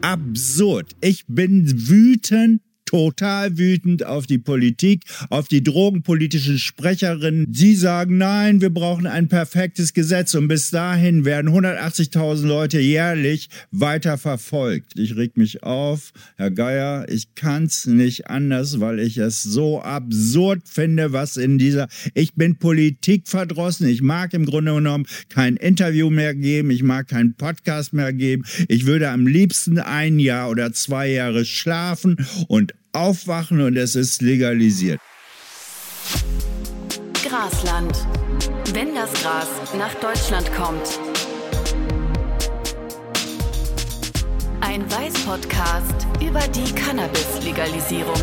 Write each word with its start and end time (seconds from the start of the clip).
Absurd. 0.00 0.94
Ich 1.00 1.24
bin 1.26 1.88
wütend 1.88 2.60
total 2.94 3.58
wütend 3.58 4.06
auf 4.06 4.28
die 4.28 4.38
Politik, 4.38 5.02
auf 5.28 5.48
die 5.48 5.64
drogenpolitischen 5.64 6.60
Sprecherinnen. 6.60 7.52
Sie 7.52 7.74
sagen, 7.74 8.18
nein, 8.18 8.60
wir 8.60 8.70
brauchen 8.70 9.08
ein 9.08 9.26
perfektes 9.26 9.94
Gesetz 9.94 10.32
und 10.34 10.46
bis 10.46 10.70
dahin 10.70 11.24
werden 11.24 11.50
180.000 11.50 12.46
Leute 12.46 12.78
jährlich 12.78 13.48
weiter 13.72 14.16
verfolgt. 14.16 14.96
Ich 14.96 15.16
reg 15.16 15.36
mich 15.36 15.64
auf, 15.64 16.12
Herr 16.36 16.52
Geier, 16.52 17.06
ich 17.08 17.34
kann's 17.34 17.86
nicht 17.86 18.30
anders, 18.30 18.78
weil 18.78 19.00
ich 19.00 19.18
es 19.18 19.42
so 19.42 19.82
absurd 19.82 20.62
finde, 20.64 21.12
was 21.12 21.36
in 21.36 21.58
dieser, 21.58 21.88
ich 22.14 22.34
bin 22.34 22.60
Politik 22.60 23.26
verdrossen, 23.26 23.88
ich 23.88 24.02
mag 24.02 24.32
im 24.34 24.46
Grunde 24.46 24.72
genommen 24.72 25.06
kein 25.30 25.56
Interview 25.56 26.10
mehr 26.10 26.36
geben, 26.36 26.70
ich 26.70 26.84
mag 26.84 27.08
keinen 27.08 27.34
Podcast 27.34 27.92
mehr 27.92 28.12
geben, 28.12 28.44
ich 28.68 28.86
würde 28.86 29.10
am 29.10 29.26
liebsten 29.26 29.80
ein 29.80 30.20
Jahr 30.20 30.48
oder 30.48 30.72
zwei 30.72 31.10
Jahre 31.10 31.44
schlafen 31.44 32.24
und 32.46 32.72
aufwachen 32.94 33.60
und 33.60 33.76
es 33.76 33.96
ist 33.96 34.22
legalisiert. 34.22 35.00
Grasland. 37.26 38.06
Wenn 38.72 38.94
das 38.94 39.12
Gras 39.14 39.48
nach 39.76 39.94
Deutschland 39.94 40.52
kommt. 40.54 41.00
Ein 44.60 44.90
Weiß-Podcast 44.90 46.06
über 46.20 46.40
die 46.40 46.72
Cannabis-Legalisierung. 46.72 48.14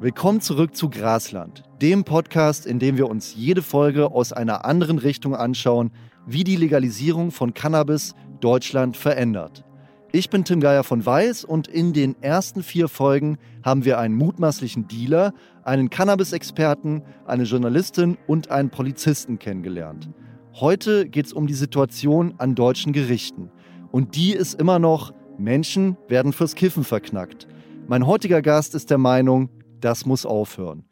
Willkommen 0.00 0.40
zurück 0.40 0.76
zu 0.76 0.90
Grasland, 0.90 1.64
dem 1.80 2.04
Podcast, 2.04 2.66
in 2.66 2.78
dem 2.78 2.96
wir 2.96 3.08
uns 3.08 3.34
jede 3.34 3.62
Folge 3.62 4.12
aus 4.12 4.32
einer 4.32 4.64
anderen 4.64 4.98
Richtung 4.98 5.34
anschauen, 5.34 5.90
wie 6.26 6.44
die 6.44 6.56
Legalisierung 6.56 7.30
von 7.30 7.54
Cannabis 7.54 8.14
Deutschland 8.40 8.96
verändert. 8.96 9.64
Ich 10.12 10.30
bin 10.30 10.44
Tim 10.44 10.60
Geier 10.60 10.84
von 10.84 11.04
Weiß 11.04 11.44
und 11.44 11.68
in 11.68 11.92
den 11.92 12.20
ersten 12.22 12.62
vier 12.62 12.88
Folgen 12.88 13.38
haben 13.62 13.84
wir 13.84 13.98
einen 13.98 14.14
mutmaßlichen 14.14 14.88
Dealer, 14.88 15.34
einen 15.62 15.90
Cannabis-Experten, 15.90 17.02
eine 17.26 17.42
Journalistin 17.42 18.16
und 18.26 18.50
einen 18.50 18.70
Polizisten 18.70 19.38
kennengelernt. 19.38 20.08
Heute 20.54 21.06
geht 21.06 21.26
es 21.26 21.32
um 21.32 21.46
die 21.46 21.54
Situation 21.54 22.34
an 22.38 22.54
deutschen 22.54 22.92
Gerichten. 22.92 23.50
Und 23.90 24.16
die 24.16 24.32
ist 24.32 24.54
immer 24.58 24.78
noch, 24.78 25.12
Menschen 25.38 25.96
werden 26.08 26.32
fürs 26.32 26.54
Kiffen 26.54 26.84
verknackt. 26.84 27.46
Mein 27.88 28.06
heutiger 28.06 28.40
Gast 28.40 28.74
ist 28.74 28.90
der 28.90 28.98
Meinung, 28.98 29.50
das 29.80 30.06
muss 30.06 30.24
aufhören. 30.24 30.84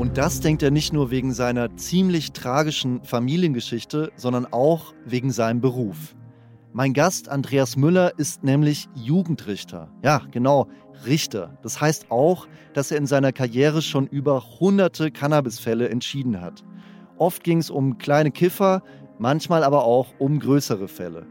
Und 0.00 0.16
das 0.16 0.40
denkt 0.40 0.62
er 0.62 0.70
nicht 0.70 0.94
nur 0.94 1.10
wegen 1.10 1.34
seiner 1.34 1.76
ziemlich 1.76 2.32
tragischen 2.32 3.04
Familiengeschichte, 3.04 4.10
sondern 4.16 4.46
auch 4.50 4.94
wegen 5.04 5.30
seinem 5.30 5.60
Beruf. 5.60 6.16
Mein 6.72 6.94
Gast 6.94 7.28
Andreas 7.28 7.76
Müller 7.76 8.18
ist 8.18 8.42
nämlich 8.42 8.88
Jugendrichter. 8.94 9.90
Ja, 10.02 10.22
genau, 10.30 10.68
Richter. 11.04 11.58
Das 11.62 11.82
heißt 11.82 12.10
auch, 12.10 12.48
dass 12.72 12.90
er 12.90 12.96
in 12.96 13.06
seiner 13.06 13.32
Karriere 13.32 13.82
schon 13.82 14.06
über 14.06 14.42
hunderte 14.58 15.10
Cannabisfälle 15.10 15.90
entschieden 15.90 16.40
hat. 16.40 16.64
Oft 17.18 17.44
ging 17.44 17.58
es 17.58 17.68
um 17.68 17.98
kleine 17.98 18.30
Kiffer, 18.30 18.82
manchmal 19.18 19.62
aber 19.62 19.84
auch 19.84 20.14
um 20.18 20.40
größere 20.40 20.88
Fälle. 20.88 21.26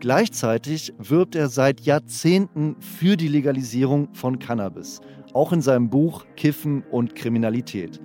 Gleichzeitig 0.00 0.94
wirbt 0.96 1.34
er 1.34 1.50
seit 1.50 1.82
Jahrzehnten 1.82 2.76
für 2.80 3.18
die 3.18 3.28
Legalisierung 3.28 4.08
von 4.14 4.38
Cannabis 4.38 5.02
auch 5.36 5.52
in 5.52 5.60
seinem 5.60 5.90
Buch 5.90 6.24
Kiffen 6.34 6.82
und 6.90 7.14
Kriminalität. 7.14 8.00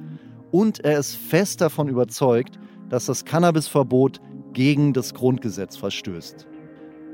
Und 0.52 0.84
er 0.84 1.00
ist 1.00 1.16
fest 1.16 1.62
davon 1.62 1.88
überzeugt, 1.88 2.60
dass 2.90 3.06
das 3.06 3.24
Cannabisverbot 3.24 4.20
gegen 4.54 4.92
das 4.92 5.14
Grundgesetz 5.14 5.78
verstößt. 5.78 6.46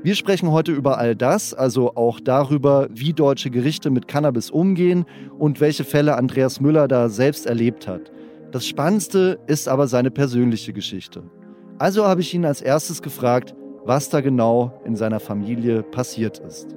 Wir 0.02 0.14
sprechen 0.16 0.50
heute 0.50 0.72
über 0.72 0.98
all 0.98 1.14
das, 1.14 1.54
also 1.54 1.94
auch 1.94 2.20
darüber, 2.20 2.88
wie 2.92 3.12
deutsche 3.12 3.50
Gerichte 3.50 3.90
mit 3.90 4.08
Cannabis 4.08 4.50
umgehen 4.50 5.06
und 5.38 5.60
welche 5.60 5.84
Fälle 5.84 6.16
Andreas 6.16 6.60
Müller 6.60 6.88
da 6.88 7.08
selbst 7.08 7.46
erlebt 7.46 7.86
hat. 7.86 8.12
Das 8.50 8.66
Spannendste 8.66 9.38
ist 9.46 9.68
aber 9.68 9.86
seine 9.86 10.10
persönliche 10.10 10.72
Geschichte. 10.72 11.22
Also 11.78 12.06
habe 12.06 12.22
ich 12.22 12.34
ihn 12.34 12.44
als 12.44 12.60
erstes 12.60 13.02
gefragt, 13.02 13.54
was 13.84 14.08
da 14.08 14.20
genau 14.20 14.80
in 14.84 14.96
seiner 14.96 15.20
Familie 15.20 15.82
passiert 15.82 16.38
ist. 16.38 16.74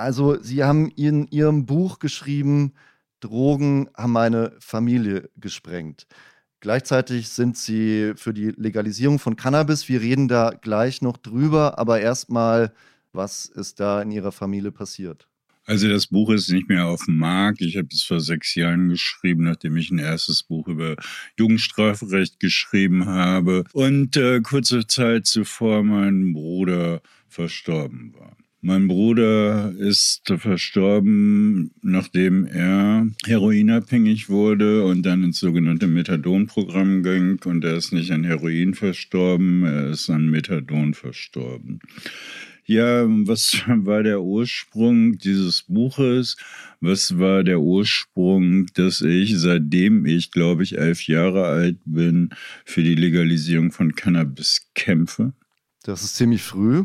Also, 0.00 0.40
Sie 0.40 0.64
haben 0.64 0.90
in 0.96 1.28
Ihrem 1.28 1.66
Buch 1.66 1.98
geschrieben, 1.98 2.72
Drogen 3.20 3.90
haben 3.94 4.12
meine 4.12 4.52
Familie 4.58 5.28
gesprengt. 5.36 6.06
Gleichzeitig 6.60 7.28
sind 7.28 7.58
Sie 7.58 8.14
für 8.16 8.32
die 8.32 8.52
Legalisierung 8.56 9.18
von 9.18 9.36
Cannabis. 9.36 9.90
Wir 9.90 10.00
reden 10.00 10.26
da 10.26 10.52
gleich 10.58 11.02
noch 11.02 11.18
drüber, 11.18 11.78
aber 11.78 12.00
erstmal, 12.00 12.72
was 13.12 13.44
ist 13.44 13.78
da 13.78 14.00
in 14.00 14.10
Ihrer 14.10 14.32
Familie 14.32 14.72
passiert? 14.72 15.28
Also 15.66 15.86
das 15.86 16.06
Buch 16.06 16.30
ist 16.30 16.50
nicht 16.50 16.70
mehr 16.70 16.86
auf 16.86 17.04
dem 17.04 17.18
Markt. 17.18 17.60
Ich 17.60 17.76
habe 17.76 17.88
es 17.92 18.02
vor 18.02 18.20
sechs 18.20 18.54
Jahren 18.54 18.88
geschrieben, 18.88 19.44
nachdem 19.44 19.76
ich 19.76 19.90
ein 19.90 19.98
erstes 19.98 20.42
Buch 20.42 20.66
über 20.66 20.96
Jugendstrafrecht 21.38 22.40
geschrieben 22.40 23.04
habe 23.04 23.64
und 23.74 24.16
äh, 24.16 24.40
kurze 24.40 24.86
Zeit 24.86 25.26
zuvor 25.26 25.82
mein 25.84 26.32
Bruder 26.32 27.02
verstorben 27.28 28.14
war. 28.18 28.34
Mein 28.62 28.88
Bruder 28.88 29.72
ist 29.78 30.30
verstorben, 30.36 31.70
nachdem 31.80 32.44
er 32.44 33.08
heroinabhängig 33.24 34.28
wurde 34.28 34.84
und 34.84 35.02
dann 35.02 35.24
ins 35.24 35.40
sogenannte 35.40 35.86
Methadon-Programm 35.86 37.02
ging. 37.02 37.40
Und 37.46 37.64
er 37.64 37.76
ist 37.76 37.92
nicht 37.92 38.10
an 38.10 38.24
Heroin 38.24 38.74
verstorben, 38.74 39.64
er 39.64 39.90
ist 39.90 40.10
an 40.10 40.28
Methadon 40.28 40.92
verstorben. 40.92 41.80
Ja, 42.66 43.06
was 43.08 43.62
war 43.66 44.02
der 44.02 44.20
Ursprung 44.20 45.16
dieses 45.16 45.62
Buches? 45.62 46.36
Was 46.80 47.18
war 47.18 47.42
der 47.42 47.60
Ursprung, 47.60 48.66
dass 48.74 49.00
ich, 49.00 49.38
seitdem 49.38 50.04
ich, 50.04 50.32
glaube 50.32 50.64
ich, 50.64 50.76
elf 50.76 51.06
Jahre 51.06 51.46
alt 51.46 51.78
bin, 51.86 52.28
für 52.66 52.82
die 52.82 52.94
Legalisierung 52.94 53.72
von 53.72 53.94
Cannabis 53.94 54.68
kämpfe? 54.74 55.32
Das 55.82 56.04
ist 56.04 56.16
ziemlich 56.16 56.42
früh. 56.42 56.84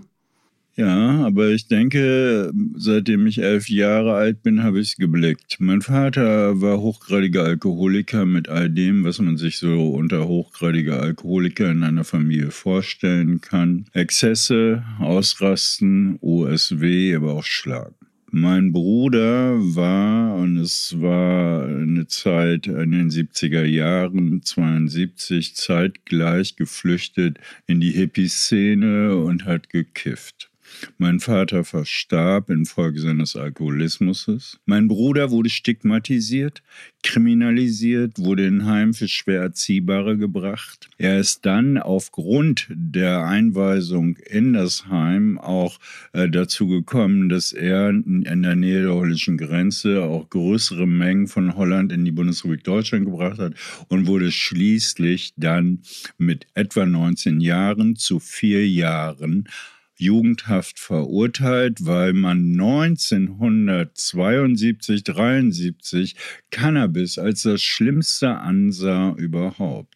Ja, 0.77 1.25
aber 1.25 1.51
ich 1.51 1.69
denke, 1.69 2.51
seitdem 2.75 3.27
ich 3.27 3.37
elf 3.37 3.69
Jahre 3.69 4.15
alt 4.15 4.43
bin, 4.43 4.61
habe 4.61 4.81
ich 4.81 4.89
es 4.89 4.95
geblickt. 4.97 5.55
Mein 5.59 5.81
Vater 5.81 6.59
war 6.59 6.81
hochgradiger 6.81 7.43
Alkoholiker 7.43 8.25
mit 8.25 8.49
all 8.49 8.69
dem, 8.69 9.05
was 9.05 9.19
man 9.19 9.37
sich 9.37 9.57
so 9.57 9.91
unter 9.91 10.27
hochgradiger 10.27 11.01
Alkoholiker 11.01 11.71
in 11.71 11.83
einer 11.83 12.03
Familie 12.03 12.51
vorstellen 12.51 13.39
kann. 13.39 13.85
Exzesse, 13.93 14.83
Ausrasten, 14.99 16.17
OSW, 16.19 17.15
aber 17.15 17.35
auch 17.35 17.45
Schlag. 17.45 17.93
Mein 18.31 18.73
Bruder 18.73 19.55
war, 19.75 20.35
und 20.35 20.57
es 20.57 20.99
war 20.99 21.67
eine 21.67 22.07
Zeit 22.07 22.67
in 22.67 22.91
den 22.91 23.09
70er 23.09 23.63
Jahren, 23.63 24.41
72, 24.41 25.55
zeitgleich 25.55 26.57
geflüchtet 26.57 27.37
in 27.65 27.79
die 27.79 27.91
Hippie-Szene 27.91 29.15
und 29.15 29.45
hat 29.45 29.69
gekifft. 29.69 30.49
Mein 30.97 31.19
Vater 31.19 31.63
verstarb 31.63 32.49
infolge 32.49 32.99
seines 32.99 33.35
Alkoholismus. 33.35 34.59
Mein 34.65 34.87
Bruder 34.87 35.31
wurde 35.31 35.49
stigmatisiert, 35.49 36.63
kriminalisiert, 37.03 38.17
wurde 38.17 38.45
in 38.45 38.65
Heim 38.65 38.93
für 38.93 39.07
schwer 39.07 39.41
Erziehbare 39.41 40.17
gebracht. 40.17 40.89
Er 40.97 41.19
ist 41.19 41.45
dann 41.45 41.77
aufgrund 41.77 42.67
der 42.69 43.25
Einweisung 43.25 44.17
in 44.17 44.53
das 44.53 44.87
Heim 44.87 45.37
auch 45.37 45.79
äh, 46.13 46.29
dazu 46.29 46.67
gekommen, 46.67 47.29
dass 47.29 47.53
er 47.53 47.89
in 47.89 48.41
der 48.41 48.55
Nähe 48.55 48.81
der 48.81 48.93
holländischen 48.93 49.37
Grenze 49.37 50.03
auch 50.03 50.29
größere 50.29 50.87
Mengen 50.87 51.27
von 51.27 51.55
Holland 51.55 51.91
in 51.91 52.05
die 52.05 52.11
Bundesrepublik 52.11 52.63
Deutschland 52.63 53.05
gebracht 53.05 53.39
hat 53.39 53.53
und 53.89 54.07
wurde 54.07 54.31
schließlich 54.31 55.33
dann 55.37 55.81
mit 56.17 56.47
etwa 56.53 56.85
19 56.85 57.39
Jahren 57.39 57.95
zu 57.95 58.19
vier 58.19 58.67
Jahren 58.67 59.47
Jugendhaft 59.97 60.79
verurteilt, 60.79 61.85
weil 61.85 62.13
man 62.13 62.51
1972, 62.51 65.03
73 65.03 66.15
Cannabis 66.51 67.17
als 67.17 67.43
das 67.43 67.61
Schlimmste 67.61 68.37
ansah 68.37 69.13
überhaupt. 69.17 69.95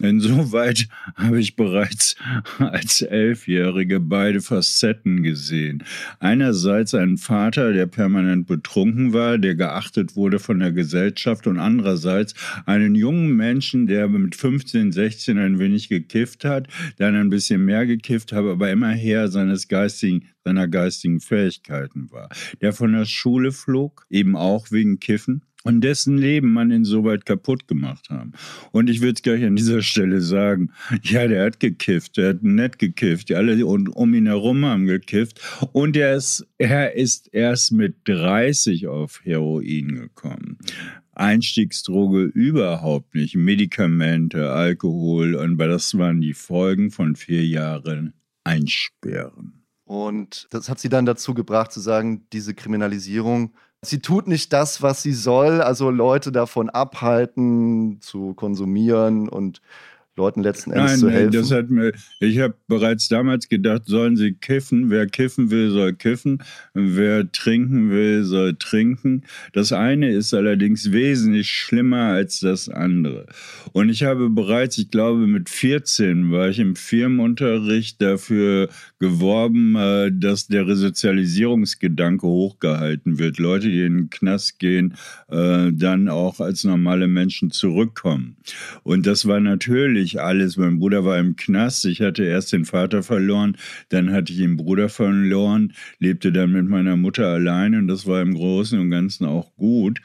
Insoweit 0.00 0.86
habe 1.16 1.40
ich 1.40 1.56
bereits 1.56 2.16
als 2.58 3.02
Elfjährige 3.02 4.00
beide 4.00 4.40
Facetten 4.40 5.22
gesehen. 5.22 5.84
Einerseits 6.18 6.94
einen 6.94 7.18
Vater, 7.18 7.72
der 7.72 7.86
permanent 7.86 8.46
betrunken 8.46 9.12
war, 9.12 9.38
der 9.38 9.54
geachtet 9.54 10.16
wurde 10.16 10.38
von 10.38 10.60
der 10.60 10.72
Gesellschaft 10.72 11.46
und 11.46 11.58
andererseits 11.58 12.34
einen 12.66 12.94
jungen 12.94 13.36
Menschen, 13.36 13.86
der 13.86 14.08
mit 14.08 14.36
15, 14.36 14.92
16 14.92 15.38
ein 15.38 15.58
wenig 15.58 15.88
gekifft 15.88 16.44
hat, 16.44 16.68
dann 16.98 17.14
ein 17.14 17.30
bisschen 17.30 17.64
mehr 17.64 17.86
gekifft 17.86 18.32
hat, 18.32 18.44
aber 18.44 18.70
immer 18.70 18.90
her 18.90 19.28
seines 19.40 19.68
geistigen, 19.68 20.26
seiner 20.44 20.68
geistigen 20.68 21.20
Fähigkeiten 21.20 22.10
war. 22.10 22.28
Der 22.60 22.72
von 22.72 22.92
der 22.92 23.06
Schule 23.06 23.52
flog, 23.52 24.06
eben 24.10 24.36
auch 24.36 24.70
wegen 24.70 25.00
Kiffen 25.00 25.42
und 25.62 25.82
dessen 25.82 26.16
Leben 26.16 26.52
man 26.52 26.70
insoweit 26.70 27.26
kaputt 27.26 27.68
gemacht 27.68 28.08
haben. 28.10 28.32
Und 28.72 28.88
ich 28.88 29.00
würde 29.00 29.14
es 29.14 29.22
gleich 29.22 29.44
an 29.44 29.56
dieser 29.56 29.82
Stelle 29.82 30.20
sagen, 30.20 30.70
ja, 31.02 31.26
der 31.26 31.44
hat 31.44 31.60
gekifft, 31.60 32.16
der 32.16 32.30
hat 32.30 32.42
nett 32.42 32.78
gekifft, 32.78 33.28
die 33.28 33.34
alle 33.34 33.64
um 33.66 34.14
ihn 34.14 34.26
herum 34.26 34.64
haben 34.64 34.86
gekifft 34.86 35.40
und 35.72 35.96
er 35.96 36.14
ist, 36.14 36.46
er 36.58 36.94
ist 36.94 37.28
erst 37.32 37.72
mit 37.72 37.96
30 38.04 38.86
auf 38.86 39.20
Heroin 39.24 39.94
gekommen. 39.94 40.58
Einstiegsdroge 41.12 42.22
überhaupt 42.22 43.14
nicht, 43.14 43.36
Medikamente, 43.36 44.50
Alkohol 44.50 45.34
und 45.34 45.58
das 45.58 45.98
waren 45.98 46.22
die 46.22 46.32
Folgen 46.32 46.90
von 46.90 47.14
vier 47.14 47.44
Jahren 47.44 48.14
Einsperren. 48.44 49.64
Und 49.84 50.46
das 50.50 50.68
hat 50.68 50.78
sie 50.78 50.88
dann 50.88 51.04
dazu 51.04 51.34
gebracht 51.34 51.72
zu 51.72 51.80
sagen, 51.80 52.26
diese 52.32 52.54
Kriminalisierung, 52.54 53.54
sie 53.82 54.00
tut 54.00 54.28
nicht 54.28 54.52
das, 54.52 54.82
was 54.82 55.02
sie 55.02 55.12
soll, 55.12 55.60
also 55.62 55.90
Leute 55.90 56.30
davon 56.30 56.70
abhalten 56.70 58.00
zu 58.00 58.34
konsumieren 58.34 59.28
und 59.28 59.60
Leuten 60.20 60.42
letzten 60.42 60.72
Endes 60.72 60.90
Nein, 60.90 60.98
zu 61.00 61.10
helfen. 61.10 61.32
Das 61.32 61.50
hat 61.50 61.70
mir, 61.70 61.92
ich 62.20 62.38
habe 62.38 62.54
bereits 62.68 63.08
damals 63.08 63.48
gedacht, 63.48 63.82
sollen 63.86 64.16
sie 64.16 64.34
kiffen. 64.34 64.90
Wer 64.90 65.06
kiffen 65.06 65.50
will, 65.50 65.70
soll 65.70 65.94
kiffen. 65.94 66.42
Wer 66.74 67.32
trinken 67.32 67.90
will, 67.90 68.24
soll 68.24 68.54
trinken. 68.54 69.22
Das 69.54 69.72
eine 69.72 70.10
ist 70.10 70.34
allerdings 70.34 70.92
wesentlich 70.92 71.48
schlimmer 71.48 72.12
als 72.12 72.40
das 72.40 72.68
andere. 72.68 73.26
Und 73.72 73.88
ich 73.88 74.02
habe 74.02 74.28
bereits, 74.28 74.76
ich 74.76 74.90
glaube 74.90 75.26
mit 75.26 75.48
14 75.48 76.30
war 76.30 76.50
ich 76.50 76.58
im 76.58 76.76
Firmenunterricht 76.76 78.02
dafür 78.02 78.68
geworben, 78.98 79.74
äh, 79.76 80.12
dass 80.12 80.48
der 80.48 80.66
Resozialisierungsgedanke 80.66 82.26
hochgehalten 82.26 83.18
wird. 83.18 83.38
Leute, 83.38 83.70
die 83.70 83.84
in 83.86 83.96
den 83.96 84.10
Knast 84.10 84.58
gehen, 84.58 84.94
äh, 85.28 85.72
dann 85.72 86.10
auch 86.10 86.40
als 86.40 86.64
normale 86.64 87.08
Menschen 87.08 87.50
zurückkommen. 87.50 88.36
Und 88.82 89.06
das 89.06 89.26
war 89.26 89.40
natürlich 89.40 90.09
ich 90.10 90.20
alles. 90.20 90.56
Mein 90.56 90.78
Bruder 90.78 91.04
war 91.04 91.18
im 91.18 91.36
Knast. 91.36 91.84
Ich 91.86 92.00
hatte 92.00 92.24
erst 92.24 92.52
den 92.52 92.64
Vater 92.64 93.02
verloren, 93.02 93.56
dann 93.88 94.12
hatte 94.12 94.32
ich 94.32 94.38
den 94.38 94.56
Bruder 94.56 94.88
verloren, 94.88 95.72
lebte 95.98 96.32
dann 96.32 96.52
mit 96.52 96.68
meiner 96.68 96.96
Mutter 96.96 97.26
allein 97.28 97.74
und 97.74 97.88
das 97.88 98.06
war 98.06 98.20
im 98.22 98.34
Großen 98.34 98.78
und 98.78 98.90
Ganzen 98.90 99.26
auch 99.26 99.54
gut. 99.56 100.00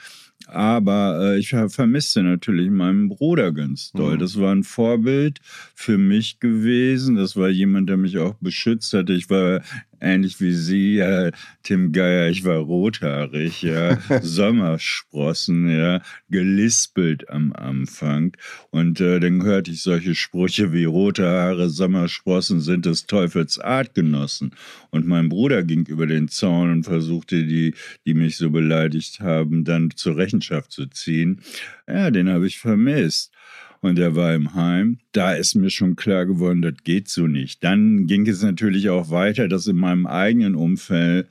Aber 0.48 1.34
äh, 1.34 1.40
ich 1.40 1.50
vermisste 1.50 2.22
natürlich 2.22 2.69
meinen 2.69 3.10
Bruder 3.10 3.52
ganz 3.52 3.92
doll. 3.94 4.16
Mhm. 4.16 4.19
Das 4.19 4.40
war 4.40 4.54
ein 4.54 4.63
Vorbild 4.63 5.40
für 5.74 5.98
mich 5.98 6.40
gewesen. 6.40 7.16
Das 7.16 7.36
war 7.36 7.50
jemand, 7.50 7.90
der 7.90 7.98
mich 7.98 8.18
auch 8.19 8.36
beschützt 8.36 8.94
hatte. 8.94 9.13
Ich 9.13 9.30
war 9.30 9.62
ähnlich 10.01 10.39
wie 10.42 10.53
Sie, 10.53 10.95
ja, 10.95 11.31
Tim 11.63 11.92
Geier, 11.92 12.30
ich 12.30 12.44
war 12.44 12.57
rothaarig, 12.57 13.62
ja, 13.62 13.97
Sommersprossen, 14.21 15.69
ja, 15.69 16.01
gelispelt 16.30 17.30
am 17.30 17.53
Anfang. 17.53 18.36
Und 18.71 19.01
äh, 19.01 19.19
dann 19.19 19.44
hörte 19.44 19.71
ich 19.71 19.81
solche 19.81 20.15
Sprüche 20.15 20.74
wie 20.74 20.86
rote 20.86 21.25
Haare, 21.25 21.69
Sommersprossen 21.69 22.62
sind 22.62 22.86
des 22.86 23.06
Teufels 23.06 23.59
Artgenossen. 23.59 24.51
Und 24.89 25.07
mein 25.07 25.30
Bruder 25.30 25.63
ging 25.63 25.86
über 25.86 26.07
den 26.07 26.27
Zaun 26.27 26.71
und 26.71 26.83
versuchte, 26.83 27.44
die, 27.44 27.74
die 28.06 28.13
mich 28.13 28.38
so 28.38 28.50
beleidigt 28.50 29.19
haben, 29.19 29.63
dann 29.63 29.92
zur 29.95 30.18
Rechenschaft 30.18 30.71
zu 30.71 30.88
ziehen. 30.88 31.42
Ja, 31.88 32.12
den 32.12 32.30
habe 32.30 32.47
ich 32.47 32.59
vermisst 32.59 33.34
und 33.85 33.99
er 33.99 34.15
war 34.15 34.33
im 34.33 34.55
Heim. 34.55 34.97
Da 35.11 35.33
ist 35.33 35.53
mir 35.53 35.69
schon 35.69 35.95
klar 35.95 36.25
geworden, 36.25 36.63
das 36.63 36.73
geht 36.83 37.07
so 37.07 37.27
nicht. 37.27 37.63
Dann 37.63 38.07
ging 38.07 38.27
es 38.27 38.41
natürlich 38.41 38.89
auch 38.89 39.11
weiter, 39.11 39.47
dass 39.47 39.67
in 39.67 39.77
meinem 39.77 40.07
eigenen 40.07 40.55
Umfeld 40.55 41.27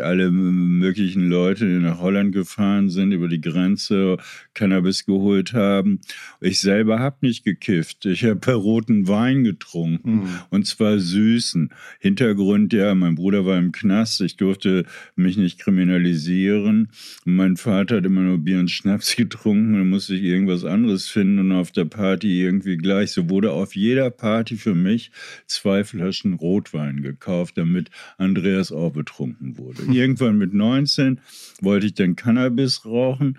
alle 0.00 0.30
möglichen 0.30 1.28
Leute, 1.28 1.66
die 1.66 1.84
nach 1.84 2.00
Holland 2.00 2.32
gefahren 2.32 2.88
sind, 2.88 3.12
über 3.12 3.28
die 3.28 3.40
Grenze 3.40 4.16
Cannabis 4.54 5.04
geholt 5.04 5.52
haben. 5.52 6.00
Ich 6.40 6.60
selber 6.60 7.00
habe 7.00 7.18
nicht 7.20 7.44
gekifft. 7.44 8.06
Ich 8.06 8.24
habe 8.24 8.54
roten 8.54 9.06
Wein 9.06 9.44
getrunken 9.44 10.14
mhm. 10.14 10.28
und 10.50 10.66
zwar 10.66 10.98
süßen. 10.98 11.70
Hintergrund, 12.00 12.72
ja, 12.72 12.94
mein 12.94 13.14
Bruder 13.14 13.44
war 13.44 13.58
im 13.58 13.72
Knast. 13.72 14.22
Ich 14.22 14.36
durfte 14.36 14.86
mich 15.16 15.36
nicht 15.36 15.60
kriminalisieren. 15.60 16.88
Mein 17.24 17.56
Vater 17.56 17.96
hat 17.96 18.06
immer 18.06 18.22
nur 18.22 18.38
Bier 18.38 18.58
und 18.58 18.70
Schnaps 18.70 19.14
getrunken. 19.16 19.74
Dann 19.74 19.90
musste 19.90 20.14
ich 20.14 20.22
irgendwas 20.22 20.64
anderes 20.64 21.08
finden 21.08 21.38
und 21.40 21.52
auf 21.52 21.73
der 21.76 21.84
Party 21.84 22.42
irgendwie 22.42 22.76
gleich. 22.76 23.12
So 23.12 23.28
wurde 23.28 23.52
auf 23.52 23.76
jeder 23.76 24.10
Party 24.10 24.56
für 24.56 24.74
mich 24.74 25.10
zwei 25.46 25.84
Flaschen 25.84 26.34
Rotwein 26.34 27.02
gekauft, 27.02 27.58
damit 27.58 27.90
Andreas 28.18 28.72
auch 28.72 28.92
betrunken 28.92 29.58
wurde. 29.58 29.82
Irgendwann 29.92 30.38
mit 30.38 30.54
19 30.54 31.20
wollte 31.60 31.86
ich 31.86 31.94
dann 31.94 32.16
Cannabis 32.16 32.84
rauchen, 32.84 33.38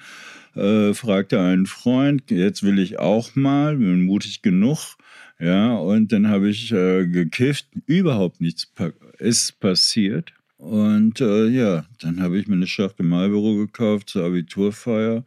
äh, 0.56 0.94
fragte 0.94 1.40
einen 1.42 1.66
Freund, 1.66 2.32
jetzt 2.32 2.64
will 2.64 2.80
ich 2.80 3.00
auch 3.00 3.36
mal, 3.36 3.78
bin 3.78 4.04
mutig 4.04 4.42
genug. 4.42 4.98
Ja, 5.40 5.74
und 5.76 6.14
dann 6.14 6.30
habe 6.30 6.50
ich 6.50 6.72
äh, 6.72 7.08
gekifft, 7.08 7.68
überhaupt 7.86 8.40
nichts 8.40 8.66
pa 8.66 8.92
ist 9.18 9.60
passiert. 9.60 10.34
Und 10.58 11.20
äh, 11.20 11.48
ja, 11.48 11.86
dann 12.00 12.22
habe 12.22 12.40
ich 12.40 12.48
mir 12.48 12.56
eine 12.56 12.68
Schachtel 12.68 13.06
Marlboro 13.06 13.56
gekauft 13.58 14.10
zur 14.10 14.26
Abiturfeier 14.26 15.26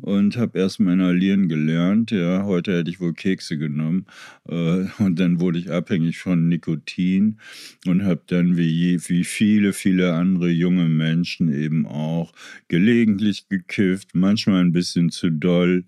und 0.00 0.36
habe 0.36 0.58
erstmal 0.58 0.94
inhalieren 0.94 1.48
gelernt. 1.48 2.12
Ja, 2.12 2.44
heute 2.44 2.78
hätte 2.78 2.90
ich 2.90 3.00
wohl 3.00 3.12
Kekse 3.12 3.58
genommen. 3.58 4.06
Äh, 4.48 4.86
und 4.98 5.18
dann 5.18 5.40
wurde 5.40 5.58
ich 5.58 5.70
abhängig 5.70 6.18
von 6.18 6.48
Nikotin 6.48 7.38
und 7.86 8.04
habe 8.04 8.22
dann 8.28 8.56
wie, 8.56 9.00
wie 9.08 9.24
viele, 9.24 9.72
viele 9.72 10.14
andere 10.14 10.48
junge 10.48 10.88
Menschen 10.88 11.52
eben 11.52 11.84
auch 11.86 12.32
gelegentlich 12.68 13.48
gekifft, 13.48 14.10
manchmal 14.14 14.60
ein 14.60 14.72
bisschen 14.72 15.10
zu 15.10 15.30
doll 15.30 15.84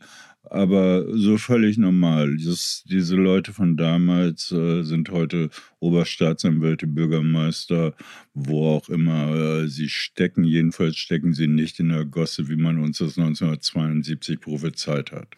aber 0.50 1.04
so 1.16 1.38
völlig 1.38 1.78
normal. 1.78 2.36
Das, 2.36 2.82
diese 2.88 3.16
Leute 3.16 3.52
von 3.52 3.76
damals 3.76 4.50
äh, 4.50 4.82
sind 4.82 5.10
heute 5.10 5.50
Oberstaatsanwälte, 5.78 6.86
Bürgermeister, 6.86 7.94
wo 8.34 8.68
auch 8.68 8.88
immer 8.88 9.34
äh, 9.34 9.68
sie 9.68 9.88
stecken. 9.88 10.44
Jedenfalls 10.44 10.96
stecken 10.96 11.32
sie 11.32 11.46
nicht 11.46 11.78
in 11.78 11.90
der 11.90 12.04
Gosse, 12.04 12.48
wie 12.48 12.56
man 12.56 12.78
uns 12.78 12.98
das 12.98 13.16
1972 13.16 14.40
prophezeit 14.40 15.12
hat. 15.12 15.28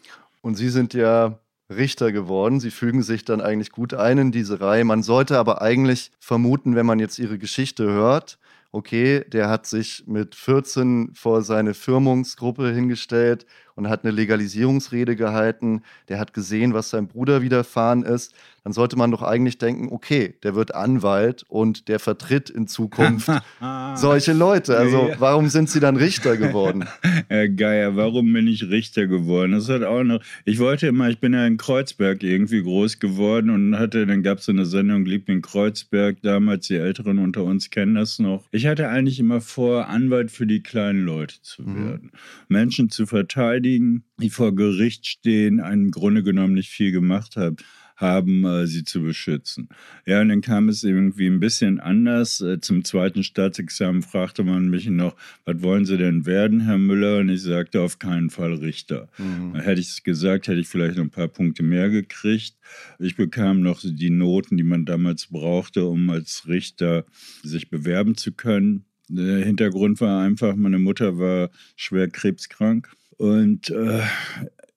Und 0.40 0.56
Sie 0.56 0.70
sind 0.70 0.94
ja 0.94 1.38
Richter 1.70 2.10
geworden. 2.10 2.58
Sie 2.58 2.70
fügen 2.70 3.02
sich 3.02 3.24
dann 3.24 3.40
eigentlich 3.40 3.70
gut 3.70 3.94
ein 3.94 4.18
in 4.18 4.32
diese 4.32 4.60
Reihe. 4.60 4.84
Man 4.84 5.02
sollte 5.02 5.38
aber 5.38 5.62
eigentlich 5.62 6.10
vermuten, 6.18 6.74
wenn 6.74 6.86
man 6.86 6.98
jetzt 6.98 7.18
Ihre 7.18 7.38
Geschichte 7.38 7.84
hört, 7.84 8.38
okay, 8.72 9.24
der 9.28 9.50
hat 9.50 9.66
sich 9.66 10.04
mit 10.06 10.34
14 10.34 11.10
vor 11.14 11.42
seine 11.42 11.74
Firmungsgruppe 11.74 12.72
hingestellt 12.72 13.46
und 13.74 13.88
hat 13.88 14.04
eine 14.04 14.12
Legalisierungsrede 14.12 15.16
gehalten, 15.16 15.82
der 16.08 16.18
hat 16.18 16.34
gesehen, 16.34 16.74
was 16.74 16.90
seinem 16.90 17.08
Bruder 17.08 17.42
widerfahren 17.42 18.02
ist, 18.02 18.34
dann 18.64 18.72
sollte 18.72 18.96
man 18.96 19.10
doch 19.10 19.22
eigentlich 19.22 19.58
denken, 19.58 19.88
okay, 19.90 20.34
der 20.44 20.54
wird 20.54 20.74
Anwalt 20.74 21.44
und 21.48 21.88
der 21.88 21.98
vertritt 21.98 22.48
in 22.48 22.68
Zukunft 22.68 23.28
solche 23.96 24.32
Leute. 24.32 24.76
Also 24.76 25.10
warum 25.18 25.48
sind 25.48 25.68
Sie 25.68 25.80
dann 25.80 25.96
Richter 25.96 26.36
geworden? 26.36 26.84
Herr 27.28 27.48
Geier, 27.48 27.96
warum 27.96 28.32
bin 28.32 28.46
ich 28.46 28.70
Richter 28.70 29.08
geworden? 29.08 29.52
Das 29.52 29.68
hat 29.68 29.82
auch 29.82 30.04
noch, 30.04 30.20
ich 30.44 30.60
wollte 30.60 30.86
immer, 30.86 31.08
ich 31.08 31.18
bin 31.18 31.32
ja 31.32 31.44
in 31.44 31.56
Kreuzberg 31.56 32.22
irgendwie 32.22 32.62
groß 32.62 33.00
geworden 33.00 33.50
und 33.50 33.78
hatte, 33.78 34.06
dann 34.06 34.22
gab 34.22 34.38
es 34.38 34.48
eine 34.48 34.64
Sendung 34.64 35.04
Liebling 35.04 35.42
Kreuzberg, 35.42 36.22
damals 36.22 36.68
die 36.68 36.76
Älteren 36.76 37.18
unter 37.18 37.42
uns 37.42 37.70
kennen 37.70 37.96
das 37.96 38.20
noch. 38.20 38.44
Ich 38.52 38.66
hatte 38.66 38.88
eigentlich 38.88 39.18
immer 39.18 39.40
vor, 39.40 39.88
Anwalt 39.88 40.30
für 40.30 40.46
die 40.46 40.62
kleinen 40.62 41.04
Leute 41.04 41.42
zu 41.42 41.62
mhm. 41.62 41.76
werden. 41.76 42.10
Mhm. 42.12 42.18
Menschen 42.48 42.90
zu 42.90 43.06
verteidigen, 43.06 43.62
die 43.78 44.30
vor 44.30 44.54
Gericht 44.54 45.06
stehen, 45.06 45.58
im 45.60 45.90
Grunde 45.90 46.22
genommen 46.22 46.54
nicht 46.54 46.70
viel 46.70 46.92
gemacht 46.92 47.36
haben 47.36 47.56
haben, 48.02 48.44
äh, 48.44 48.66
sie 48.66 48.84
zu 48.84 49.00
beschützen. 49.00 49.68
Ja, 50.04 50.20
und 50.20 50.28
dann 50.28 50.42
kam 50.42 50.68
es 50.68 50.84
irgendwie 50.84 51.28
ein 51.28 51.40
bisschen 51.40 51.80
anders. 51.80 52.40
Äh, 52.40 52.60
zum 52.60 52.84
zweiten 52.84 53.22
Staatsexamen 53.22 54.02
fragte 54.02 54.44
man 54.44 54.68
mich 54.68 54.86
noch, 54.88 55.16
was 55.44 55.62
wollen 55.62 55.84
Sie 55.86 55.96
denn 55.96 56.26
werden, 56.26 56.60
Herr 56.60 56.78
Müller? 56.78 57.18
Und 57.18 57.30
ich 57.30 57.42
sagte 57.42 57.80
auf 57.80 57.98
keinen 57.98 58.28
Fall 58.28 58.54
Richter. 58.54 59.08
Mhm. 59.16 59.54
Hätte 59.54 59.80
ich 59.80 59.88
es 59.88 60.02
gesagt, 60.02 60.48
hätte 60.48 60.60
ich 60.60 60.68
vielleicht 60.68 60.96
noch 60.96 61.04
ein 61.04 61.10
paar 61.10 61.28
Punkte 61.28 61.62
mehr 61.62 61.88
gekriegt. 61.88 62.56
Ich 62.98 63.16
bekam 63.16 63.60
noch 63.60 63.80
die 63.82 64.10
Noten, 64.10 64.56
die 64.56 64.64
man 64.64 64.84
damals 64.84 65.28
brauchte, 65.28 65.86
um 65.86 66.10
als 66.10 66.48
Richter 66.48 67.06
sich 67.42 67.70
bewerben 67.70 68.16
zu 68.16 68.32
können. 68.32 68.84
Der 69.08 69.44
Hintergrund 69.44 70.00
war 70.00 70.22
einfach, 70.22 70.56
meine 70.56 70.78
Mutter 70.78 71.18
war 71.18 71.50
schwer 71.76 72.08
krebskrank 72.08 72.90
und 73.18 73.70
äh, 73.70 74.02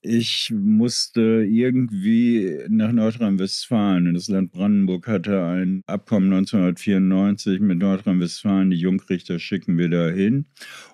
ich 0.08 0.54
musste 0.56 1.44
irgendwie 1.50 2.60
nach 2.70 2.92
Nordrhein-Westfalen. 2.92 4.14
Das 4.14 4.28
Land 4.28 4.52
Brandenburg 4.52 5.08
hatte 5.08 5.44
ein 5.44 5.82
Abkommen 5.88 6.32
1994 6.32 7.60
mit 7.60 7.80
Nordrhein-Westfalen. 7.80 8.70
Die 8.70 8.78
Jungrichter 8.78 9.40
schicken 9.40 9.80
wir 9.80 9.90
dahin. 9.90 10.46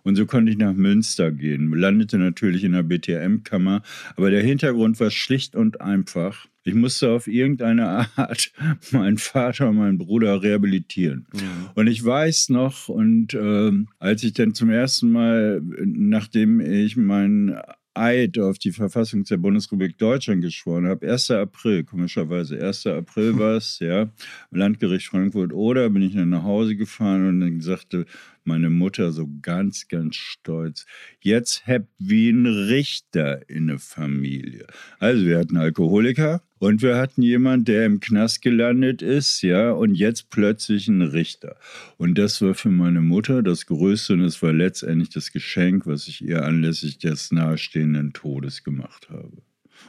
Und 0.03 0.15
so 0.15 0.25
konnte 0.25 0.51
ich 0.51 0.57
nach 0.57 0.73
Münster 0.73 1.31
gehen. 1.31 1.73
Landete 1.73 2.17
natürlich 2.17 2.63
in 2.63 2.71
der 2.71 2.83
BTM-Kammer. 2.83 3.81
Aber 4.15 4.31
der 4.31 4.43
Hintergrund 4.43 4.99
war 5.01 5.11
schlicht 5.11 5.57
und 5.57 5.81
einfach. 5.81 6.47
Ich 6.63 6.75
musste 6.75 7.09
auf 7.09 7.27
irgendeine 7.27 8.09
Art 8.15 8.51
meinen 8.91 9.17
Vater 9.17 9.69
und 9.69 9.77
meinen 9.77 9.97
Bruder 9.97 10.43
rehabilitieren. 10.43 11.27
Ja. 11.33 11.71
Und 11.75 11.87
ich 11.87 12.03
weiß 12.03 12.49
noch, 12.49 12.87
und 12.87 13.33
äh, 13.33 13.71
als 13.99 14.23
ich 14.23 14.33
dann 14.33 14.53
zum 14.53 14.69
ersten 14.69 15.11
Mal, 15.11 15.61
nachdem 15.63 16.59
ich 16.61 16.97
meinen 16.97 17.59
Eid 17.93 18.39
auf 18.39 18.57
die 18.57 18.71
Verfassung 18.71 19.25
der 19.25 19.37
Bundesrepublik 19.37 19.97
Deutschland 19.97 20.41
geschworen 20.41 20.87
habe. 20.87 21.11
1. 21.11 21.31
April, 21.31 21.83
komischerweise. 21.83 22.63
1. 22.63 22.87
April 22.87 23.37
war 23.37 23.57
es, 23.57 23.79
ja. 23.79 24.09
Landgericht 24.51 25.07
Frankfurt 25.07 25.51
oder 25.51 25.89
bin 25.89 26.01
ich 26.01 26.15
dann 26.15 26.29
nach 26.29 26.43
Hause 26.43 26.75
gefahren 26.75 27.27
und 27.27 27.41
dann 27.41 27.59
sagte 27.59 28.05
meine 28.43 28.69
Mutter 28.69 29.11
so 29.11 29.29
ganz, 29.41 29.87
ganz 29.87 30.15
stolz, 30.15 30.85
jetzt 31.19 31.67
habt 31.67 31.89
wie 31.99 32.29
ein 32.29 32.45
Richter 32.45 33.47
in 33.49 33.67
der 33.67 33.79
Familie. 33.79 34.65
Also 34.99 35.25
wir 35.25 35.37
hatten 35.37 35.57
Alkoholiker 35.57 36.41
und 36.61 36.83
wir 36.83 36.95
hatten 36.95 37.23
jemanden, 37.23 37.65
der 37.65 37.87
im 37.87 37.99
Knast 37.99 38.43
gelandet 38.43 39.01
ist, 39.01 39.41
ja, 39.41 39.71
und 39.71 39.95
jetzt 39.95 40.29
plötzlich 40.29 40.87
ein 40.87 41.01
Richter. 41.01 41.57
Und 41.97 42.19
das 42.19 42.39
war 42.43 42.53
für 42.53 42.69
meine 42.69 43.01
Mutter 43.01 43.41
das 43.41 43.65
Größte 43.65 44.13
und 44.13 44.21
es 44.21 44.43
war 44.43 44.53
letztendlich 44.53 45.09
das 45.09 45.31
Geschenk, 45.31 45.87
was 45.87 46.07
ich 46.07 46.23
ihr 46.23 46.45
anlässlich 46.45 46.99
des 46.99 47.31
nahestehenden 47.31 48.13
Todes 48.13 48.63
gemacht 48.63 49.09
habe. 49.09 49.41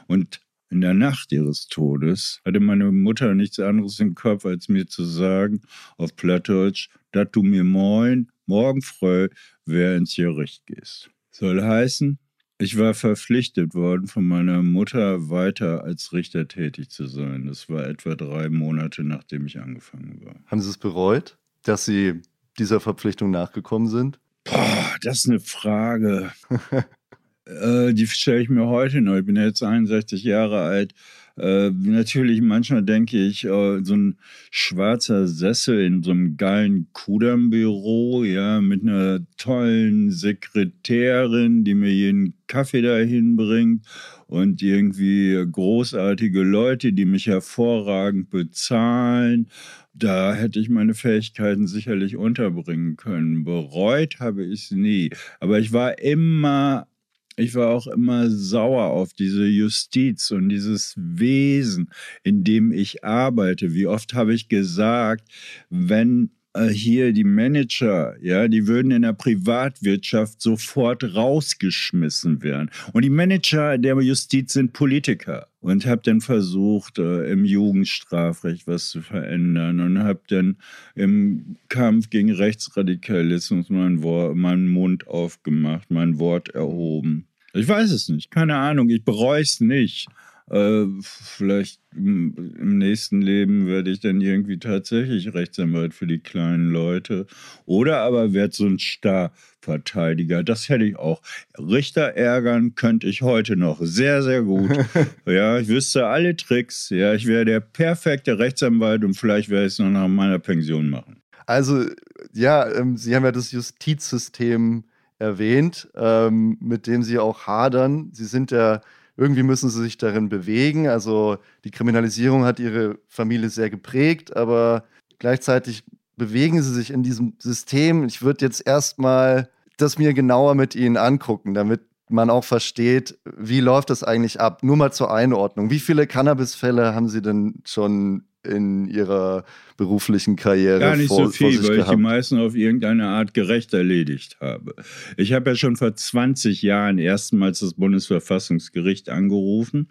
Und 0.07 0.41
in 0.71 0.81
der 0.81 0.95
Nacht 0.95 1.31
ihres 1.31 1.67
Todes 1.67 2.41
hatte 2.43 2.59
meine 2.59 2.91
Mutter 2.91 3.35
nichts 3.35 3.59
anderes 3.59 3.99
im 3.99 4.15
Kopf, 4.15 4.43
als 4.43 4.67
mir 4.67 4.87
zu 4.87 5.03
sagen, 5.03 5.61
auf 5.97 6.15
Plattdeutsch, 6.15 6.89
dass 7.11 7.27
du 7.31 7.43
mir 7.43 7.63
moin 7.63 8.31
morgen 8.47 8.81
früh 8.81 9.29
wer 9.67 9.95
ins 9.95 10.15
Gericht 10.15 10.65
gehst. 10.65 11.11
Soll 11.29 11.61
heißen, 11.61 12.17
ich 12.57 12.77
war 12.77 12.93
verpflichtet 12.93 13.73
worden, 13.73 14.07
von 14.07 14.25
meiner 14.25 14.61
Mutter 14.61 15.29
weiter 15.29 15.83
als 15.83 16.13
Richter 16.13 16.47
tätig 16.47 16.89
zu 16.89 17.07
sein. 17.07 17.47
Das 17.47 17.69
war 17.69 17.87
etwa 17.87 18.15
drei 18.15 18.49
Monate, 18.49 19.03
nachdem 19.03 19.45
ich 19.45 19.59
angefangen 19.59 20.21
war. 20.23 20.35
Haben 20.45 20.61
Sie 20.61 20.69
es 20.69 20.77
bereut, 20.77 21.37
dass 21.63 21.85
Sie 21.85 22.21
dieser 22.59 22.79
Verpflichtung 22.79 23.31
nachgekommen 23.31 23.87
sind? 23.87 24.19
Boah, 24.43 24.95
das 25.01 25.19
ist 25.19 25.29
eine 25.29 25.39
Frage. 25.39 26.31
äh, 27.45 27.93
die 27.93 28.07
stelle 28.07 28.41
ich 28.41 28.49
mir 28.49 28.67
heute 28.67 29.01
noch. 29.01 29.17
Ich 29.17 29.25
bin 29.25 29.35
jetzt 29.35 29.63
61 29.63 30.23
Jahre 30.23 30.61
alt. 30.61 30.93
Äh, 31.35 31.71
natürlich, 31.71 32.41
manchmal 32.41 32.83
denke 32.83 33.17
ich, 33.17 33.43
äh, 33.45 33.79
so 33.83 33.95
ein 33.95 34.17
schwarzer 34.51 35.27
Sessel 35.27 35.81
in 35.81 36.03
so 36.03 36.11
einem 36.11 36.37
geilen 36.37 36.89
Kudam-Büro, 36.93 38.23
ja, 38.23 38.61
mit 38.61 38.83
einer 38.83 39.19
tollen 39.37 40.11
Sekretärin, 40.11 41.63
die 41.63 41.73
mir 41.73 41.91
jeden 41.91 42.35
Kaffee 42.45 42.83
dahin 42.83 43.35
bringt 43.35 43.83
und 44.27 44.61
irgendwie 44.61 45.43
großartige 45.51 46.43
Leute, 46.43 46.93
die 46.93 47.05
mich 47.05 47.25
hervorragend 47.25 48.29
bezahlen. 48.29 49.47
Da 49.95 50.35
hätte 50.35 50.59
ich 50.59 50.69
meine 50.69 50.93
Fähigkeiten 50.93 51.67
sicherlich 51.67 52.15
unterbringen 52.15 52.95
können. 52.95 53.43
Bereut 53.43 54.19
habe 54.19 54.43
ich 54.45 54.65
es 54.65 54.71
nie. 54.71 55.11
Aber 55.39 55.59
ich 55.59 55.71
war 55.71 55.99
immer 55.99 56.87
ich 57.35 57.55
war 57.55 57.69
auch 57.69 57.87
immer 57.87 58.29
sauer 58.29 58.91
auf 58.91 59.13
diese 59.13 59.45
Justiz 59.45 60.31
und 60.31 60.49
dieses 60.49 60.93
Wesen, 60.97 61.89
in 62.23 62.43
dem 62.43 62.71
ich 62.71 63.03
arbeite. 63.03 63.73
Wie 63.73 63.87
oft 63.87 64.13
habe 64.13 64.33
ich 64.33 64.49
gesagt, 64.49 65.27
wenn 65.69 66.31
hier 66.69 67.13
die 67.13 67.23
Manager, 67.23 68.15
ja, 68.21 68.47
die 68.47 68.67
würden 68.67 68.91
in 68.91 69.01
der 69.01 69.13
Privatwirtschaft 69.13 70.41
sofort 70.41 71.03
rausgeschmissen 71.03 72.43
werden. 72.43 72.69
Und 72.93 73.03
die 73.03 73.09
Manager 73.09 73.77
der 73.77 73.99
Justiz 74.01 74.53
sind 74.53 74.73
Politiker. 74.73 75.47
Und 75.61 75.85
habe 75.85 76.01
dann 76.03 76.19
versucht, 76.19 76.99
äh, 76.99 77.31
im 77.31 77.45
Jugendstrafrecht 77.45 78.67
was 78.67 78.89
zu 78.89 79.01
verändern 79.01 79.79
und 79.79 79.99
habe 79.99 80.19
dann 80.27 80.57
im 80.93 81.55
Kampf 81.69 82.09
gegen 82.09 82.33
Rechtsradikalismus 82.33 83.69
meinen 83.69 84.67
Mund 84.67 85.07
aufgemacht, 85.07 85.89
mein 85.89 86.19
Wort 86.19 86.49
erhoben. 86.49 87.27
Ich 87.53 87.67
weiß 87.67 87.91
es 87.91 88.09
nicht, 88.09 88.29
keine 88.29 88.55
Ahnung, 88.55 88.89
ich 88.89 89.05
bereue 89.05 89.41
es 89.41 89.61
nicht. 89.61 90.07
Äh, 90.49 90.85
vielleicht 91.01 91.79
im 91.95 92.77
nächsten 92.77 93.21
Leben 93.21 93.67
werde 93.67 93.91
ich 93.91 93.99
dann 93.99 94.19
irgendwie 94.19 94.59
tatsächlich 94.59 95.33
Rechtsanwalt 95.33 95.93
für 95.93 96.07
die 96.07 96.19
kleinen 96.19 96.71
Leute. 96.71 97.27
Oder 97.65 97.99
aber 97.99 98.33
werde 98.33 98.53
so 98.53 98.65
ein 98.65 98.79
Starverteidiger. 98.79 100.43
Das 100.43 100.69
hätte 100.69 100.83
ich 100.83 100.97
auch. 100.97 101.21
Richter 101.57 102.15
ärgern 102.15 102.75
könnte 102.75 103.07
ich 103.07 103.21
heute 103.21 103.55
noch 103.55 103.79
sehr, 103.81 104.21
sehr 104.21 104.41
gut. 104.41 104.71
ja, 105.25 105.59
ich 105.59 105.67
wüsste 105.67 106.07
alle 106.07 106.35
Tricks. 106.35 106.89
Ja, 106.89 107.13
ich 107.13 107.25
wäre 107.25 107.45
der 107.45 107.59
perfekte 107.59 108.39
Rechtsanwalt 108.39 109.03
und 109.03 109.13
vielleicht 109.13 109.49
werde 109.49 109.67
ich 109.67 109.73
es 109.73 109.79
noch 109.79 109.89
nach 109.89 110.07
meiner 110.07 110.39
Pension 110.39 110.89
machen. 110.89 111.21
Also, 111.45 111.85
ja, 112.33 112.69
ähm, 112.71 112.97
Sie 112.97 113.15
haben 113.15 113.23
ja 113.23 113.31
das 113.31 113.51
Justizsystem 113.51 114.85
erwähnt, 115.19 115.89
ähm, 115.95 116.57
mit 116.59 116.87
dem 116.87 117.03
Sie 117.03 117.19
auch 117.19 117.47
hadern. 117.47 118.09
Sie 118.13 118.25
sind 118.25 118.51
ja 118.51 118.81
irgendwie 119.17 119.43
müssen 119.43 119.69
sie 119.69 119.81
sich 119.81 119.97
darin 119.97 120.29
bewegen. 120.29 120.87
Also 120.87 121.37
die 121.63 121.71
Kriminalisierung 121.71 122.45
hat 122.45 122.59
ihre 122.59 122.97
Familie 123.07 123.49
sehr 123.49 123.69
geprägt, 123.69 124.35
aber 124.35 124.85
gleichzeitig 125.19 125.83
bewegen 126.17 126.61
sie 126.61 126.73
sich 126.73 126.91
in 126.91 127.03
diesem 127.03 127.33
System. 127.39 128.05
Ich 128.05 128.21
würde 128.21 128.45
jetzt 128.45 128.65
erstmal 128.65 129.49
das 129.77 129.97
mir 129.97 130.13
genauer 130.13 130.55
mit 130.55 130.75
ihnen 130.75 130.97
angucken, 130.97 131.53
damit 131.53 131.81
man 132.09 132.29
auch 132.29 132.43
versteht, 132.43 133.17
wie 133.25 133.59
läuft 133.59 133.89
das 133.89 134.03
eigentlich 134.03 134.39
ab. 134.39 134.61
Nur 134.63 134.77
mal 134.77 134.91
zur 134.91 135.13
Einordnung. 135.13 135.69
Wie 135.69 135.79
viele 135.79 136.05
Cannabis-Fälle 136.05 136.93
haben 136.93 137.09
Sie 137.09 137.21
denn 137.21 137.61
schon 137.65 138.25
in 138.43 138.87
ihrer 138.87 139.45
beruflichen 139.77 140.35
Karriere 140.35 140.79
Gar 140.79 140.97
nicht 140.97 141.07
vor, 141.07 141.25
so 141.25 141.31
viel, 141.31 141.63
weil 141.63 141.77
gehabt. 141.77 141.89
ich 141.91 141.95
die 141.95 142.01
meisten 142.01 142.39
auf 142.39 142.55
irgendeine 142.55 143.07
Art 143.07 143.33
gerecht 143.33 143.73
erledigt 143.73 144.37
habe. 144.39 144.75
Ich 145.17 145.33
habe 145.33 145.51
ja 145.51 145.55
schon 145.55 145.75
vor 145.75 145.95
20 145.95 146.61
Jahren 146.61 146.97
erstmals 146.97 147.59
das 147.59 147.73
Bundesverfassungsgericht 147.73 149.09
angerufen. 149.09 149.87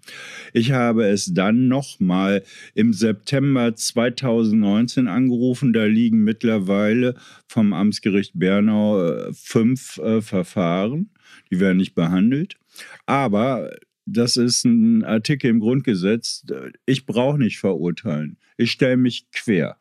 Ich 0.52 0.72
habe 0.72 1.06
es 1.06 1.32
dann 1.34 1.68
nochmal 1.68 2.44
im 2.74 2.92
September 2.92 3.74
2019 3.74 5.08
angerufen. 5.08 5.72
Da 5.72 5.84
liegen 5.84 6.22
mittlerweile 6.22 7.14
vom 7.48 7.72
Amtsgericht 7.72 8.32
Bernau 8.34 9.02
äh, 9.02 9.32
fünf 9.32 9.98
äh, 9.98 10.20
Verfahren. 10.20 11.10
Die 11.50 11.60
werden 11.60 11.78
nicht 11.78 11.94
behandelt. 11.94 12.56
Aber 13.06 13.70
das 14.04 14.36
ist 14.36 14.64
ein 14.64 15.04
Artikel 15.04 15.50
im 15.50 15.60
Grundgesetz. 15.60 16.44
Ich 16.86 17.06
brauche 17.06 17.38
nicht 17.38 17.58
verurteilen. 17.58 18.38
Ich 18.56 18.72
stelle 18.72 18.96
mich 18.96 19.30
quer. 19.32 19.76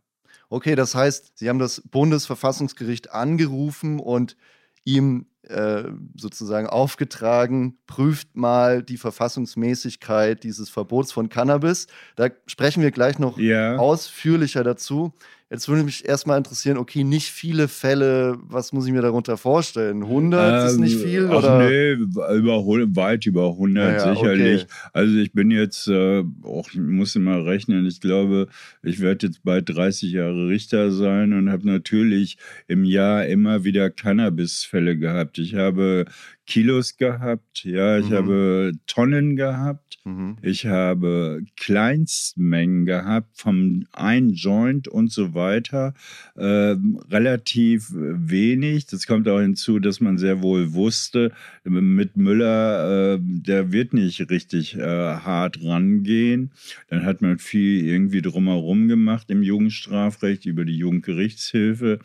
Okay, 0.49 0.75
das 0.75 0.95
heißt, 0.95 1.37
Sie 1.37 1.49
haben 1.49 1.59
das 1.59 1.81
Bundesverfassungsgericht 1.89 3.11
angerufen 3.11 3.99
und 3.99 4.35
ihm 4.83 5.27
äh, 5.43 5.83
sozusagen 6.15 6.67
aufgetragen, 6.67 7.77
prüft 7.87 8.35
mal 8.35 8.83
die 8.83 8.97
Verfassungsmäßigkeit 8.97 10.43
dieses 10.43 10.69
Verbots 10.69 11.11
von 11.11 11.29
Cannabis. 11.29 11.87
Da 12.15 12.29
sprechen 12.47 12.83
wir 12.83 12.91
gleich 12.91 13.17
noch 13.17 13.37
ja. 13.37 13.77
ausführlicher 13.77 14.63
dazu. 14.63 15.13
Jetzt 15.51 15.67
würde 15.67 15.83
mich 15.83 16.07
erstmal 16.07 16.37
interessieren, 16.37 16.77
okay, 16.77 17.03
nicht 17.03 17.29
viele 17.29 17.67
Fälle, 17.67 18.37
was 18.41 18.71
muss 18.71 18.85
ich 18.85 18.93
mir 18.93 19.01
darunter 19.01 19.35
vorstellen? 19.35 20.01
100 20.01 20.61
ähm, 20.61 20.67
ist 20.67 20.79
nicht 20.79 20.95
viel? 20.95 21.27
Ach 21.29 21.39
oder? 21.39 21.59
nee, 21.59 21.91
über, 21.91 22.63
weit 22.95 23.25
über 23.25 23.49
100 23.49 23.91
ja, 23.91 24.15
sicherlich. 24.15 24.63
Okay. 24.63 24.71
Also 24.93 25.17
ich 25.17 25.33
bin 25.33 25.51
jetzt, 25.51 25.89
äh, 25.89 26.23
auch, 26.43 26.69
ich 26.69 26.79
muss 26.79 27.17
immer 27.17 27.45
rechnen, 27.45 27.85
ich 27.85 27.99
glaube, 27.99 28.47
ich 28.81 29.01
werde 29.01 29.27
jetzt 29.27 29.43
bald 29.43 29.67
30 29.67 30.13
Jahre 30.13 30.47
Richter 30.47 30.89
sein 30.93 31.33
und 31.33 31.51
habe 31.51 31.67
natürlich 31.67 32.37
im 32.69 32.85
Jahr 32.85 33.25
immer 33.25 33.65
wieder 33.65 33.89
Cannabisfälle 33.89 34.97
gehabt. 34.97 35.37
Ich 35.37 35.55
habe 35.55 36.05
Kilos 36.47 36.97
gehabt, 36.97 37.63
ja, 37.63 37.97
ich 37.99 38.09
Mhm. 38.09 38.13
habe 38.13 38.71
Tonnen 38.87 39.35
gehabt, 39.35 39.99
Mhm. 40.03 40.37
ich 40.41 40.65
habe 40.65 41.43
Kleinstmengen 41.55 42.85
gehabt 42.85 43.29
vom 43.37 43.85
ein 43.93 44.31
Joint 44.31 44.87
und 44.87 45.11
so 45.11 45.33
weiter. 45.33 45.93
Ähm, 46.37 46.99
relativ 47.09 47.87
wenig. 47.93 48.87
Das 48.87 49.05
kommt 49.07 49.27
auch 49.29 49.39
hinzu, 49.39 49.79
dass 49.79 50.01
man 50.01 50.17
sehr 50.17 50.41
wohl 50.41 50.73
wusste, 50.73 51.31
mit 51.63 52.17
Müller, 52.17 53.15
äh, 53.15 53.19
der 53.21 53.71
wird 53.71 53.93
nicht 53.93 54.29
richtig 54.29 54.75
äh, 54.75 54.81
hart 54.81 55.63
rangehen. 55.63 56.51
Dann 56.89 57.05
hat 57.05 57.21
man 57.21 57.37
viel 57.37 57.85
irgendwie 57.85 58.21
drumherum 58.21 58.87
gemacht 58.87 59.29
im 59.29 59.43
Jugendstrafrecht 59.43 60.45
über 60.45 60.65
die 60.65 60.77
Jugendgerichtshilfe. 60.77 61.99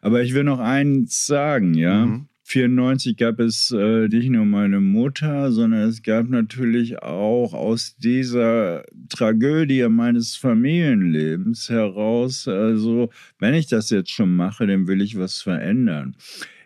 Aber 0.00 0.22
ich 0.22 0.32
will 0.34 0.44
noch 0.44 0.60
eins 0.60 1.26
sagen, 1.26 1.74
ja. 1.74 2.06
Mhm. 2.06 2.28
94 2.48 3.16
gab 3.16 3.40
es 3.40 3.72
äh, 3.72 4.06
nicht 4.06 4.30
nur 4.30 4.44
meine 4.44 4.80
Mutter, 4.80 5.50
sondern 5.50 5.88
es 5.88 6.04
gab 6.04 6.28
natürlich 6.28 7.02
auch 7.02 7.52
aus 7.54 7.96
dieser 7.96 8.84
Tragödie 9.08 9.88
meines 9.88 10.36
Familienlebens 10.36 11.68
heraus, 11.68 12.46
also 12.46 13.10
wenn 13.40 13.54
ich 13.54 13.66
das 13.66 13.90
jetzt 13.90 14.12
schon 14.12 14.36
mache, 14.36 14.64
dann 14.68 14.86
will 14.86 15.00
ich 15.02 15.18
was 15.18 15.42
verändern. 15.42 16.14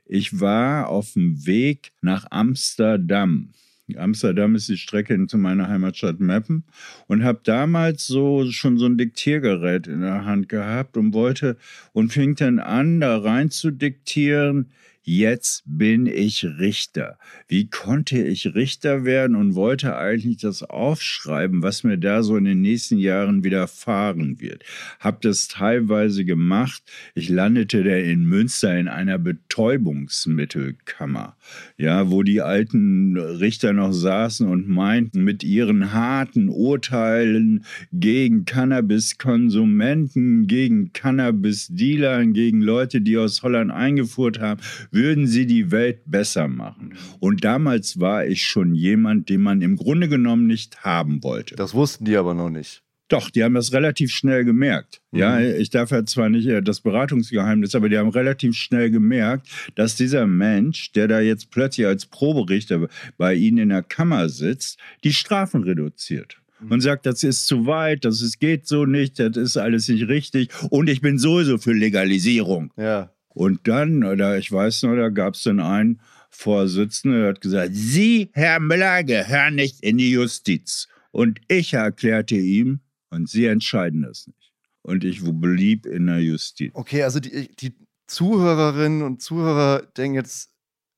Ich 0.04 0.38
war 0.38 0.90
auf 0.90 1.14
dem 1.14 1.46
Weg 1.46 1.92
nach 2.02 2.26
Amsterdam. 2.30 3.48
Amsterdam 3.96 4.56
ist 4.56 4.68
die 4.68 4.76
Strecke 4.76 5.26
zu 5.28 5.38
meiner 5.38 5.68
Heimatstadt 5.68 6.20
Meppen 6.20 6.64
und 7.06 7.24
habe 7.24 7.40
damals 7.42 8.06
so 8.06 8.50
schon 8.50 8.76
so 8.76 8.84
ein 8.84 8.98
Diktiergerät 8.98 9.86
in 9.86 10.02
der 10.02 10.26
Hand 10.26 10.50
gehabt 10.50 10.98
und 10.98 11.14
wollte 11.14 11.56
und 11.94 12.12
fing 12.12 12.34
dann 12.34 12.58
an, 12.58 13.00
da 13.00 13.16
rein 13.16 13.50
zu 13.50 13.70
diktieren. 13.70 14.66
Jetzt 15.02 15.62
bin 15.64 16.06
ich 16.06 16.44
Richter. 16.44 17.18
Wie 17.48 17.70
konnte 17.70 18.22
ich 18.22 18.54
Richter 18.54 19.06
werden 19.06 19.34
und 19.34 19.54
wollte 19.54 19.96
eigentlich 19.96 20.36
das 20.36 20.62
aufschreiben, 20.62 21.62
was 21.62 21.84
mir 21.84 21.96
da 21.96 22.22
so 22.22 22.36
in 22.36 22.44
den 22.44 22.60
nächsten 22.60 22.98
Jahren 22.98 23.42
widerfahren 23.42 24.40
wird. 24.40 24.62
Hab 24.98 25.22
das 25.22 25.48
teilweise 25.48 26.26
gemacht. 26.26 26.82
Ich 27.14 27.30
landete 27.30 27.82
da 27.82 27.96
in 27.96 28.26
Münster 28.26 28.78
in 28.78 28.88
einer 28.88 29.16
Betäubungsmittelkammer, 29.16 31.34
ja, 31.78 32.10
wo 32.10 32.22
die 32.22 32.42
alten 32.42 33.16
Richter 33.16 33.72
noch 33.72 33.92
saßen 33.92 34.46
und 34.46 34.68
meinten, 34.68 35.24
mit 35.24 35.42
ihren 35.42 35.94
harten 35.94 36.50
Urteilen 36.50 37.64
gegen 37.90 38.44
Cannabiskonsumenten, 38.44 40.46
gegen 40.46 40.92
Cannabis-Dealer, 40.92 42.26
gegen 42.26 42.60
Leute, 42.60 43.00
die 43.00 43.16
aus 43.16 43.42
Holland 43.42 43.70
eingeführt 43.70 44.40
haben, 44.40 44.60
würden 44.90 45.26
sie 45.26 45.46
die 45.46 45.70
Welt 45.70 46.00
besser 46.06 46.48
machen. 46.48 46.94
Und 47.20 47.44
damals 47.44 48.00
war 48.00 48.26
ich 48.26 48.44
schon 48.46 48.74
jemand, 48.74 49.28
den 49.28 49.40
man 49.40 49.62
im 49.62 49.76
Grunde 49.76 50.08
genommen 50.08 50.46
nicht 50.46 50.84
haben 50.84 51.22
wollte. 51.22 51.56
Das 51.56 51.74
wussten 51.74 52.04
die 52.04 52.16
aber 52.16 52.34
noch 52.34 52.50
nicht. 52.50 52.82
Doch, 53.08 53.28
die 53.28 53.42
haben 53.42 53.54
das 53.54 53.72
relativ 53.72 54.12
schnell 54.12 54.44
gemerkt. 54.44 55.00
Ja, 55.10 55.40
Mhm. 55.40 55.56
ich 55.58 55.70
darf 55.70 55.90
ja 55.90 56.04
zwar 56.06 56.28
nicht 56.28 56.46
äh, 56.46 56.62
das 56.62 56.80
Beratungsgeheimnis, 56.80 57.74
aber 57.74 57.88
die 57.88 57.98
haben 57.98 58.10
relativ 58.10 58.54
schnell 58.54 58.88
gemerkt, 58.92 59.48
dass 59.74 59.96
dieser 59.96 60.28
Mensch, 60.28 60.92
der 60.92 61.08
da 61.08 61.18
jetzt 61.18 61.50
plötzlich 61.50 61.88
als 61.88 62.06
Proberichter 62.06 62.86
bei 63.18 63.34
ihnen 63.34 63.58
in 63.58 63.68
der 63.70 63.82
Kammer 63.82 64.28
sitzt, 64.28 64.78
die 65.02 65.12
Strafen 65.12 65.64
reduziert. 65.64 66.36
Und 66.68 66.82
sagt, 66.82 67.06
das 67.06 67.22
ist 67.24 67.46
zu 67.46 67.64
weit, 67.66 68.04
das 68.04 68.20
ist, 68.20 68.38
geht 68.38 68.66
so 68.68 68.84
nicht, 68.84 69.18
das 69.18 69.36
ist 69.36 69.56
alles 69.56 69.88
nicht 69.88 70.06
richtig 70.08 70.50
und 70.68 70.88
ich 70.90 71.00
bin 71.00 71.18
sowieso 71.18 71.56
für 71.58 71.72
Legalisierung. 71.72 72.70
Ja. 72.76 73.10
Und 73.30 73.66
dann, 73.68 74.04
oder 74.04 74.38
ich 74.38 74.50
weiß 74.50 74.82
noch, 74.84 74.96
da 74.96 75.08
gab 75.08 75.34
es 75.34 75.44
dann 75.44 75.60
einen 75.60 76.00
Vorsitzenden, 76.30 77.20
der 77.20 77.28
hat 77.30 77.40
gesagt, 77.40 77.70
Sie, 77.72 78.30
Herr 78.34 78.60
Müller, 78.60 79.04
gehören 79.04 79.56
nicht 79.56 79.80
in 79.82 79.98
die 79.98 80.10
Justiz. 80.10 80.88
Und 81.10 81.40
ich 81.48 81.72
erklärte 81.72 82.36
ihm, 82.36 82.80
und 83.10 83.28
Sie 83.28 83.46
entscheiden 83.46 84.02
das 84.02 84.26
nicht. 84.26 84.52
Und 84.82 85.04
ich 85.04 85.20
blieb 85.22 85.86
in 85.86 86.06
der 86.06 86.20
Justiz. 86.20 86.70
Okay, 86.74 87.02
also 87.02 87.20
die, 87.20 87.48
die 87.56 87.74
Zuhörerinnen 88.06 89.02
und 89.02 89.20
Zuhörer 89.20 89.82
denken 89.96 90.14
jetzt 90.14 90.50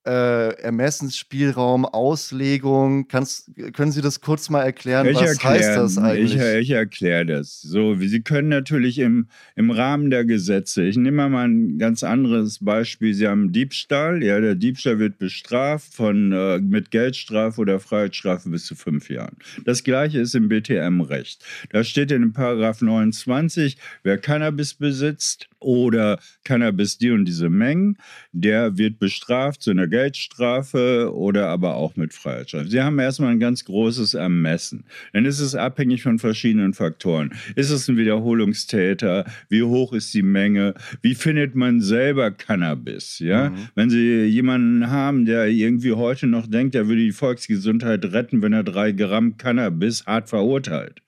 äh, 0.04 0.54
Ermessensspielraum, 0.61 1.85
Auslegung. 1.85 3.06
Kannst, 3.09 3.50
können 3.73 3.92
Sie 3.92 4.00
das 4.00 4.21
kurz 4.21 4.50
mal 4.50 4.62
erklären? 4.62 5.06
Ich 5.06 5.16
was 5.16 5.35
erklär- 5.35 5.50
heißt 5.50 5.76
das 5.76 5.99
eigentlich? 5.99 6.35
Ich, 6.35 6.42
ich 6.42 6.71
erkläre 6.71 7.25
das. 7.26 7.61
So, 7.61 8.00
wie 8.00 8.09
Sie 8.09 8.23
können 8.23 8.49
natürlich 8.49 8.99
im, 8.99 9.28
im 9.54 9.71
Rahmen 9.71 10.11
der 10.11 10.25
Gesetze, 10.25 10.82
ich 10.85 10.97
nehme 10.97 11.28
mal 11.28 11.49
ein 11.49 11.78
ganz 11.78 12.02
anderes 12.02 12.59
Beispiel. 12.64 13.14
Sie 13.14 13.28
haben 13.28 13.52
Diebstahl. 13.52 14.23
Ja, 14.23 14.40
der 14.40 14.54
Diebstahl 14.54 14.99
wird 14.99 15.18
bestraft 15.18 15.94
von, 15.94 16.32
äh, 16.32 16.59
mit 16.59 16.90
Geldstrafe 16.90 17.61
oder 17.61 17.79
Freiheitsstrafe 17.79 18.48
bis 18.48 18.66
zu 18.66 18.74
fünf 18.74 19.09
Jahren. 19.09 19.37
Das 19.64 19.85
gleiche 19.85 20.20
ist 20.20 20.35
im 20.35 20.48
BTM-Recht. 20.48 21.44
Da 21.70 21.85
steht 21.85 22.11
in 22.11 22.33
Paragraph 22.33 22.83
29, 22.83 23.76
wer 24.03 24.18
Cannabis 24.18 24.74
besitzt 24.74 25.48
oder 25.61 26.18
Cannabis 26.44 26.98
die 26.98 27.11
und 27.12 27.24
diese 27.24 27.48
Mengen, 27.48 27.96
der 28.33 28.76
wird 28.79 28.98
bestraft 28.98 29.62
zu 29.62 29.70
einer 29.70 29.87
Geldstrafe 29.92 31.12
oder 31.14 31.48
aber 31.48 31.74
auch 31.74 31.96
mit 31.96 32.14
Freiheitsstrafe. 32.14 32.66
Sie 32.66 32.81
haben 32.81 32.98
erstmal 32.98 33.33
ein 33.33 33.40
ganz 33.40 33.66
großes 33.66 34.14
Ermessen. 34.14 34.85
Dann 35.12 35.26
ist 35.26 35.38
es 35.38 35.55
abhängig 35.55 36.02
von 36.02 36.18
verschiedenen 36.18 36.72
Faktoren. 36.72 37.35
Ist 37.57 37.68
es 37.68 37.88
ein 37.88 37.98
Wiederholungstäter? 37.98 39.26
Wie 39.50 39.62
hoch 39.62 39.92
ist 39.92 40.14
die 40.14 40.22
Menge? 40.22 40.72
Wie 41.02 41.14
findet 41.14 41.55
man 41.55 41.83
selber 41.83 42.31
Cannabis? 42.31 43.18
Ja? 43.18 43.50
Mhm. 43.50 43.68
Wenn 43.74 43.90
Sie 43.90 44.24
jemanden 44.24 44.90
haben, 44.90 45.26
der 45.26 45.48
irgendwie 45.48 45.92
heute 45.92 46.26
noch 46.26 46.46
denkt, 46.46 46.74
er 46.74 46.88
würde 46.88 47.02
die 47.02 47.12
Volksgesundheit 47.12 48.02
retten, 48.14 48.40
wenn 48.40 48.55
er 48.55 48.64
drei 48.64 48.92
Gramm 48.92 49.37
Cannabis 49.37 50.07
hart 50.07 50.31
verurteilt. 50.31 51.02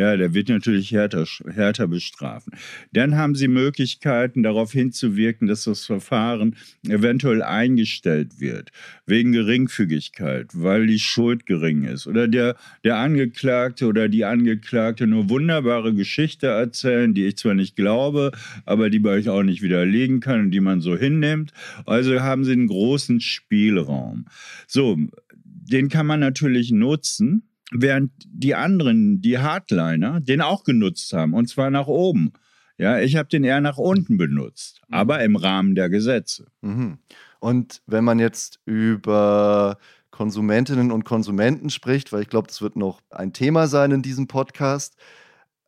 Ja, 0.00 0.16
der 0.16 0.32
wird 0.32 0.48
natürlich 0.48 0.92
härter, 0.92 1.26
härter 1.52 1.86
bestrafen. 1.86 2.54
Dann 2.94 3.16
haben 3.16 3.34
Sie 3.34 3.48
Möglichkeiten, 3.48 4.42
darauf 4.42 4.72
hinzuwirken, 4.72 5.46
dass 5.46 5.64
das 5.64 5.84
Verfahren 5.84 6.56
eventuell 6.88 7.42
eingestellt 7.42 8.40
wird, 8.40 8.70
wegen 9.04 9.32
Geringfügigkeit, 9.32 10.52
weil 10.54 10.86
die 10.86 10.98
Schuld 10.98 11.44
gering 11.44 11.84
ist. 11.84 12.06
Oder 12.06 12.28
der, 12.28 12.56
der 12.82 12.96
Angeklagte 12.96 13.84
oder 13.84 14.08
die 14.08 14.24
Angeklagte 14.24 15.06
nur 15.06 15.28
wunderbare 15.28 15.92
Geschichte 15.92 16.46
erzählen, 16.46 17.12
die 17.12 17.26
ich 17.26 17.36
zwar 17.36 17.52
nicht 17.52 17.76
glaube, 17.76 18.32
aber 18.64 18.88
die 18.88 19.00
bei 19.00 19.10
euch 19.10 19.28
auch 19.28 19.42
nicht 19.42 19.60
widerlegen 19.60 20.20
kann 20.20 20.40
und 20.40 20.50
die 20.50 20.60
man 20.60 20.80
so 20.80 20.96
hinnimmt. 20.96 21.52
Also 21.84 22.20
haben 22.20 22.44
Sie 22.44 22.52
einen 22.52 22.68
großen 22.68 23.20
Spielraum. 23.20 24.24
So, 24.66 24.96
den 25.44 25.90
kann 25.90 26.06
man 26.06 26.20
natürlich 26.20 26.70
nutzen 26.70 27.49
während 27.72 28.12
die 28.26 28.54
anderen, 28.54 29.20
die 29.20 29.38
Hardliner, 29.38 30.20
den 30.20 30.40
auch 30.40 30.64
genutzt 30.64 31.12
haben, 31.12 31.34
und 31.34 31.48
zwar 31.48 31.70
nach 31.70 31.86
oben. 31.86 32.32
Ja, 32.78 32.98
ich 32.98 33.16
habe 33.16 33.28
den 33.28 33.44
eher 33.44 33.60
nach 33.60 33.76
unten 33.76 34.16
benutzt, 34.16 34.80
aber 34.90 35.22
im 35.22 35.36
Rahmen 35.36 35.74
der 35.74 35.90
Gesetze. 35.90 36.46
Mhm. 36.62 36.98
Und 37.38 37.82
wenn 37.86 38.04
man 38.04 38.18
jetzt 38.18 38.60
über 38.64 39.78
Konsumentinnen 40.10 40.90
und 40.90 41.04
Konsumenten 41.04 41.70
spricht, 41.70 42.12
weil 42.12 42.22
ich 42.22 42.28
glaube, 42.28 42.48
das 42.48 42.62
wird 42.62 42.76
noch 42.76 43.00
ein 43.10 43.32
Thema 43.32 43.66
sein 43.66 43.90
in 43.90 44.02
diesem 44.02 44.26
Podcast, 44.26 44.96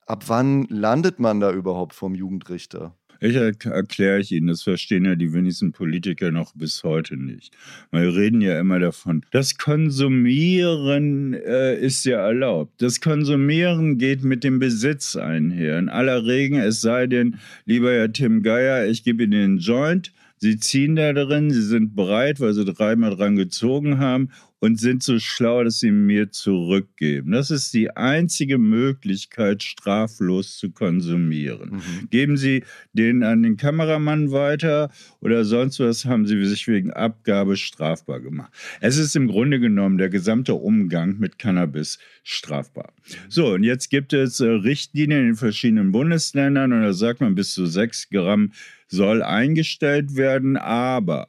ab 0.07 0.25
wann 0.29 0.65
landet 0.65 1.21
man 1.21 1.41
da 1.41 1.53
überhaupt 1.53 1.95
vom 1.95 2.15
Jugendrichter? 2.15 2.97
Ich 3.25 3.37
er 3.37 3.53
erkläre 3.67 4.19
ich 4.19 4.33
Ihnen, 4.33 4.49
das 4.49 4.65
verstehen 4.65 5.05
ja 5.05 5.15
die 5.15 5.33
wenigsten 5.33 5.71
Politiker 5.71 6.33
noch 6.33 6.55
bis 6.57 6.83
heute 6.83 7.17
nicht. 7.17 7.57
Wir 7.93 8.13
reden 8.13 8.41
ja 8.41 8.59
immer 8.59 8.81
davon, 8.81 9.25
das 9.31 9.59
Konsumieren 9.59 11.33
äh, 11.33 11.79
ist 11.79 12.05
ja 12.05 12.19
erlaubt. 12.19 12.83
Das 12.83 13.01
Konsumieren 13.01 13.97
geht 13.97 14.25
mit 14.25 14.43
dem 14.43 14.59
Besitz 14.59 15.15
einher. 15.15 15.79
In 15.79 15.89
aller 15.89 16.27
Regel, 16.27 16.63
es 16.63 16.81
sei 16.81 17.07
denn, 17.07 17.37
lieber 17.65 17.93
Herr 17.93 18.13
Tim 18.13 18.43
Geier, 18.43 18.89
ich 18.89 19.05
gebe 19.05 19.23
Ihnen 19.23 19.31
den 19.31 19.59
Joint, 19.59 20.13
Sie 20.39 20.59
ziehen 20.59 20.97
da 20.97 21.13
drin, 21.13 21.53
Sie 21.53 21.63
sind 21.63 21.95
bereit, 21.95 22.41
weil 22.41 22.55
Sie 22.55 22.65
dreimal 22.65 23.15
dran 23.15 23.37
gezogen 23.37 23.99
haben 24.01 24.31
und 24.63 24.79
sind 24.79 25.03
so 25.03 25.19
schlau, 25.19 25.65
dass 25.65 25.81
sie 25.81 25.91
mir 25.91 26.31
zurückgeben. 26.31 27.33
Das 27.33 27.51
ist 27.51 27.75
die 27.75 27.91
einzige 27.97 28.59
Möglichkeit, 28.59 29.65
straflos 29.65 30.57
zu 30.57 30.71
konsumieren. 30.71 31.71
Mhm. 31.71 32.11
Geben 32.11 32.37
Sie 32.37 32.63
den 32.93 33.25
an 33.25 33.43
den 33.43 33.57
Kameramann 33.57 34.31
weiter 34.31 34.93
oder 35.21 35.45
sonst 35.45 35.81
was, 35.81 36.05
haben 36.05 36.27
Sie 36.27 36.45
sich 36.45 36.69
wegen 36.69 36.93
Abgabe 36.93 37.57
strafbar 37.57 38.21
gemacht. 38.21 38.53
Es 38.81 38.99
ist 38.99 39.17
im 39.17 39.27
Grunde 39.27 39.59
genommen 39.59 39.99
der 39.99 40.11
gesamte 40.11 40.55
Umgang 40.55 41.19
mit 41.19 41.41
Cannabis 41.41 41.99
strafbar. 42.23 42.93
So, 43.29 43.55
und 43.55 43.65
jetzt 43.65 43.91
gibt 43.91 44.13
es 44.13 44.39
äh, 44.39 44.47
Richtlinien 44.47 45.23
in 45.23 45.27
den 45.27 45.35
verschiedenen 45.35 45.91
Bundesländern 45.91 46.73
und 46.73 46.83
da 46.83 46.93
sagt 46.93 47.21
man, 47.21 47.35
bis 47.35 47.53
zu 47.53 47.67
sechs 47.67 48.09
Gramm 48.11 48.53
soll 48.87 49.23
eingestellt 49.23 50.15
werden, 50.15 50.57
aber 50.57 51.29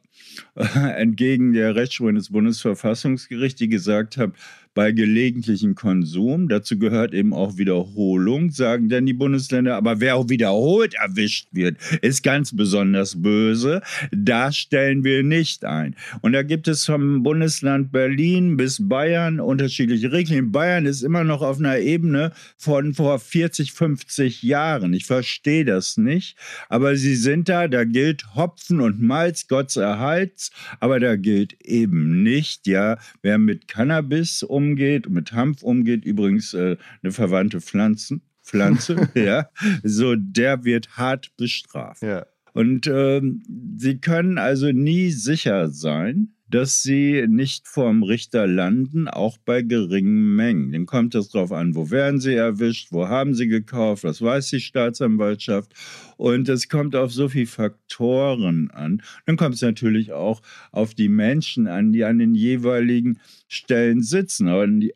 entgegen 0.96 1.52
der 1.52 1.74
Rechtsprechung 1.74 2.14
des 2.14 2.30
Bundesverfassungsgerichts, 2.30 3.58
die 3.58 3.68
gesagt 3.68 4.16
hat, 4.16 4.32
bei 4.74 4.92
gelegentlichem 4.92 5.74
Konsum. 5.74 6.48
Dazu 6.48 6.78
gehört 6.78 7.14
eben 7.14 7.32
auch 7.32 7.56
Wiederholung, 7.56 8.50
sagen 8.50 8.88
dann 8.88 9.06
die 9.06 9.12
Bundesländer. 9.12 9.76
Aber 9.76 10.00
wer 10.00 10.16
auch 10.16 10.28
wiederholt 10.28 10.94
erwischt 10.94 11.48
wird, 11.52 11.78
ist 12.02 12.22
ganz 12.22 12.54
besonders 12.54 13.22
böse. 13.22 13.80
Da 14.10 14.52
stellen 14.52 15.04
wir 15.04 15.22
nicht 15.22 15.64
ein. 15.64 15.94
Und 16.20 16.32
da 16.32 16.42
gibt 16.42 16.68
es 16.68 16.84
vom 16.84 17.22
Bundesland 17.22 17.92
Berlin 17.92 18.56
bis 18.56 18.86
Bayern 18.88 19.40
unterschiedliche 19.40 20.12
Regeln. 20.12 20.52
Bayern 20.52 20.86
ist 20.86 21.02
immer 21.02 21.24
noch 21.24 21.42
auf 21.42 21.58
einer 21.58 21.78
Ebene 21.78 22.32
von 22.56 22.94
vor 22.94 23.18
40, 23.18 23.72
50 23.72 24.42
Jahren. 24.42 24.92
Ich 24.92 25.06
verstehe 25.06 25.64
das 25.64 25.96
nicht. 25.96 26.36
Aber 26.68 26.96
sie 26.96 27.14
sind 27.14 27.48
da, 27.48 27.68
da 27.68 27.84
gilt 27.84 28.34
Hopfen 28.34 28.80
und 28.80 29.00
Malz, 29.00 29.46
Gott 29.46 29.70
sei 29.70 29.96
Hals. 29.96 30.50
Aber 30.80 30.98
da 30.98 31.16
gilt 31.16 31.54
eben 31.64 32.22
nicht, 32.22 32.66
ja, 32.66 32.98
wer 33.22 33.38
mit 33.38 33.68
Cannabis 33.68 34.42
umgeht, 34.64 35.08
mit 35.08 35.32
Hanf 35.32 35.62
umgeht, 35.62 36.04
übrigens 36.04 36.54
äh, 36.54 36.76
eine 37.02 37.12
verwandte 37.12 37.60
Pflanzen, 37.60 38.22
Pflanze, 38.42 39.08
ja, 39.14 39.48
so 39.82 40.14
der 40.16 40.64
wird 40.64 40.96
hart 40.96 41.36
bestraft. 41.36 42.02
Ja. 42.02 42.26
Und 42.52 42.86
ähm, 42.86 43.42
sie 43.76 43.98
können 43.98 44.38
also 44.38 44.70
nie 44.70 45.10
sicher 45.10 45.68
sein, 45.70 46.33
dass 46.48 46.82
sie 46.82 47.24
nicht 47.26 47.66
vorm 47.66 48.02
Richter 48.02 48.46
landen, 48.46 49.08
auch 49.08 49.38
bei 49.38 49.62
geringen 49.62 50.36
Mengen. 50.36 50.72
Dann 50.72 50.86
kommt 50.86 51.14
es 51.14 51.30
darauf 51.30 51.52
an, 51.52 51.74
wo 51.74 51.90
werden 51.90 52.20
sie 52.20 52.34
erwischt, 52.34 52.88
wo 52.90 53.08
haben 53.08 53.34
sie 53.34 53.48
gekauft, 53.48 54.04
was 54.04 54.20
weiß 54.20 54.50
die 54.50 54.60
Staatsanwaltschaft. 54.60 55.72
Und 56.16 56.48
es 56.48 56.68
kommt 56.68 56.96
auf 56.96 57.12
so 57.12 57.28
viele 57.28 57.46
Faktoren 57.46 58.70
an. 58.70 59.02
Dann 59.26 59.36
kommt 59.36 59.54
es 59.54 59.62
natürlich 59.62 60.12
auch 60.12 60.42
auf 60.70 60.94
die 60.94 61.08
Menschen 61.08 61.66
an, 61.66 61.92
die 61.92 62.04
an 62.04 62.18
den 62.18 62.34
jeweiligen 62.34 63.18
Stellen 63.48 64.02
sitzen. 64.02 64.48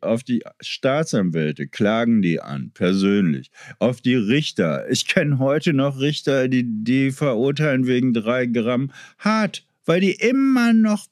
Auf 0.02 0.22
die 0.22 0.42
Staatsanwälte 0.60 1.66
klagen 1.66 2.20
die 2.20 2.40
an, 2.40 2.72
persönlich. 2.74 3.50
Auf 3.78 4.02
die 4.02 4.16
Richter. 4.16 4.88
Ich 4.90 5.08
kenne 5.08 5.38
heute 5.38 5.72
noch 5.72 5.98
Richter, 5.98 6.48
die, 6.48 6.64
die 6.66 7.10
verurteilen 7.10 7.86
wegen 7.86 8.12
drei 8.12 8.46
Gramm 8.46 8.92
hart 9.18 9.64
weil 9.88 10.02
die 10.02 10.12
immer 10.12 10.74
noch 10.74 11.06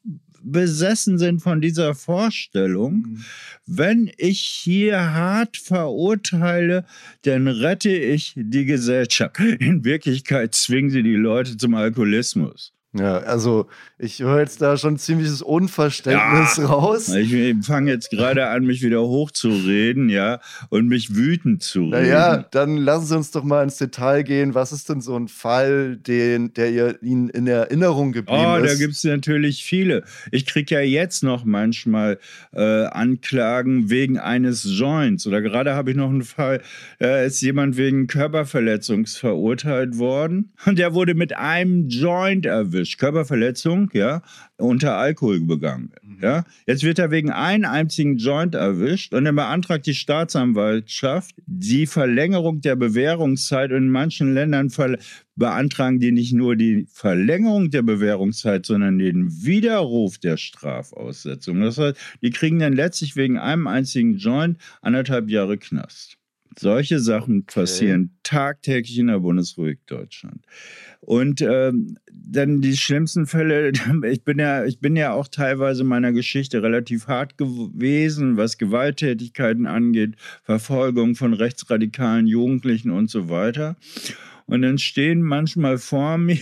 besessen 0.46 1.18
sind 1.18 1.42
von 1.42 1.60
dieser 1.60 1.94
Vorstellung, 1.94 2.92
mhm. 2.92 3.24
wenn 3.66 4.10
ich 4.16 4.40
hier 4.40 5.12
hart 5.12 5.56
verurteile, 5.56 6.84
dann 7.22 7.48
rette 7.48 7.90
ich 7.90 8.34
die 8.36 8.64
Gesellschaft. 8.64 9.38
In 9.40 9.84
Wirklichkeit 9.84 10.54
zwingen 10.54 10.90
sie 10.90 11.02
die 11.02 11.14
Leute 11.14 11.56
zum 11.56 11.74
Alkoholismus. 11.74 12.75
Ja, 12.98 13.18
also 13.18 13.66
ich 13.98 14.20
höre 14.20 14.40
jetzt 14.40 14.60
da 14.60 14.76
schon 14.76 14.98
ziemliches 14.98 15.42
Unverständnis 15.42 16.56
ja, 16.56 16.66
raus. 16.66 17.08
Ich 17.08 17.54
fange 17.64 17.90
jetzt 17.90 18.10
gerade 18.10 18.48
an, 18.48 18.64
mich 18.64 18.82
wieder 18.82 19.00
hochzureden, 19.00 20.08
ja, 20.08 20.40
und 20.68 20.88
mich 20.88 21.14
wütend 21.14 21.62
zu 21.62 21.84
reden. 21.84 21.90
Naja, 21.90 22.44
dann 22.50 22.76
lassen 22.76 23.06
Sie 23.06 23.16
uns 23.16 23.30
doch 23.30 23.42
mal 23.42 23.62
ins 23.62 23.76
Detail 23.76 24.22
gehen. 24.22 24.54
Was 24.54 24.72
ist 24.72 24.88
denn 24.88 25.00
so 25.00 25.16
ein 25.16 25.28
Fall, 25.28 25.96
den, 25.96 26.52
der 26.54 26.70
ihr, 26.70 27.02
Ihnen 27.02 27.28
in 27.30 27.46
Erinnerung 27.46 28.12
geblieben 28.12 28.42
oh, 28.44 28.56
ist? 28.56 28.62
Oh, 28.62 28.66
da 28.66 28.74
gibt 28.74 28.94
es 28.94 29.04
natürlich 29.04 29.64
viele. 29.64 30.04
Ich 30.30 30.46
kriege 30.46 30.74
ja 30.74 30.80
jetzt 30.80 31.22
noch 31.22 31.44
manchmal 31.44 32.18
äh, 32.52 32.84
Anklagen 32.86 33.90
wegen 33.90 34.18
eines 34.18 34.64
Joints. 34.64 35.26
Oder 35.26 35.40
gerade 35.40 35.74
habe 35.74 35.90
ich 35.90 35.96
noch 35.96 36.10
einen 36.10 36.24
Fall, 36.24 36.62
da 36.98 37.22
ist 37.22 37.40
jemand 37.40 37.76
wegen 37.76 38.06
Körperverletzungs 38.06 39.16
verurteilt 39.16 39.98
worden. 39.98 40.52
Und 40.66 40.78
der 40.78 40.94
wurde 40.94 41.14
mit 41.14 41.36
einem 41.36 41.88
Joint 41.88 42.46
erwischt. 42.46 42.85
Körperverletzung 42.98 43.90
ja, 43.92 44.22
unter 44.56 44.96
Alkohol 44.96 45.40
begangen. 45.40 45.92
Mhm. 46.02 46.18
Ja. 46.22 46.44
Jetzt 46.66 46.82
wird 46.82 46.98
er 46.98 47.10
wegen 47.10 47.30
einem 47.30 47.64
einzigen 47.64 48.16
Joint 48.16 48.54
erwischt 48.54 49.12
und 49.14 49.24
dann 49.24 49.36
beantragt 49.36 49.86
die 49.86 49.94
Staatsanwaltschaft 49.94 51.34
die 51.46 51.86
Verlängerung 51.86 52.60
der 52.60 52.76
Bewährungszeit 52.76 53.70
und 53.72 53.78
in 53.78 53.90
manchen 53.90 54.34
Ländern 54.34 54.70
beantragen 55.36 56.00
die 56.00 56.12
nicht 56.12 56.32
nur 56.32 56.56
die 56.56 56.86
Verlängerung 56.90 57.70
der 57.70 57.82
Bewährungszeit, 57.82 58.66
sondern 58.66 58.98
den 58.98 59.44
Widerruf 59.44 60.18
der 60.18 60.36
Strafaussetzung. 60.36 61.60
Das 61.60 61.78
heißt, 61.78 61.98
die 62.22 62.30
kriegen 62.30 62.58
dann 62.58 62.72
letztlich 62.72 63.16
wegen 63.16 63.38
einem 63.38 63.66
einzigen 63.66 64.16
Joint 64.16 64.58
anderthalb 64.80 65.28
Jahre 65.28 65.58
Knast. 65.58 66.16
Solche 66.58 67.00
Sachen 67.00 67.40
okay. 67.40 67.60
passieren 67.60 68.16
tagtäglich 68.22 68.98
in 68.98 69.08
der 69.08 69.18
Bundesrepublik 69.18 69.86
Deutschland. 69.86 70.42
Und 71.06 71.40
ähm, 71.40 71.98
dann 72.12 72.60
die 72.60 72.76
schlimmsten 72.76 73.26
Fälle, 73.26 73.70
ich 74.10 74.24
bin 74.24 74.40
ja, 74.40 74.64
ich 74.64 74.80
bin 74.80 74.96
ja 74.96 75.12
auch 75.12 75.28
teilweise 75.28 75.84
meiner 75.84 76.12
Geschichte 76.12 76.64
relativ 76.64 77.06
hart 77.06 77.38
gewesen, 77.38 78.36
was 78.36 78.58
Gewalttätigkeiten 78.58 79.66
angeht, 79.66 80.16
Verfolgung 80.42 81.14
von 81.14 81.32
rechtsradikalen 81.32 82.26
Jugendlichen 82.26 82.90
und 82.90 83.08
so 83.08 83.28
weiter. 83.28 83.76
Und 84.46 84.62
dann 84.62 84.78
stehen 84.78 85.22
manchmal 85.22 85.78
vor 85.78 86.18
mir 86.18 86.38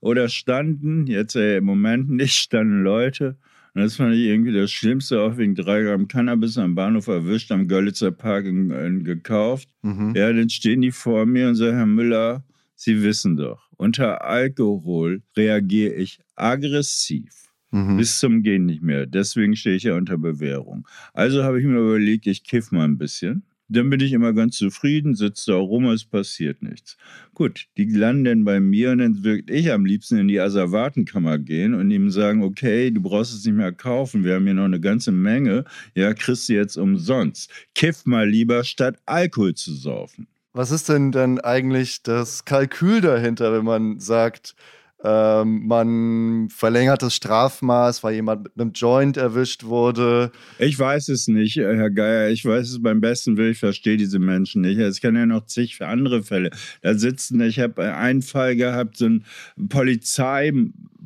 oder 0.00 0.28
standen, 0.28 1.06
jetzt 1.06 1.36
äh, 1.36 1.58
im 1.58 1.64
Moment 1.64 2.10
nicht, 2.10 2.34
standen 2.34 2.82
Leute. 2.82 3.36
Und 3.74 3.82
das 3.82 3.94
fand 3.94 4.16
ich 4.16 4.22
irgendwie 4.22 4.52
das 4.52 4.72
Schlimmste, 4.72 5.20
auch 5.20 5.36
wegen 5.36 5.54
drei 5.54 5.82
Gramm 5.82 6.08
Cannabis 6.08 6.58
am 6.58 6.74
Bahnhof 6.74 7.06
erwischt, 7.06 7.52
am 7.52 7.68
Görlitzer 7.68 8.10
Park 8.10 8.44
in, 8.44 8.72
in, 8.72 9.04
gekauft. 9.04 9.68
Mhm. 9.82 10.14
Ja, 10.16 10.32
dann 10.32 10.50
stehen 10.50 10.80
die 10.80 10.90
vor 10.90 11.26
mir 11.26 11.46
und 11.46 11.54
sagen, 11.54 11.76
Herr 11.76 11.86
Müller, 11.86 12.42
Sie 12.74 13.02
wissen 13.02 13.36
doch, 13.36 13.69
unter 13.80 14.24
Alkohol 14.24 15.22
reagiere 15.36 15.94
ich 15.94 16.20
aggressiv. 16.36 17.48
Mhm. 17.70 17.96
Bis 17.96 18.18
zum 18.18 18.42
Gehen 18.42 18.66
nicht 18.66 18.82
mehr. 18.82 19.06
Deswegen 19.06 19.56
stehe 19.56 19.76
ich 19.76 19.84
ja 19.84 19.94
unter 19.94 20.18
Bewährung. 20.18 20.86
Also 21.14 21.44
habe 21.44 21.60
ich 21.60 21.66
mir 21.66 21.78
überlegt, 21.78 22.26
ich 22.26 22.44
kiff 22.44 22.72
mal 22.72 22.84
ein 22.84 22.98
bisschen. 22.98 23.42
Dann 23.68 23.88
bin 23.88 24.00
ich 24.00 24.12
immer 24.12 24.32
ganz 24.32 24.56
zufrieden, 24.58 25.14
sitze 25.14 25.52
da 25.52 25.56
rum, 25.56 25.86
es 25.86 26.04
passiert 26.04 26.60
nichts. 26.60 26.96
Gut, 27.34 27.68
die 27.76 27.84
landen 27.84 28.24
dann 28.24 28.44
bei 28.44 28.58
mir 28.58 28.90
und 28.90 28.98
dann 28.98 29.22
würde 29.22 29.52
ich 29.52 29.70
am 29.70 29.86
liebsten 29.86 30.18
in 30.18 30.26
die 30.26 30.40
Asservatenkammer 30.40 31.38
gehen 31.38 31.74
und 31.74 31.90
ihm 31.92 32.10
sagen, 32.10 32.42
okay, 32.42 32.90
du 32.90 33.00
brauchst 33.00 33.32
es 33.32 33.44
nicht 33.44 33.54
mehr 33.54 33.72
kaufen, 33.72 34.24
wir 34.24 34.34
haben 34.34 34.44
hier 34.44 34.54
noch 34.54 34.64
eine 34.64 34.80
ganze 34.80 35.12
Menge, 35.12 35.64
ja, 35.94 36.12
kriegst 36.12 36.48
du 36.48 36.54
jetzt 36.54 36.76
umsonst. 36.76 37.50
Kiff 37.76 38.04
mal 38.06 38.28
lieber, 38.28 38.64
statt 38.64 38.98
Alkohol 39.06 39.54
zu 39.54 39.72
saufen. 39.72 40.26
Was 40.52 40.70
ist 40.72 40.88
denn 40.88 41.12
dann 41.12 41.38
eigentlich 41.38 42.02
das 42.02 42.44
Kalkül 42.44 43.00
dahinter, 43.00 43.52
wenn 43.52 43.64
man 43.64 44.00
sagt, 44.00 44.54
ähm, 45.02 45.66
man 45.66 46.48
verlängert 46.50 47.02
das 47.02 47.14
Strafmaß, 47.14 48.02
weil 48.02 48.14
jemand 48.14 48.44
mit 48.44 48.52
einem 48.58 48.72
Joint 48.72 49.16
erwischt 49.16 49.64
wurde. 49.64 50.30
Ich 50.58 50.78
weiß 50.78 51.08
es 51.08 51.26
nicht, 51.26 51.56
äh, 51.56 51.76
Herr 51.76 51.90
Geier. 51.90 52.28
Ich 52.28 52.44
weiß 52.44 52.68
es 52.68 52.82
beim 52.82 53.00
besten 53.00 53.36
Willen. 53.36 53.52
Ich 53.52 53.58
verstehe 53.58 53.96
diese 53.96 54.18
Menschen 54.18 54.60
nicht. 54.60 54.78
Es 54.78 55.00
kann 55.00 55.16
ja 55.16 55.24
noch 55.24 55.46
zig 55.46 55.80
andere 55.80 56.22
Fälle. 56.22 56.50
Da 56.82 56.94
sitzen, 56.94 57.40
ich 57.40 57.58
habe 57.60 57.94
einen 57.94 58.20
Fall 58.20 58.56
gehabt, 58.56 58.98
so 58.98 59.06
ein 59.06 59.24
Polizei. 59.70 60.52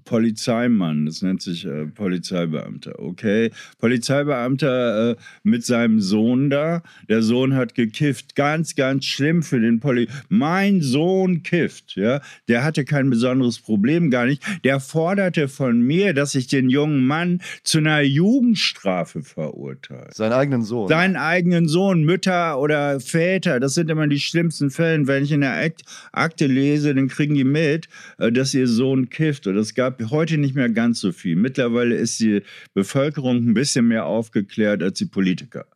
Polizeimann, 0.04 1.06
das 1.06 1.22
nennt 1.22 1.42
sich 1.42 1.64
äh, 1.64 1.86
Polizeibeamter, 1.86 2.98
okay? 2.98 3.50
Polizeibeamter 3.78 5.12
äh, 5.12 5.16
mit 5.42 5.64
seinem 5.64 6.00
Sohn 6.00 6.50
da. 6.50 6.82
Der 7.08 7.22
Sohn 7.22 7.54
hat 7.54 7.74
gekifft. 7.74 8.36
Ganz, 8.36 8.74
ganz 8.74 9.04
schlimm 9.06 9.42
für 9.42 9.60
den 9.60 9.80
Poli. 9.80 10.08
Mein 10.28 10.82
Sohn 10.82 11.42
kifft, 11.42 11.96
ja? 11.96 12.20
Der 12.48 12.64
hatte 12.64 12.84
kein 12.84 13.10
besonderes 13.10 13.58
Problem, 13.58 14.10
gar 14.10 14.26
nicht. 14.26 14.42
Der 14.64 14.80
forderte 14.80 15.48
von 15.48 15.80
mir, 15.80 16.12
dass 16.12 16.34
ich 16.34 16.46
den 16.46 16.68
jungen 16.68 17.06
Mann 17.06 17.40
zu 17.62 17.78
einer 17.78 18.02
Jugendstrafe 18.02 19.22
verurteile. 19.22 20.10
Seinen 20.12 20.32
eigenen 20.32 20.62
Sohn? 20.62 20.88
Seinen 20.88 21.16
eigenen 21.16 21.68
Sohn, 21.68 22.04
Mütter 22.04 22.60
oder 22.60 23.00
Väter, 23.00 23.60
das 23.60 23.74
sind 23.74 23.90
immer 23.90 24.06
die 24.06 24.20
schlimmsten 24.20 24.70
Fälle. 24.70 25.06
Wenn 25.06 25.24
ich 25.24 25.32
in 25.32 25.40
der 25.40 25.72
Akte 26.12 26.46
lese, 26.46 26.94
dann 26.94 27.08
kriegen 27.08 27.34
die 27.34 27.44
mit, 27.44 27.88
äh, 28.18 28.30
dass 28.30 28.54
ihr 28.54 28.68
Sohn 28.68 29.08
kifft. 29.08 29.46
Und 29.46 29.56
es 29.56 29.74
gab 29.74 29.93
heute 30.10 30.38
nicht 30.38 30.54
mehr 30.54 30.68
ganz 30.68 31.00
so 31.00 31.12
viel. 31.12 31.36
Mittlerweile 31.36 31.94
ist 31.96 32.20
die 32.20 32.42
Bevölkerung 32.74 33.36
ein 33.48 33.54
bisschen 33.54 33.88
mehr 33.88 34.06
aufgeklärt 34.06 34.82
als 34.82 34.98
die 34.98 35.06
Politiker. 35.06 35.66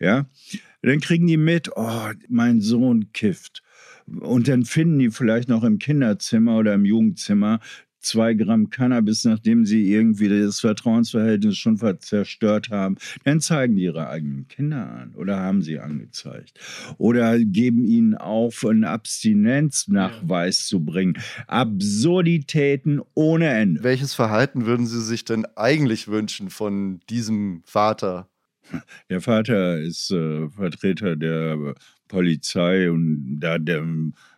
Ja, 0.00 0.26
dann 0.82 1.00
kriegen 1.00 1.26
die 1.26 1.36
mit, 1.36 1.70
oh, 1.76 2.10
mein 2.28 2.60
Sohn 2.60 3.12
kifft. 3.12 3.62
Und 4.06 4.48
dann 4.48 4.64
finden 4.64 4.98
die 4.98 5.10
vielleicht 5.10 5.48
noch 5.48 5.64
im 5.64 5.78
Kinderzimmer 5.78 6.58
oder 6.58 6.74
im 6.74 6.84
Jugendzimmer 6.84 7.60
zwei 8.04 8.34
Gramm 8.34 8.70
Cannabis, 8.70 9.24
nachdem 9.24 9.64
sie 9.64 9.92
irgendwie 9.92 10.28
das 10.28 10.60
Vertrauensverhältnis 10.60 11.56
schon 11.56 11.78
zerstört 12.00 12.70
haben, 12.70 12.96
dann 13.24 13.40
zeigen 13.40 13.76
die 13.76 13.84
ihre 13.84 14.08
eigenen 14.08 14.48
Kinder 14.48 14.90
an 14.90 15.14
oder 15.14 15.38
haben 15.38 15.62
sie 15.62 15.78
angezeigt. 15.78 16.58
Oder 16.98 17.38
geben 17.38 17.84
ihnen 17.84 18.14
auf, 18.14 18.64
einen 18.64 18.84
Abstinenznachweis 18.84 20.66
zu 20.66 20.84
bringen. 20.84 21.18
Absurditäten 21.46 23.00
ohne 23.14 23.48
Ende. 23.48 23.82
Welches 23.82 24.14
Verhalten 24.14 24.66
würden 24.66 24.86
Sie 24.86 25.02
sich 25.02 25.24
denn 25.24 25.46
eigentlich 25.56 26.08
wünschen 26.08 26.50
von 26.50 27.00
diesem 27.08 27.62
Vater? 27.64 28.28
Der 29.10 29.20
Vater 29.20 29.78
ist 29.80 30.10
äh, 30.10 30.48
Vertreter 30.48 31.16
der 31.16 31.74
Polizei 32.08 32.90
und 32.90 33.38
da 33.40 33.58
der, 33.58 33.82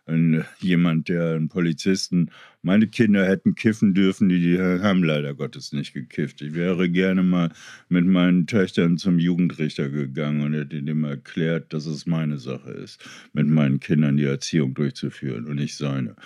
ein, 0.05 0.45
jemand, 0.59 1.09
der 1.09 1.35
einen 1.35 1.49
Polizisten 1.49 2.31
Meine 2.67 2.87
Kinder 2.87 3.25
hätten 3.25 3.55
kiffen 3.55 3.93
dürfen, 3.93 4.27
die, 4.27 4.41
die 4.41 4.59
haben 4.59 5.01
leider 5.01 5.33
Gottes 5.33 5.71
nicht 5.71 5.93
gekifft. 5.93 6.41
Ich 6.41 6.53
wäre 6.53 6.89
gerne 6.89 7.23
mal 7.23 7.49
mit 7.87 8.05
meinen 8.05 8.45
Töchtern 8.45 8.97
zum 8.97 9.19
Jugendrichter 9.19 9.87
gegangen 9.87 10.41
und 10.41 10.51
hätte 10.51 10.83
dem 10.83 11.05
erklärt, 11.05 11.71
dass 11.71 11.85
es 11.85 12.05
meine 12.05 12.37
Sache 12.39 12.71
ist, 12.71 13.01
mit 13.31 13.47
meinen 13.47 13.79
Kindern 13.79 14.17
die 14.17 14.25
Erziehung 14.25 14.73
durchzuführen 14.73 15.45
und 15.45 15.55
nicht 15.55 15.77
seine. 15.77 16.17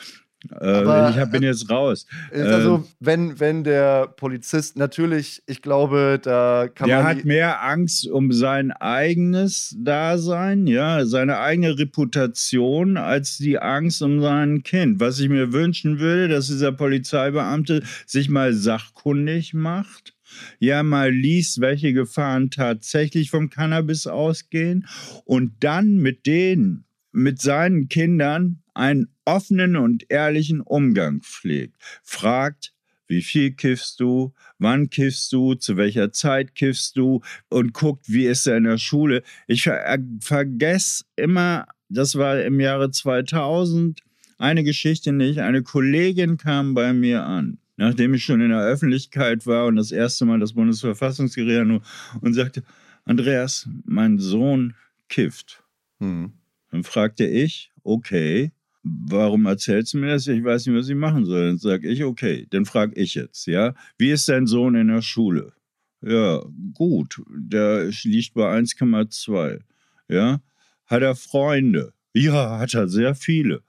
Äh, 0.60 1.22
ich 1.22 1.30
bin 1.30 1.44
jetzt 1.44 1.70
raus. 1.70 2.08
Also, 2.32 2.76
ähm, 2.76 2.84
wenn, 3.00 3.40
wenn 3.40 3.64
der 3.64 4.08
Polizist 4.08 4.78
natürlich, 4.78 5.44
ich 5.46 5.62
glaube, 5.62 6.20
da 6.22 6.68
kann 6.74 6.88
der 6.88 6.98
man. 6.98 7.06
Der 7.06 7.16
hat 7.18 7.26
mehr 7.26 7.64
Angst 7.64 8.08
um 8.08 8.32
sein 8.32 8.72
eigenes 8.72 9.76
Dasein, 9.80 10.66
ja, 10.68 11.06
seine 11.06 11.40
eigene 11.40 11.78
Reputation, 11.78 12.98
als 12.98 13.38
die 13.38 13.60
Angst 13.60 14.02
um 14.02 14.22
sein 14.22 14.64
Kind. 14.64 15.00
Was 15.00 15.20
ich 15.20 15.30
mir 15.30 15.54
wünschen 15.54 16.00
würde, 16.00 16.28
dass 16.28 16.48
dieser 16.48 16.72
Polizeibeamte 16.72 17.84
sich 18.06 18.30
mal 18.30 18.54
sachkundig 18.54 19.54
macht 19.54 20.14
ja 20.60 20.82
mal 20.82 21.12
liest, 21.12 21.60
welche 21.60 21.92
Gefahren 21.92 22.50
tatsächlich 22.52 23.30
vom 23.30 23.50
Cannabis 23.50 24.08
ausgehen 24.08 24.88
und 25.26 25.52
dann 25.60 25.98
mit 25.98 26.26
denen, 26.26 26.86
mit 27.12 27.42
seinen 27.42 27.90
Kindern 27.90 28.61
einen 28.74 29.10
offenen 29.26 29.76
und 29.76 30.06
ehrlichen 30.10 30.62
Umgang 30.62 31.22
pflegt. 31.22 31.76
Fragt, 32.04 32.74
wie 33.08 33.22
viel 33.22 33.52
kiffst 33.52 34.00
du, 34.00 34.34
wann 34.58 34.90
kiffst 34.90 35.32
du, 35.34 35.54
zu 35.56 35.76
welcher 35.76 36.12
Zeit 36.14 36.56
kiffst 36.56 36.96
du 36.96 37.22
und 37.50 37.74
guckt, 37.74 38.06
wie 38.08 38.26
ist 38.26 38.48
er 38.48 38.58
in 38.58 38.64
der 38.64 38.78
Schule. 38.78 39.24
Ich 39.48 39.64
ver 39.64 39.86
äh, 39.86 40.00
vergesse 40.22 41.04
immer, 41.18 41.68
das 41.90 42.16
war 42.16 42.42
im 42.42 42.60
Jahre 42.60 42.90
2000, 42.90 44.00
eine 44.38 44.64
Geschichte 44.64 45.12
nicht. 45.12 45.40
Eine 45.40 45.62
Kollegin 45.62 46.38
kam 46.38 46.74
bei 46.74 46.94
mir 46.94 47.24
an, 47.26 47.60
nachdem 47.76 48.14
ich 48.14 48.24
schon 48.24 48.40
in 48.40 48.50
der 48.50 48.64
Öffentlichkeit 48.64 49.46
war 49.46 49.66
und 49.66 49.76
das 49.76 49.92
erste 49.92 50.26
Mal 50.26 50.40
das 50.40 50.54
Bundesverfassungsgericht 50.54 51.82
und 52.22 52.34
sagte, 52.34 52.64
Andreas, 53.04 53.68
mein 53.84 54.20
Sohn 54.20 54.74
kifft. 55.10 55.64
Hm. 56.00 56.32
Dann 56.72 56.84
fragte 56.84 57.28
ich, 57.28 57.72
okay, 57.84 58.52
warum 58.84 59.46
erzählst 59.46 59.94
du 59.94 60.00
mir 60.00 60.14
das? 60.14 60.28
Ich 60.28 60.44
weiß 60.44 60.66
nicht, 60.66 60.76
was 60.76 60.90
ich 60.90 60.96
machen 60.96 61.26
soll. 61.26 61.48
Dann 61.48 61.58
sage 61.58 61.88
ich, 61.88 62.04
okay, 62.04 62.48
dann 62.50 62.66
frage 62.66 63.00
ich 63.00 63.16
jetzt, 63.16 63.46
ja, 63.48 63.74
wie 63.98 64.12
ist 64.12 64.30
dein 64.30 64.48
Sohn 64.48 64.76
in 64.76 64.88
der 64.88 65.02
Schule? 65.02 65.54
Ja, 66.02 66.42
gut, 66.74 67.22
der 67.30 67.92
liegt 68.04 68.34
bei 68.34 68.58
1,2. 68.58 69.60
Ja, 70.08 70.42
hat 70.88 71.02
er 71.04 71.16
Freunde? 71.16 71.94
Ja, 72.14 72.60
hat 72.60 72.74
er 72.74 72.88
sehr 72.88 73.16
viele. 73.16 73.64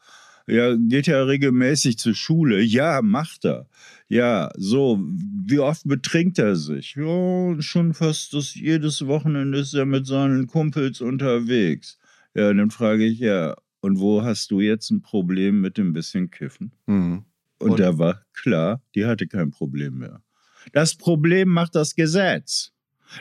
Ja, 0.46 0.74
geht 0.74 1.06
er 1.08 1.28
regelmäßig 1.28 1.98
zur 1.98 2.14
Schule? 2.14 2.60
Ja, 2.60 3.00
macht 3.02 3.44
er. 3.44 3.68
Ja, 4.08 4.50
so, 4.56 4.98
wie 5.46 5.60
oft 5.60 5.86
betrinkt 5.86 6.38
er 6.38 6.56
sich? 6.56 6.96
Ja, 6.96 7.54
schon 7.60 7.94
fast 7.94 8.34
das, 8.34 8.54
jedes 8.54 9.06
Wochenende 9.06 9.58
ist 9.58 9.74
er 9.74 9.86
mit 9.86 10.06
seinen 10.06 10.48
Kumpels 10.48 11.00
unterwegs. 11.00 11.98
Ja, 12.34 12.52
dann 12.52 12.70
frage 12.70 13.04
ich, 13.04 13.20
ja, 13.20 13.54
und 13.82 13.98
wo 13.98 14.22
hast 14.22 14.50
du 14.50 14.60
jetzt 14.60 14.90
ein 14.90 15.02
Problem 15.02 15.60
mit 15.60 15.76
dem 15.76 15.92
bisschen 15.92 16.30
Kiffen? 16.30 16.72
Mhm. 16.86 17.24
Und, 17.58 17.70
und 17.70 17.80
da 17.80 17.98
war 17.98 18.24
klar, 18.32 18.82
die 18.94 19.04
hatte 19.04 19.26
kein 19.26 19.50
Problem 19.50 19.98
mehr. 19.98 20.22
Das 20.72 20.96
Problem 20.96 21.48
macht 21.48 21.74
das 21.74 21.94
Gesetz. 21.94 22.71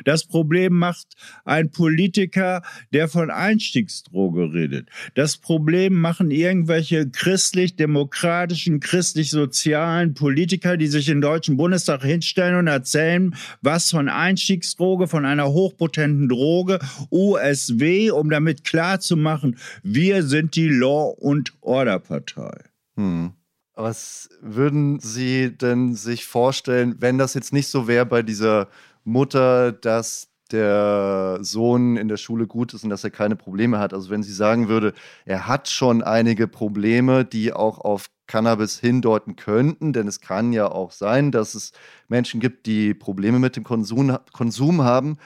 Das 0.06 0.26
Problem 0.26 0.74
macht 0.74 1.16
ein 1.46 1.72
Politiker, 1.72 2.62
der 2.94 3.08
von 3.08 3.30
Einstiegsdroge 3.30 4.54
redet. 4.54 4.90
Das 5.16 5.38
Problem 5.38 5.94
machen 5.94 6.32
irgendwelche 6.32 7.10
christlich-demokratischen, 7.10 8.80
christlich-sozialen 8.80 10.14
Politiker, 10.14 10.78
die 10.78 10.88
sich 10.88 11.10
im 11.10 11.22
Deutschen 11.22 11.58
Bundestag 11.58 12.04
hinstellen 12.04 12.56
und 12.56 12.68
erzählen, 12.68 13.36
was 13.62 13.90
von 13.90 14.10
Einstiegsdroge, 14.10 15.08
von 15.08 15.26
einer 15.26 15.52
hochpotenten 15.52 16.30
Droge, 16.30 16.80
USW, 17.10 18.12
um 18.12 18.30
damit 18.30 18.64
klarzumachen, 18.64 19.58
wir 19.84 20.24
sind 20.24 20.56
die 20.56 20.70
Law- 20.70 21.16
und 21.18 21.54
Order-Partei. 21.62 22.64
Hm. 22.96 23.34
Was 23.74 24.30
würden 24.42 25.00
Sie 25.00 25.58
denn 25.58 25.96
sich 25.96 26.26
vorstellen, 26.26 26.98
wenn 27.00 27.18
das 27.18 27.34
jetzt 27.34 27.54
nicht 27.54 27.68
so 27.68 27.88
wäre 27.88 28.06
bei 28.06 28.22
dieser 28.22 28.68
Mutter, 29.04 29.72
dass 29.72 30.32
der 30.52 31.40
Sohn 31.42 31.98
in 31.98 32.08
der 32.08 32.18
Schule 32.18 32.46
gut 32.48 32.74
ist 32.74 32.84
und 32.84 32.90
dass 32.90 33.04
er 33.04 33.10
keine 33.10 33.36
Probleme 33.36 33.80
hat. 33.80 33.94
Also 33.94 34.10
wenn 34.10 34.24
sie 34.24 34.34
sagen 34.34 34.68
würde, 34.68 34.94
er 35.26 35.48
hat 35.48 35.70
schon 35.70 36.04
einige 36.04 36.48
Probleme, 36.48 37.26
die 37.26 37.54
auch 37.54 37.80
auf 37.80 38.08
Cannabis 38.28 38.80
hindeuten 38.80 39.36
könnten, 39.36 39.94
denn 39.94 40.08
es 40.08 40.22
kann 40.22 40.54
ja 40.54 40.72
auch 40.72 40.92
sein, 40.92 41.32
dass 41.32 41.56
es 41.56 41.72
Menschen 42.08 42.40
gibt, 42.40 42.66
die 42.66 42.94
Probleme 42.94 43.40
mit 43.40 43.56
dem 43.56 43.64
Konsum, 43.64 44.18
Konsum 44.32 44.84
haben. 44.84 45.18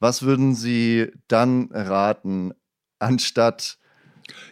Was 0.00 0.22
würden 0.22 0.54
Sie 0.54 1.10
dann 1.28 1.68
raten, 1.72 2.52
anstatt 2.98 3.78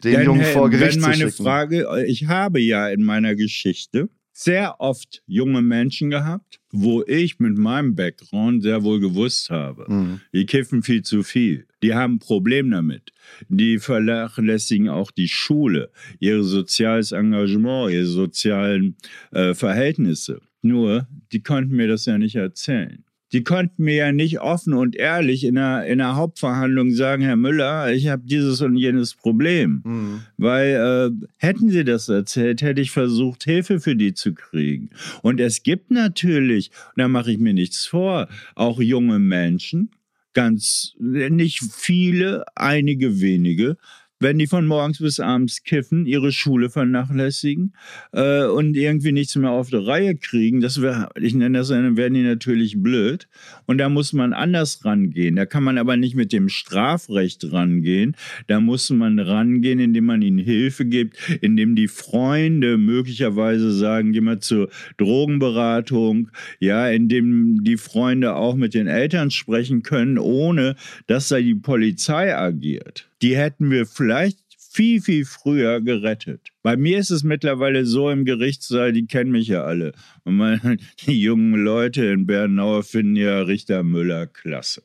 den 0.04 0.12
Denn, 0.12 0.24
Jungen 0.24 0.44
vor 0.44 0.70
Gericht 0.70 0.96
wenn 0.96 1.02
meine 1.02 1.24
zu 1.24 1.30
schicken? 1.30 1.44
Frage, 1.44 2.04
ich 2.06 2.26
habe 2.26 2.60
ja 2.60 2.88
in 2.88 3.02
meiner 3.02 3.34
Geschichte 3.34 4.08
sehr 4.32 4.80
oft 4.80 5.22
junge 5.26 5.62
Menschen 5.62 6.10
gehabt, 6.10 6.60
wo 6.70 7.02
ich 7.06 7.38
mit 7.38 7.56
meinem 7.58 7.94
Background 7.94 8.62
sehr 8.62 8.82
wohl 8.82 8.98
gewusst 8.98 9.50
habe, 9.50 9.84
mhm. 9.88 10.20
die 10.32 10.46
kiffen 10.46 10.82
viel 10.82 11.02
zu 11.02 11.22
viel. 11.22 11.66
Die 11.82 11.94
haben 11.94 12.14
ein 12.14 12.18
Problem 12.18 12.70
damit. 12.70 13.12
Die 13.48 13.78
vernachlässigen 13.78 14.88
auch 14.88 15.10
die 15.10 15.28
Schule, 15.28 15.90
ihr 16.18 16.42
soziales 16.42 17.12
Engagement, 17.12 17.92
ihre 17.92 18.06
sozialen 18.06 18.96
äh, 19.32 19.54
Verhältnisse. 19.54 20.40
Nur, 20.62 21.08
die 21.32 21.42
konnten 21.42 21.74
mir 21.74 21.88
das 21.88 22.06
ja 22.06 22.18
nicht 22.18 22.36
erzählen 22.36 23.04
die 23.32 23.44
konnten 23.44 23.84
mir 23.84 23.94
ja 23.94 24.12
nicht 24.12 24.40
offen 24.40 24.74
und 24.74 24.94
ehrlich 24.94 25.44
in 25.44 25.56
einer, 25.56 25.86
in 25.86 26.00
einer 26.00 26.16
Hauptverhandlung 26.16 26.90
sagen, 26.90 27.22
Herr 27.22 27.36
Müller, 27.36 27.92
ich 27.92 28.08
habe 28.08 28.22
dieses 28.26 28.60
und 28.60 28.76
jenes 28.76 29.14
Problem. 29.14 29.82
Mhm. 29.84 30.20
Weil 30.36 31.12
äh, 31.20 31.26
hätten 31.38 31.70
sie 31.70 31.84
das 31.84 32.08
erzählt, 32.08 32.62
hätte 32.62 32.80
ich 32.80 32.90
versucht, 32.90 33.44
Hilfe 33.44 33.80
für 33.80 33.96
die 33.96 34.14
zu 34.14 34.34
kriegen. 34.34 34.90
Und 35.22 35.40
es 35.40 35.62
gibt 35.62 35.90
natürlich, 35.90 36.70
da 36.96 37.08
mache 37.08 37.32
ich 37.32 37.38
mir 37.38 37.54
nichts 37.54 37.86
vor, 37.86 38.28
auch 38.54 38.80
junge 38.80 39.18
Menschen, 39.18 39.90
ganz 40.34 40.94
nicht 40.98 41.60
viele, 41.72 42.44
einige 42.54 43.20
wenige, 43.20 43.76
wenn 44.22 44.38
die 44.38 44.46
von 44.46 44.66
morgens 44.66 44.98
bis 44.98 45.20
abends 45.20 45.62
kiffen, 45.64 46.06
ihre 46.06 46.32
Schule 46.32 46.70
vernachlässigen 46.70 47.74
äh, 48.12 48.44
und 48.44 48.76
irgendwie 48.76 49.12
nichts 49.12 49.36
mehr 49.36 49.50
auf 49.50 49.70
der 49.70 49.86
Reihe 49.86 50.16
kriegen, 50.16 50.60
das 50.60 50.80
wär, 50.80 51.10
ich 51.20 51.34
nenne 51.34 51.58
das, 51.58 51.68
dann 51.68 51.96
werden 51.96 52.14
die 52.14 52.22
natürlich 52.22 52.82
blöd. 52.82 53.28
Und 53.66 53.78
da 53.78 53.88
muss 53.88 54.12
man 54.12 54.32
anders 54.32 54.84
rangehen. 54.84 55.36
Da 55.36 55.46
kann 55.46 55.64
man 55.64 55.78
aber 55.78 55.96
nicht 55.96 56.14
mit 56.14 56.32
dem 56.32 56.48
Strafrecht 56.48 57.52
rangehen. 57.52 58.16
Da 58.46 58.60
muss 58.60 58.90
man 58.90 59.18
rangehen, 59.18 59.78
indem 59.78 60.06
man 60.06 60.22
ihnen 60.22 60.38
Hilfe 60.38 60.84
gibt, 60.84 61.16
indem 61.40 61.74
die 61.74 61.88
Freunde 61.88 62.78
möglicherweise 62.78 63.72
sagen, 63.72 64.12
geh 64.12 64.20
mal 64.20 64.40
zur 64.40 64.68
Drogenberatung, 64.96 66.30
ja, 66.60 66.88
indem 66.88 67.64
die 67.64 67.76
Freunde 67.76 68.34
auch 68.34 68.54
mit 68.54 68.74
den 68.74 68.86
Eltern 68.86 69.30
sprechen 69.30 69.82
können, 69.82 70.18
ohne 70.18 70.76
dass 71.06 71.28
da 71.28 71.40
die 71.40 71.54
Polizei 71.54 72.36
agiert 72.36 73.11
die 73.22 73.36
hätten 73.36 73.70
wir 73.70 73.86
vielleicht 73.86 74.38
viel, 74.72 75.02
viel 75.02 75.24
früher 75.26 75.82
gerettet. 75.82 76.48
Bei 76.62 76.76
mir 76.78 76.98
ist 76.98 77.10
es 77.10 77.24
mittlerweile 77.24 77.84
so 77.84 78.08
im 78.08 78.24
Gerichtssaal, 78.24 78.92
die 78.92 79.06
kennen 79.06 79.30
mich 79.30 79.48
ja 79.48 79.64
alle. 79.64 79.92
Und 80.24 80.36
meine, 80.36 80.78
die 81.06 81.20
jungen 81.20 81.62
Leute 81.62 82.06
in 82.06 82.26
Bernauer 82.26 82.82
finden 82.82 83.16
ja 83.16 83.42
Richter 83.42 83.82
Müller 83.82 84.26
klasse. 84.26 84.82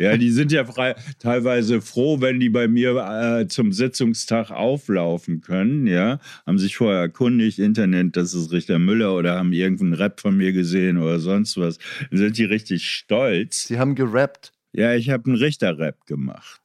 Ja, 0.00 0.16
die 0.16 0.30
sind 0.32 0.50
ja 0.50 0.64
frei, 0.64 0.96
teilweise 1.20 1.80
froh, 1.80 2.20
wenn 2.20 2.40
die 2.40 2.48
bei 2.48 2.66
mir 2.66 2.96
äh, 2.96 3.46
zum 3.46 3.72
Sitzungstag 3.72 4.50
auflaufen 4.50 5.40
können. 5.40 5.86
Ja, 5.86 6.18
haben 6.44 6.58
sich 6.58 6.76
vorher 6.76 7.00
erkundigt, 7.00 7.60
Internet, 7.60 8.16
das 8.16 8.34
ist 8.34 8.50
Richter 8.50 8.80
Müller 8.80 9.14
oder 9.14 9.36
haben 9.36 9.52
irgendeinen 9.52 9.94
Rap 9.94 10.20
von 10.20 10.36
mir 10.36 10.52
gesehen 10.52 10.98
oder 10.98 11.20
sonst 11.20 11.56
was. 11.56 11.78
Dann 12.10 12.18
sind 12.18 12.36
die 12.36 12.44
richtig 12.44 12.90
stolz. 12.90 13.68
Sie 13.68 13.78
haben 13.78 13.94
gerappt. 13.94 14.52
Ja, 14.72 14.94
ich 14.94 15.10
habe 15.10 15.26
einen 15.26 15.36
Richterrap 15.36 16.06
gemacht. 16.06 16.59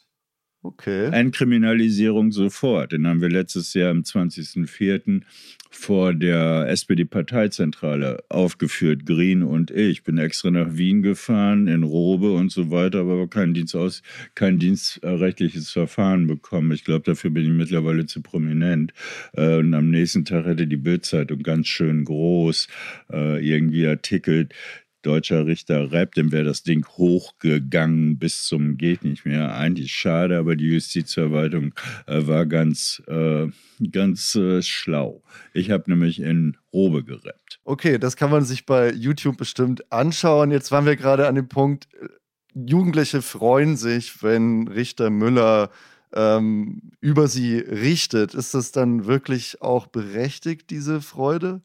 Okay. 0.66 1.12
Entkriminalisierung 1.12 2.32
sofort. 2.32 2.92
Den 2.92 3.06
haben 3.06 3.22
wir 3.22 3.30
letztes 3.30 3.76
Jahr 3.76 3.92
am 3.92 4.00
20.04. 4.00 5.22
vor 5.70 6.16
der 6.16 6.68
SPD-Parteizentrale 6.70 8.24
aufgeführt, 8.30 9.06
Green 9.06 9.44
und 9.44 9.70
ich. 9.70 10.02
Bin 10.02 10.18
extra 10.18 10.50
nach 10.50 10.76
Wien 10.76 11.04
gefahren, 11.04 11.68
in 11.68 11.84
Robe 11.84 12.32
und 12.32 12.52
so 12.52 12.72
weiter, 12.72 13.02
aber 13.02 13.28
kein, 13.28 13.54
Dienst 13.54 13.76
aus, 13.76 14.02
kein 14.34 14.58
dienstrechtliches 14.58 15.70
Verfahren 15.70 16.26
bekommen. 16.26 16.72
Ich 16.72 16.84
glaube, 16.84 17.04
dafür 17.04 17.30
bin 17.30 17.44
ich 17.44 17.52
mittlerweile 17.52 18.08
zu 18.08 18.24
prominent. 18.24 18.92
Äh, 19.34 19.58
und 19.58 19.72
am 19.76 19.92
nächsten 19.92 20.26
Tag 20.26 20.48
hätte 20.48 20.66
die 20.66 20.78
Bildzeitung 20.78 21.44
ganz 21.44 21.68
schön 21.68 22.06
groß 22.06 22.68
äh, 23.14 23.48
irgendwie 23.48 23.86
artikelt, 23.86 24.56
deutscher 25.06 25.46
Richter 25.46 25.92
Repp, 25.92 26.16
dem 26.16 26.32
wäre 26.32 26.46
das 26.46 26.64
Ding 26.64 26.86
hochgegangen 26.86 28.18
bis 28.18 28.44
zum 28.44 28.78
geht 28.78 29.04
nicht 29.04 29.26
mehr. 29.26 29.56
Eigentlich 29.56 29.94
schade, 29.94 30.38
aber 30.38 30.56
die 30.56 30.68
Justizverwaltung 30.68 31.74
äh, 32.08 32.26
war 32.28 32.46
ganz, 32.46 33.02
äh, 33.08 33.48
ganz 33.92 34.36
äh, 34.36 34.62
schlau. 34.62 35.24
Ich 35.54 35.72
habe 35.72 35.90
nämlich 35.90 36.20
in 36.20 36.58
Robe 36.74 37.04
gerappt. 37.04 37.60
Okay, 37.64 37.98
das 37.98 38.16
kann 38.16 38.32
man 38.32 38.46
sich 38.46 38.66
bei 38.66 38.92
YouTube 38.92 39.38
bestimmt 39.38 39.92
anschauen. 39.92 40.52
Jetzt 40.52 40.72
waren 40.72 40.86
wir 40.86 40.96
gerade 40.96 41.28
an 41.28 41.36
dem 41.36 41.48
Punkt, 41.48 41.88
äh, 42.02 42.08
Jugendliche 42.56 43.22
freuen 43.22 43.76
sich, 43.76 44.24
wenn 44.24 44.70
Richter 44.70 45.10
Müller 45.10 45.72
ähm, 46.14 46.82
über 47.02 47.28
sie 47.28 47.58
richtet. 47.58 48.34
Ist 48.34 48.54
das 48.54 48.72
dann 48.72 49.06
wirklich 49.06 49.62
auch 49.62 49.88
berechtigt, 49.88 50.70
diese 50.70 51.02
Freude? 51.02 51.62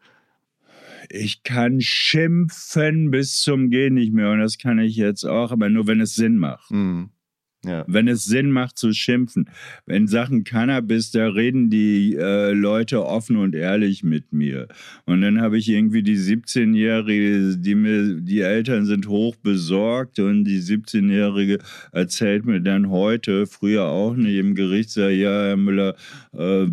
Ich 1.09 1.43
kann 1.43 1.81
schimpfen 1.81 3.11
bis 3.11 3.41
zum 3.41 3.71
Gehen 3.71 3.95
nicht 3.95 4.13
mehr 4.13 4.31
und 4.31 4.41
das 4.41 4.59
kann 4.59 4.79
ich 4.79 4.97
jetzt 4.97 5.25
auch, 5.25 5.53
aber 5.53 5.69
nur 5.69 5.87
wenn 5.87 6.01
es 6.01 6.15
Sinn 6.15 6.37
macht. 6.37 6.71
Mhm. 6.71 7.11
Ja. 7.65 7.85
Wenn 7.87 8.09
es 8.09 8.25
Sinn 8.25 8.51
macht 8.51 8.79
zu 8.79 8.95
schimpfen. 8.95 9.51
Wenn 9.85 10.07
Sachen 10.07 10.45
Cannabis, 10.45 11.11
da 11.11 11.29
reden 11.29 11.69
die 11.69 12.17
äh, 12.17 12.53
Leute 12.53 13.05
offen 13.05 13.37
und 13.37 13.55
ehrlich 13.55 14.03
mit 14.03 14.33
mir. 14.33 14.69
Und 15.05 15.21
dann 15.21 15.43
habe 15.43 15.59
ich 15.59 15.69
irgendwie 15.69 16.03
die 16.03 16.17
17-Jährige, 16.17 17.59
die 17.59 17.75
mir, 17.75 18.21
die 18.21 18.41
Eltern 18.41 18.87
sind 18.87 19.09
hoch 19.09 19.37
besorgt 19.37 20.19
und 20.21 20.45
die 20.45 20.61
17-Jährige 20.61 21.59
erzählt 21.93 22.47
mir 22.47 22.61
dann 22.61 22.89
heute, 22.89 23.47
früher 23.47 23.85
auch 23.85 24.17
nicht 24.17 24.37
im 24.37 24.55
Gericht, 24.55 24.91
sagt, 24.91 25.13
ja, 25.13 25.49
Herr 25.49 25.57
Müller, 25.59 25.97
äh, 26.33 26.65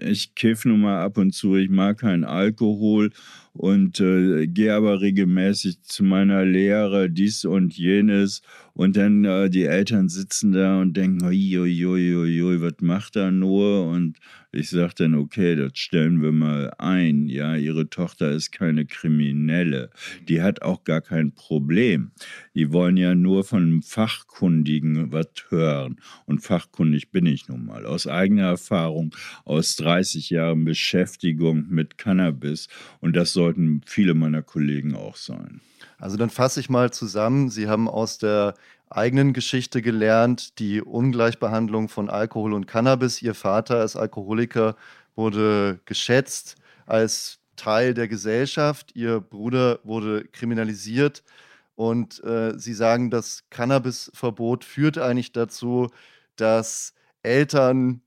ich 0.00 0.34
kiff 0.34 0.64
nun 0.64 0.80
mal 0.80 1.00
ab 1.00 1.16
und 1.16 1.32
zu, 1.32 1.54
ich 1.54 1.70
mag 1.70 2.00
keinen 2.00 2.24
Alkohol 2.24 3.10
und 3.54 4.00
äh, 4.00 4.48
gehe 4.48 4.74
aber 4.74 5.00
regelmäßig 5.00 5.82
zu 5.82 6.02
meiner 6.02 6.44
Lehre, 6.44 7.08
dies 7.08 7.44
und 7.44 7.72
jenes. 7.76 8.42
Und 8.74 8.96
dann 8.96 9.24
äh, 9.24 9.48
die 9.48 9.64
Eltern 9.64 10.08
sitzen 10.08 10.52
da 10.52 10.80
und 10.80 10.96
denken, 10.96 11.24
oi, 11.24 11.58
oi, 11.58 11.86
oi, 11.86 12.42
oi, 12.42 12.60
was 12.60 12.74
macht 12.80 13.14
er 13.16 13.30
nur? 13.30 13.86
Und 13.86 14.18
ich 14.54 14.70
sage 14.70 14.94
dann, 14.96 15.14
okay, 15.14 15.56
das 15.56 15.72
stellen 15.74 16.22
wir 16.22 16.32
mal 16.32 16.72
ein. 16.78 17.28
Ja, 17.28 17.56
ihre 17.56 17.90
Tochter 17.90 18.30
ist 18.30 18.52
keine 18.52 18.86
Kriminelle. 18.86 19.90
Die 20.28 20.42
hat 20.42 20.62
auch 20.62 20.84
gar 20.84 21.00
kein 21.00 21.32
Problem. 21.32 22.12
Die 22.54 22.72
wollen 22.72 22.96
ja 22.96 23.14
nur 23.14 23.44
von 23.44 23.62
einem 23.62 23.82
Fachkundigen 23.82 25.12
was 25.12 25.28
hören. 25.48 26.00
Und 26.26 26.40
fachkundig 26.40 27.10
bin 27.10 27.26
ich 27.26 27.48
nun 27.48 27.66
mal. 27.66 27.86
Aus 27.86 28.06
eigener 28.06 28.44
Erfahrung, 28.44 29.14
aus 29.44 29.76
30 29.76 30.30
Jahren 30.30 30.64
Beschäftigung 30.64 31.66
mit 31.68 31.98
Cannabis. 31.98 32.68
Und 33.00 33.16
das 33.16 33.32
sollten 33.32 33.82
viele 33.86 34.14
meiner 34.14 34.42
Kollegen 34.42 34.94
auch 34.94 35.16
sein. 35.16 35.60
Also 35.98 36.16
dann 36.16 36.30
fasse 36.30 36.60
ich 36.60 36.68
mal 36.68 36.92
zusammen. 36.92 37.50
Sie 37.50 37.68
haben 37.68 37.88
aus 37.88 38.18
der 38.18 38.54
eigenen 38.94 39.32
Geschichte 39.32 39.82
gelernt, 39.82 40.58
die 40.58 40.80
Ungleichbehandlung 40.80 41.88
von 41.88 42.08
Alkohol 42.08 42.52
und 42.52 42.66
Cannabis. 42.66 43.22
Ihr 43.22 43.34
Vater 43.34 43.80
als 43.80 43.96
Alkoholiker 43.96 44.76
wurde 45.16 45.80
geschätzt 45.84 46.56
als 46.86 47.40
Teil 47.56 47.94
der 47.94 48.08
Gesellschaft. 48.08 48.94
Ihr 48.94 49.20
Bruder 49.20 49.80
wurde 49.82 50.24
kriminalisiert. 50.24 51.24
Und 51.74 52.22
äh, 52.22 52.56
Sie 52.56 52.74
sagen, 52.74 53.10
das 53.10 53.44
Cannabisverbot 53.50 54.64
führt 54.64 54.98
eigentlich 54.98 55.32
dazu, 55.32 55.88
dass 56.36 56.94
Eltern, 57.22 58.00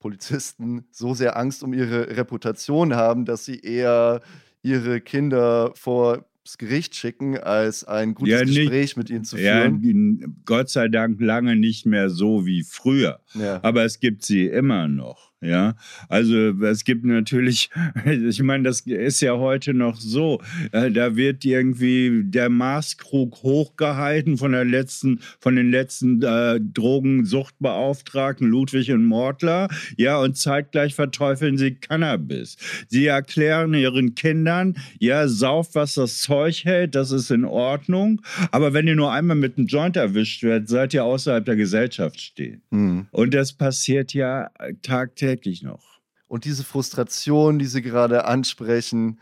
Polizisten 0.00 0.88
so 0.90 1.14
sehr 1.14 1.36
Angst 1.36 1.62
um 1.62 1.72
ihre 1.72 2.16
Reputation 2.16 2.96
haben, 2.96 3.24
dass 3.24 3.44
sie 3.44 3.60
eher 3.60 4.20
ihre 4.62 5.00
Kinder 5.00 5.72
vor 5.76 6.24
das 6.44 6.58
Gericht 6.58 6.96
schicken, 6.96 7.38
als 7.38 7.84
ein 7.84 8.14
gutes 8.14 8.32
ja, 8.32 8.44
nicht, 8.44 8.56
Gespräch 8.56 8.96
mit 8.96 9.10
ihnen 9.10 9.24
zu 9.24 9.36
führen. 9.36 10.20
Ja, 10.20 10.26
Gott 10.44 10.70
sei 10.70 10.88
Dank 10.88 11.20
lange 11.20 11.56
nicht 11.56 11.86
mehr 11.86 12.10
so 12.10 12.46
wie 12.46 12.64
früher. 12.64 13.20
Ja. 13.34 13.60
Aber 13.62 13.84
es 13.84 14.00
gibt 14.00 14.24
sie 14.24 14.46
immer 14.46 14.88
noch. 14.88 15.31
Ja, 15.42 15.74
also 16.08 16.34
es 16.62 16.84
gibt 16.84 17.04
natürlich, 17.04 17.68
ich 18.06 18.40
meine, 18.42 18.62
das 18.62 18.82
ist 18.82 19.20
ja 19.20 19.36
heute 19.36 19.74
noch 19.74 19.96
so, 19.96 20.40
äh, 20.70 20.88
da 20.88 21.16
wird 21.16 21.44
irgendwie 21.44 22.22
der 22.22 22.48
Maßkrug 22.48 23.42
hochgehalten 23.42 24.38
von 24.38 24.52
der 24.52 24.64
letzten, 24.64 25.18
von 25.40 25.56
den 25.56 25.72
letzten 25.72 26.22
äh, 26.22 26.60
Drogensuchtbeauftragten 26.60 28.46
Ludwig 28.46 28.92
und 28.92 29.04
Mortler, 29.04 29.66
ja, 29.96 30.18
und 30.18 30.36
zeitgleich 30.36 30.94
verteufeln 30.94 31.58
sie 31.58 31.74
Cannabis. 31.74 32.56
Sie 32.86 33.06
erklären 33.06 33.74
ihren 33.74 34.14
Kindern, 34.14 34.76
ja, 35.00 35.26
sauft, 35.26 35.74
was 35.74 35.94
das 35.94 36.20
Zeug 36.20 36.64
hält, 36.64 36.94
das 36.94 37.10
ist 37.10 37.32
in 37.32 37.44
Ordnung, 37.44 38.22
aber 38.52 38.74
wenn 38.74 38.86
ihr 38.86 38.94
nur 38.94 39.10
einmal 39.10 39.36
mit 39.36 39.58
einem 39.58 39.66
Joint 39.66 39.96
erwischt 39.96 40.44
werdet, 40.44 40.68
seid 40.68 40.94
ihr 40.94 41.04
außerhalb 41.04 41.44
der 41.44 41.56
Gesellschaft 41.56 42.20
stehen. 42.20 42.62
Mhm. 42.70 43.06
Und 43.10 43.34
das 43.34 43.52
passiert 43.52 44.14
ja 44.14 44.48
tagtäglich 44.82 45.31
täglich 45.32 45.62
noch. 45.62 46.00
Und 46.28 46.44
diese 46.44 46.64
Frustration, 46.64 47.58
die 47.58 47.66
Sie 47.66 47.82
gerade 47.82 48.24
ansprechen, 48.24 49.20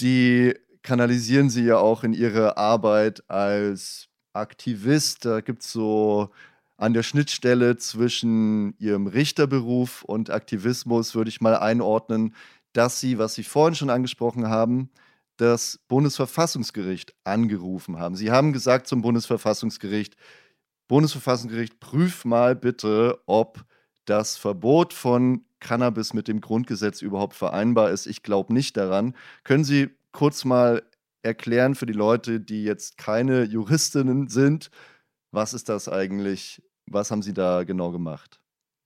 die 0.00 0.54
kanalisieren 0.82 1.50
Sie 1.50 1.64
ja 1.64 1.78
auch 1.78 2.04
in 2.04 2.12
Ihre 2.12 2.56
Arbeit 2.56 3.28
als 3.30 4.08
Aktivist. 4.32 5.24
Da 5.24 5.40
gibt 5.40 5.62
es 5.62 5.72
so 5.72 6.30
an 6.76 6.92
der 6.92 7.02
Schnittstelle 7.02 7.76
zwischen 7.78 8.76
Ihrem 8.78 9.06
Richterberuf 9.06 10.02
und 10.02 10.30
Aktivismus, 10.30 11.14
würde 11.14 11.30
ich 11.30 11.40
mal 11.40 11.56
einordnen, 11.56 12.34
dass 12.72 13.00
Sie, 13.00 13.18
was 13.18 13.34
Sie 13.34 13.44
vorhin 13.44 13.74
schon 13.74 13.90
angesprochen 13.90 14.48
haben, 14.48 14.90
das 15.38 15.80
Bundesverfassungsgericht 15.88 17.14
angerufen 17.24 17.98
haben. 17.98 18.14
Sie 18.14 18.30
haben 18.30 18.52
gesagt 18.52 18.86
zum 18.86 19.02
Bundesverfassungsgericht, 19.02 20.16
Bundesverfassungsgericht, 20.88 21.80
prüf 21.80 22.24
mal 22.24 22.54
bitte, 22.54 23.18
ob 23.26 23.64
das 24.06 24.36
Verbot 24.36 24.92
von 24.92 25.44
Cannabis 25.60 26.14
mit 26.14 26.28
dem 26.28 26.40
Grundgesetz 26.40 27.02
überhaupt 27.02 27.34
vereinbar 27.34 27.90
ist. 27.90 28.06
Ich 28.06 28.22
glaube 28.22 28.52
nicht 28.52 28.76
daran. 28.76 29.14
Können 29.44 29.64
Sie 29.64 29.90
kurz 30.12 30.44
mal 30.44 30.82
erklären 31.22 31.74
für 31.74 31.86
die 31.86 31.92
Leute, 31.92 32.40
die 32.40 32.64
jetzt 32.64 32.98
keine 32.98 33.44
Juristinnen 33.44 34.28
sind, 34.28 34.70
was 35.32 35.52
ist 35.54 35.68
das 35.68 35.88
eigentlich? 35.88 36.62
Was 36.86 37.10
haben 37.10 37.22
Sie 37.22 37.34
da 37.34 37.64
genau 37.64 37.90
gemacht? 37.90 38.40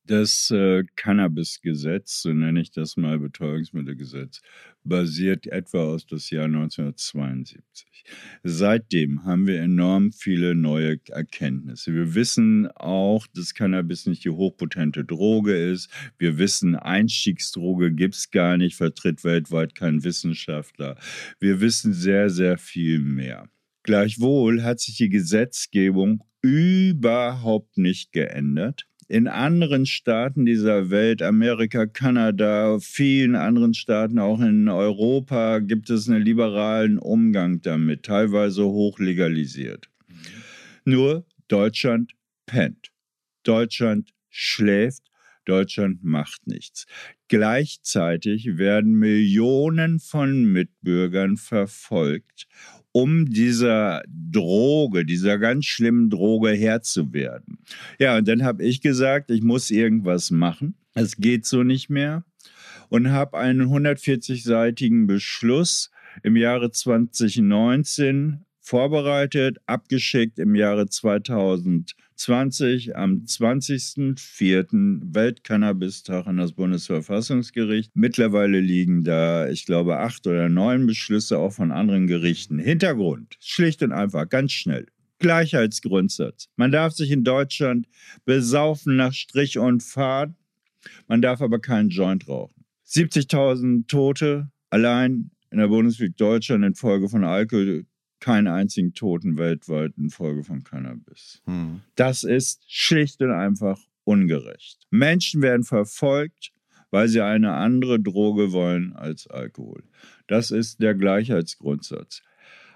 Das 0.06 0.50
äh, 0.50 0.84
Cannabis-Gesetz, 0.96 2.22
so 2.22 2.32
nenne 2.32 2.62
ich 2.62 2.72
das 2.72 2.96
mal, 2.96 3.18
Betäubungsmittelgesetz, 3.18 4.40
basiert 4.82 5.46
etwa 5.46 5.84
aus 5.84 6.06
das 6.06 6.30
Jahr 6.30 6.46
1972. 6.46 8.04
Seitdem 8.42 9.24
haben 9.24 9.46
wir 9.46 9.60
enorm 9.60 10.10
viele 10.12 10.54
neue 10.54 10.98
Erkenntnisse. 11.08 11.94
Wir 11.94 12.14
wissen 12.14 12.68
auch, 12.74 13.26
dass 13.34 13.54
Cannabis 13.54 14.06
nicht 14.06 14.24
die 14.24 14.30
hochpotente 14.30 15.04
Droge 15.04 15.54
ist. 15.54 15.90
Wir 16.18 16.38
wissen, 16.38 16.76
Einstiegsdroge 16.76 17.92
gibt 17.92 18.14
es 18.14 18.30
gar 18.30 18.56
nicht, 18.56 18.76
vertritt 18.76 19.22
weltweit 19.22 19.74
kein 19.74 20.02
Wissenschaftler. 20.02 20.96
Wir 21.38 21.60
wissen 21.60 21.92
sehr, 21.92 22.30
sehr 22.30 22.58
viel 22.58 23.00
mehr. 23.00 23.48
Gleichwohl 23.82 24.62
hat 24.62 24.80
sich 24.80 24.96
die 24.96 25.08
Gesetzgebung 25.08 26.24
überhaupt 26.42 27.76
nicht 27.76 28.12
geändert 28.12 28.89
in 29.10 29.26
anderen 29.26 29.86
Staaten 29.86 30.46
dieser 30.46 30.88
Welt, 30.88 31.20
Amerika, 31.20 31.84
Kanada, 31.86 32.78
vielen 32.78 33.34
anderen 33.34 33.74
Staaten, 33.74 34.20
auch 34.20 34.40
in 34.40 34.68
Europa, 34.68 35.58
gibt 35.58 35.90
es 35.90 36.08
einen 36.08 36.22
liberalen 36.22 36.96
Umgang 36.96 37.60
damit, 37.60 38.04
teilweise 38.04 38.64
hoch 38.64 39.00
legalisiert. 39.00 39.90
Nur 40.84 41.26
Deutschland 41.48 42.12
pennt. 42.46 42.92
Deutschland 43.42 44.10
schläft. 44.28 45.02
Deutschland 45.44 46.04
macht 46.04 46.46
nichts. 46.46 46.86
Gleichzeitig 47.26 48.58
werden 48.58 48.92
Millionen 48.92 49.98
von 49.98 50.44
Mitbürgern 50.52 51.36
verfolgt 51.36 52.46
um 52.92 53.26
dieser 53.26 54.02
Droge, 54.08 55.04
dieser 55.04 55.38
ganz 55.38 55.66
schlimmen 55.66 56.10
Droge 56.10 56.50
Herr 56.50 56.82
zu 56.82 57.12
werden. 57.12 57.58
Ja, 57.98 58.16
und 58.16 58.26
dann 58.26 58.42
habe 58.42 58.64
ich 58.64 58.80
gesagt, 58.80 59.30
ich 59.30 59.42
muss 59.42 59.70
irgendwas 59.70 60.30
machen. 60.30 60.74
Es 60.94 61.16
geht 61.16 61.46
so 61.46 61.62
nicht 61.62 61.88
mehr. 61.88 62.24
Und 62.88 63.12
habe 63.12 63.38
einen 63.38 63.68
140-seitigen 63.68 65.06
Beschluss 65.06 65.90
im 66.24 66.36
Jahre 66.36 66.72
2019 66.72 68.44
vorbereitet, 68.70 69.58
abgeschickt 69.66 70.38
im 70.38 70.54
Jahre 70.54 70.86
2020 70.86 72.94
am 72.94 73.24
20.04. 73.24 75.12
Weltcannabistag 75.12 76.28
an 76.28 76.36
das 76.36 76.52
Bundesverfassungsgericht. 76.52 77.90
Mittlerweile 77.94 78.60
liegen 78.60 79.02
da, 79.02 79.48
ich 79.48 79.66
glaube, 79.66 79.98
acht 79.98 80.24
oder 80.28 80.48
neun 80.48 80.86
Beschlüsse 80.86 81.38
auch 81.38 81.52
von 81.52 81.72
anderen 81.72 82.06
Gerichten. 82.06 82.60
Hintergrund, 82.60 83.34
schlicht 83.40 83.82
und 83.82 83.90
einfach, 83.90 84.28
ganz 84.28 84.52
schnell. 84.52 84.86
Gleichheitsgrundsatz. 85.18 86.46
Man 86.54 86.70
darf 86.70 86.92
sich 86.92 87.10
in 87.10 87.24
Deutschland 87.24 87.88
besaufen 88.24 88.94
nach 88.94 89.14
Strich 89.14 89.58
und 89.58 89.82
Faden. 89.82 90.36
Man 91.08 91.20
darf 91.20 91.42
aber 91.42 91.58
keinen 91.58 91.88
Joint 91.88 92.28
rauchen. 92.28 92.64
70.000 92.86 93.88
Tote 93.88 94.48
allein 94.70 95.32
in 95.50 95.58
der 95.58 95.66
Bundesrepublik 95.66 96.16
Deutschland 96.16 96.64
infolge 96.64 97.08
von 97.08 97.24
Alkohol 97.24 97.86
keinen 98.20 98.48
einzigen 98.48 98.94
Toten 98.94 99.38
weltweit 99.38 99.92
infolge 99.96 100.44
von 100.44 100.64
Cannabis. 100.64 101.42
Hm. 101.46 101.80
Das 101.96 102.24
ist 102.24 102.62
schlicht 102.68 103.20
und 103.22 103.32
einfach 103.32 103.78
ungerecht. 104.04 104.86
Menschen 104.90 105.42
werden 105.42 105.64
verfolgt, 105.64 106.52
weil 106.90 107.08
sie 107.08 107.22
eine 107.22 107.52
andere 107.52 108.00
Droge 108.00 108.52
wollen 108.52 108.92
als 108.94 109.26
Alkohol. 109.26 109.82
Das 110.26 110.50
ist 110.50 110.80
der 110.82 110.94
Gleichheitsgrundsatz. 110.94 112.22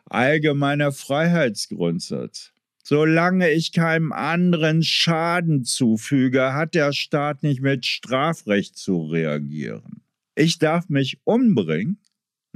Allgemeiner 0.07 0.93
Freiheitsgrundsatz. 0.93 2.53
Solange 2.83 3.51
ich 3.51 3.73
keinem 3.73 4.12
anderen 4.12 4.83
Schaden 4.83 5.64
zufüge, 5.64 6.53
hat 6.53 6.75
der 6.75 6.93
Staat 6.93 7.43
nicht 7.43 7.62
mit 7.62 7.87
Strafrecht 7.87 8.77
zu 8.77 9.07
reagieren. 9.07 10.03
Ich 10.35 10.59
darf 10.59 10.91
mich 10.91 11.18
umbringen 11.25 11.99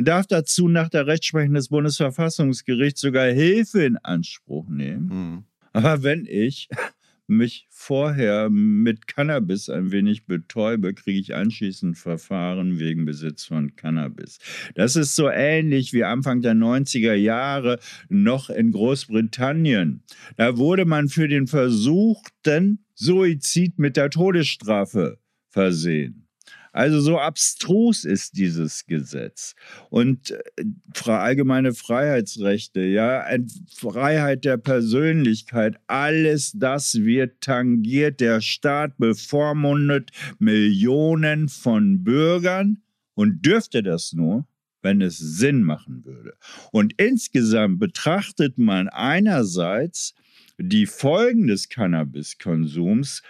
darf 0.05 0.27
dazu 0.27 0.69
nach 0.69 0.89
der 0.89 1.07
Rechtsprechung 1.07 1.55
des 1.55 1.69
Bundesverfassungsgerichts 1.69 3.01
sogar 3.01 3.27
Hilfe 3.27 3.85
in 3.85 3.97
Anspruch 3.99 4.69
nehmen. 4.69 5.11
Hm. 5.11 5.45
Aber 5.73 6.03
wenn 6.03 6.27
ich 6.27 6.69
mich 7.29 7.67
vorher 7.71 8.49
mit 8.49 9.07
Cannabis 9.07 9.69
ein 9.69 9.93
wenig 9.93 10.25
betäube, 10.25 10.95
kriege 10.95 11.21
ich 11.21 11.35
anschließend 11.35 11.99
Verfahren 11.99 12.79
wegen 12.79 13.05
Besitz 13.05 13.45
von 13.45 13.77
Cannabis. 13.77 14.39
Das 14.75 14.97
ist 14.97 15.15
so 15.15 15.29
ähnlich 15.29 15.93
wie 15.93 16.05
Anfang 16.05 16.41
der 16.41 16.55
90er 16.55 17.15
Jahre 17.15 17.79
noch 18.09 18.49
in 18.49 18.73
Großbritannien. 18.73 20.03
Da 20.37 20.57
wurde 20.57 20.87
man 20.87 21.09
für 21.09 21.29
den 21.29 21.47
versuchten 21.47 22.85
Suizid 22.95 23.79
mit 23.79 23.97
der 23.97 24.11
Todesstrafe 24.11 25.19
versehen. 25.51 26.28
Also 26.79 27.01
so 27.01 27.19
abstrus 27.19 28.05
ist 28.05 28.37
dieses 28.37 28.87
Gesetz. 28.87 29.57
Und 29.91 30.31
äh, 30.31 31.11
allgemeine 31.11 31.75
Freiheitsrechte, 31.75 32.83
ja, 32.83 33.27
Freiheit 33.75 34.45
der 34.45 34.59
Persönlichkeit, 34.59 35.77
alles 35.89 36.53
das 36.55 37.03
wird 37.03 37.41
tangiert. 37.41 38.21
Der 38.21 38.41
Staat 38.41 38.97
bevormundet 38.97 40.13
Millionen 40.39 41.49
von 41.49 42.05
Bürgern 42.05 42.81
und 43.15 43.45
dürfte 43.45 43.83
das 43.83 44.13
nur, 44.13 44.47
wenn 44.81 45.01
es 45.01 45.19
Sinn 45.19 45.65
machen 45.65 46.05
würde. 46.05 46.35
Und 46.71 46.95
insgesamt 46.97 47.81
betrachtet 47.81 48.57
man 48.57 48.89
einerseits 48.89 50.15
die 50.59 50.87
Folgen 50.87 51.49
des 51.49 51.69
Cannabiskonsums, 51.71 53.25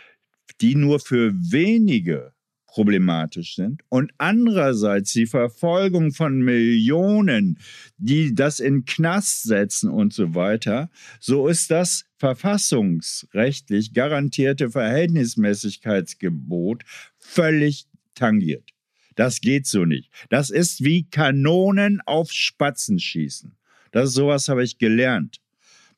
die 0.60 0.74
nur 0.74 1.00
für 1.00 1.32
wenige 1.32 2.34
problematisch 2.78 3.56
sind 3.56 3.82
und 3.88 4.12
andererseits 4.18 5.12
die 5.12 5.26
Verfolgung 5.26 6.12
von 6.12 6.42
Millionen, 6.42 7.58
die 7.96 8.36
das 8.36 8.60
in 8.60 8.84
Knast 8.84 9.42
setzen 9.42 9.90
und 9.90 10.12
so 10.12 10.36
weiter, 10.36 10.88
so 11.18 11.48
ist 11.48 11.72
das 11.72 12.04
verfassungsrechtlich 12.18 13.94
garantierte 13.94 14.70
Verhältnismäßigkeitsgebot 14.70 16.84
völlig 17.18 17.88
tangiert. 18.14 18.70
Das 19.16 19.40
geht 19.40 19.66
so 19.66 19.84
nicht. 19.84 20.12
Das 20.30 20.50
ist 20.50 20.84
wie 20.84 21.10
Kanonen 21.10 22.00
auf 22.06 22.30
Spatzen 22.30 23.00
schießen. 23.00 23.56
Das 23.90 24.12
sowas 24.12 24.48
habe 24.48 24.62
ich 24.62 24.78
gelernt 24.78 25.40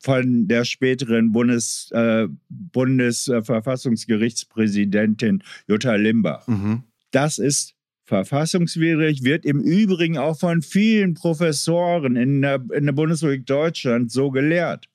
von 0.01 0.47
der 0.47 0.65
späteren 0.65 1.31
Bundes, 1.31 1.89
äh, 1.91 2.27
Bundesverfassungsgerichtspräsidentin 2.49 5.43
Jutta 5.67 5.95
Limbach. 5.95 6.45
Mhm. 6.47 6.83
Das 7.11 7.37
ist 7.37 7.75
verfassungswidrig, 8.05 9.23
wird 9.23 9.45
im 9.45 9.61
Übrigen 9.61 10.17
auch 10.17 10.37
von 10.37 10.61
vielen 10.61 11.13
Professoren 11.13 12.17
in 12.17 12.41
der, 12.41 12.61
in 12.73 12.85
der 12.85 12.93
Bundesrepublik 12.93 13.45
Deutschland 13.45 14.11
so 14.11 14.31
gelehrt. 14.31 14.89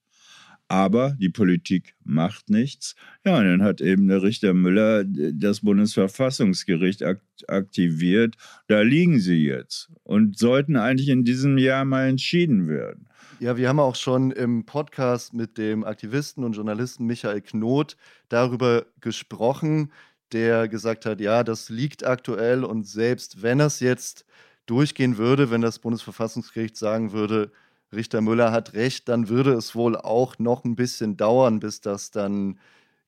Aber 0.68 1.16
die 1.20 1.28
Politik 1.28 1.94
macht 2.02 2.50
nichts. 2.50 2.96
Ja, 3.24 3.38
und 3.38 3.44
dann 3.44 3.62
hat 3.62 3.80
eben 3.80 4.08
der 4.08 4.22
Richter 4.22 4.52
Müller 4.52 5.04
das 5.04 5.60
Bundesverfassungsgericht 5.60 7.04
aktiviert. 7.46 8.34
Da 8.66 8.80
liegen 8.80 9.20
sie 9.20 9.44
jetzt 9.44 9.90
und 10.02 10.36
sollten 10.38 10.76
eigentlich 10.76 11.08
in 11.08 11.24
diesem 11.24 11.56
Jahr 11.56 11.84
mal 11.84 12.08
entschieden 12.08 12.66
werden. 12.66 13.06
Ja, 13.38 13.56
wir 13.56 13.68
haben 13.68 13.80
auch 13.80 13.96
schon 13.96 14.30
im 14.30 14.64
Podcast 14.64 15.34
mit 15.34 15.58
dem 15.58 15.84
Aktivisten 15.84 16.42
und 16.42 16.54
Journalisten 16.54 17.04
Michael 17.04 17.42
Knot 17.42 17.96
darüber 18.28 18.86
gesprochen, 19.00 19.92
der 20.32 20.68
gesagt 20.68 21.06
hat, 21.06 21.20
ja, 21.20 21.44
das 21.44 21.68
liegt 21.68 22.04
aktuell 22.04 22.64
und 22.64 22.86
selbst 22.86 23.42
wenn 23.42 23.60
es 23.60 23.80
jetzt 23.80 24.24
durchgehen 24.64 25.18
würde, 25.18 25.50
wenn 25.50 25.60
das 25.60 25.78
Bundesverfassungsgericht 25.78 26.76
sagen 26.76 27.12
würde, 27.12 27.52
Richter 27.92 28.20
Müller 28.20 28.52
hat 28.52 28.74
recht, 28.74 29.08
dann 29.08 29.28
würde 29.28 29.52
es 29.52 29.74
wohl 29.74 29.96
auch 29.96 30.38
noch 30.38 30.64
ein 30.64 30.76
bisschen 30.76 31.16
dauern, 31.16 31.60
bis 31.60 31.80
das 31.80 32.10
dann 32.10 32.58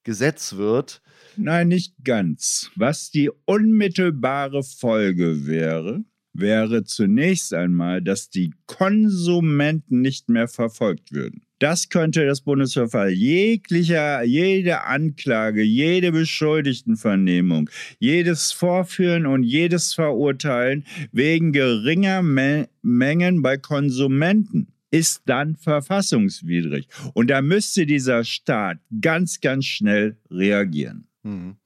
Gesetz 0.05 0.57
wird. 0.57 1.03
Nein, 1.37 1.69
nicht 1.69 1.95
ganz. 2.05 2.71
Was 2.77 3.11
die 3.11 3.31
unmittelbare 3.45 4.63
Folge 4.63 5.47
wäre, 5.47 6.05
wäre 6.33 6.85
zunächst 6.85 7.53
einmal, 7.53 8.01
dass 8.01 8.31
die 8.31 8.55
Konsumenten 8.67 10.01
nicht 10.01 10.29
mehr 10.29 10.49
verfolgt 10.49 11.13
würden. 11.13 11.43
Das 11.59 11.89
könnte 11.89 12.25
das 12.25 12.41
Bundesverfahren 12.41 13.15
jeglicher, 13.15 14.23
jede 14.23 14.85
Anklage, 14.85 15.63
jede 15.63 16.13
Beschuldigtenvernehmung, 16.13 17.69
jedes 17.99 18.53
Vorführen 18.53 19.27
und 19.27 19.43
jedes 19.43 19.95
Verurteilen 19.95 20.85
wegen 21.13 21.53
geringer 21.53 22.23
Me 22.23 22.69
Mengen 22.83 23.43
bei 23.43 23.57
Konsumenten 23.57 24.69
ist 24.91 25.23
dann 25.27 25.57
verfassungswidrig. 25.57 26.89
Und 27.13 27.29
da 27.29 27.43
müsste 27.43 27.87
dieser 27.87 28.25
Staat 28.25 28.79
ganz, 29.01 29.41
ganz 29.41 29.67
schnell 29.67 30.17
reagieren. 30.31 31.07
Hm. 31.25 31.57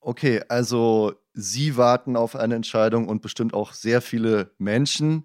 Okay, 0.00 0.42
also 0.48 1.14
Sie 1.32 1.76
warten 1.76 2.16
auf 2.16 2.34
eine 2.34 2.56
Entscheidung 2.56 3.08
und 3.08 3.22
bestimmt 3.22 3.54
auch 3.54 3.72
sehr 3.72 4.00
viele 4.00 4.50
Menschen, 4.58 5.24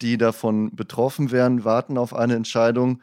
die 0.00 0.18
davon 0.18 0.74
betroffen 0.74 1.30
wären, 1.30 1.64
warten 1.64 1.96
auf 1.96 2.14
eine 2.14 2.34
Entscheidung. 2.34 3.00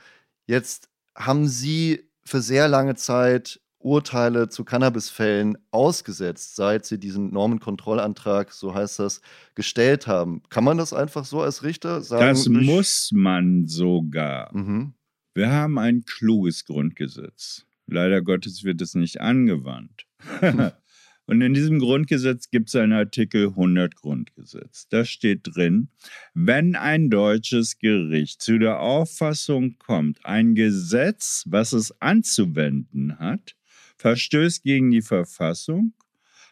Jetzt 0.50 0.90
haben 1.16 1.48
Sie 1.48 2.10
für 2.24 2.42
sehr 2.42 2.68
lange 2.68 2.96
Zeit 2.96 3.62
Urteile 3.78 4.50
zu 4.50 4.66
Cannabisfällen 4.66 5.60
ausgesetzt, 5.70 6.56
seit 6.56 6.88
Sie 6.88 7.00
diesen 7.00 7.32
Normenkontrollantrag, 7.32 8.52
so 8.52 8.74
heißt 8.74 8.98
das, 8.98 9.22
gestellt 9.54 10.08
haben. 10.08 10.42
Kann 10.50 10.64
man 10.64 10.80
das 10.80 10.92
einfach 10.92 11.24
so 11.26 11.44
als 11.44 11.62
Richter 11.62 12.02
sagen? 12.02 12.26
Das 12.26 12.50
muss 12.50 13.12
man 13.14 13.68
sogar. 13.68 14.50
Mhm. 14.58 14.96
Wir 15.36 15.52
haben 15.52 15.78
ein 15.78 16.02
kluges 16.04 16.66
Grundgesetz. 16.66 17.68
Leider 17.86 18.24
Gottes 18.24 18.64
wird 18.64 18.82
es 18.82 18.96
nicht 18.96 19.22
angewandt. 19.22 20.08
Und 21.30 21.42
in 21.42 21.54
diesem 21.54 21.78
Grundgesetz 21.78 22.50
gibt 22.50 22.70
es 22.70 22.76
einen 22.76 22.92
Artikel 22.92 23.50
100 23.50 23.96
Grundgesetz. 23.96 24.88
Da 24.90 25.06
steht 25.06 25.42
drin, 25.44 25.90
wenn 26.34 26.76
ein 26.76 27.12
deutsches 27.12 27.78
Gericht 27.78 28.42
zu 28.42 28.58
der 28.58 28.80
Auffassung 28.80 29.78
kommt, 29.78 30.26
ein 30.26 30.56
Gesetz, 30.56 31.44
was 31.46 31.72
es 31.72 31.94
anzuwenden 32.02 33.20
hat, 33.20 33.56
verstößt 33.98 34.64
gegen 34.64 34.90
die 34.90 35.04
Verfassung, 35.04 35.94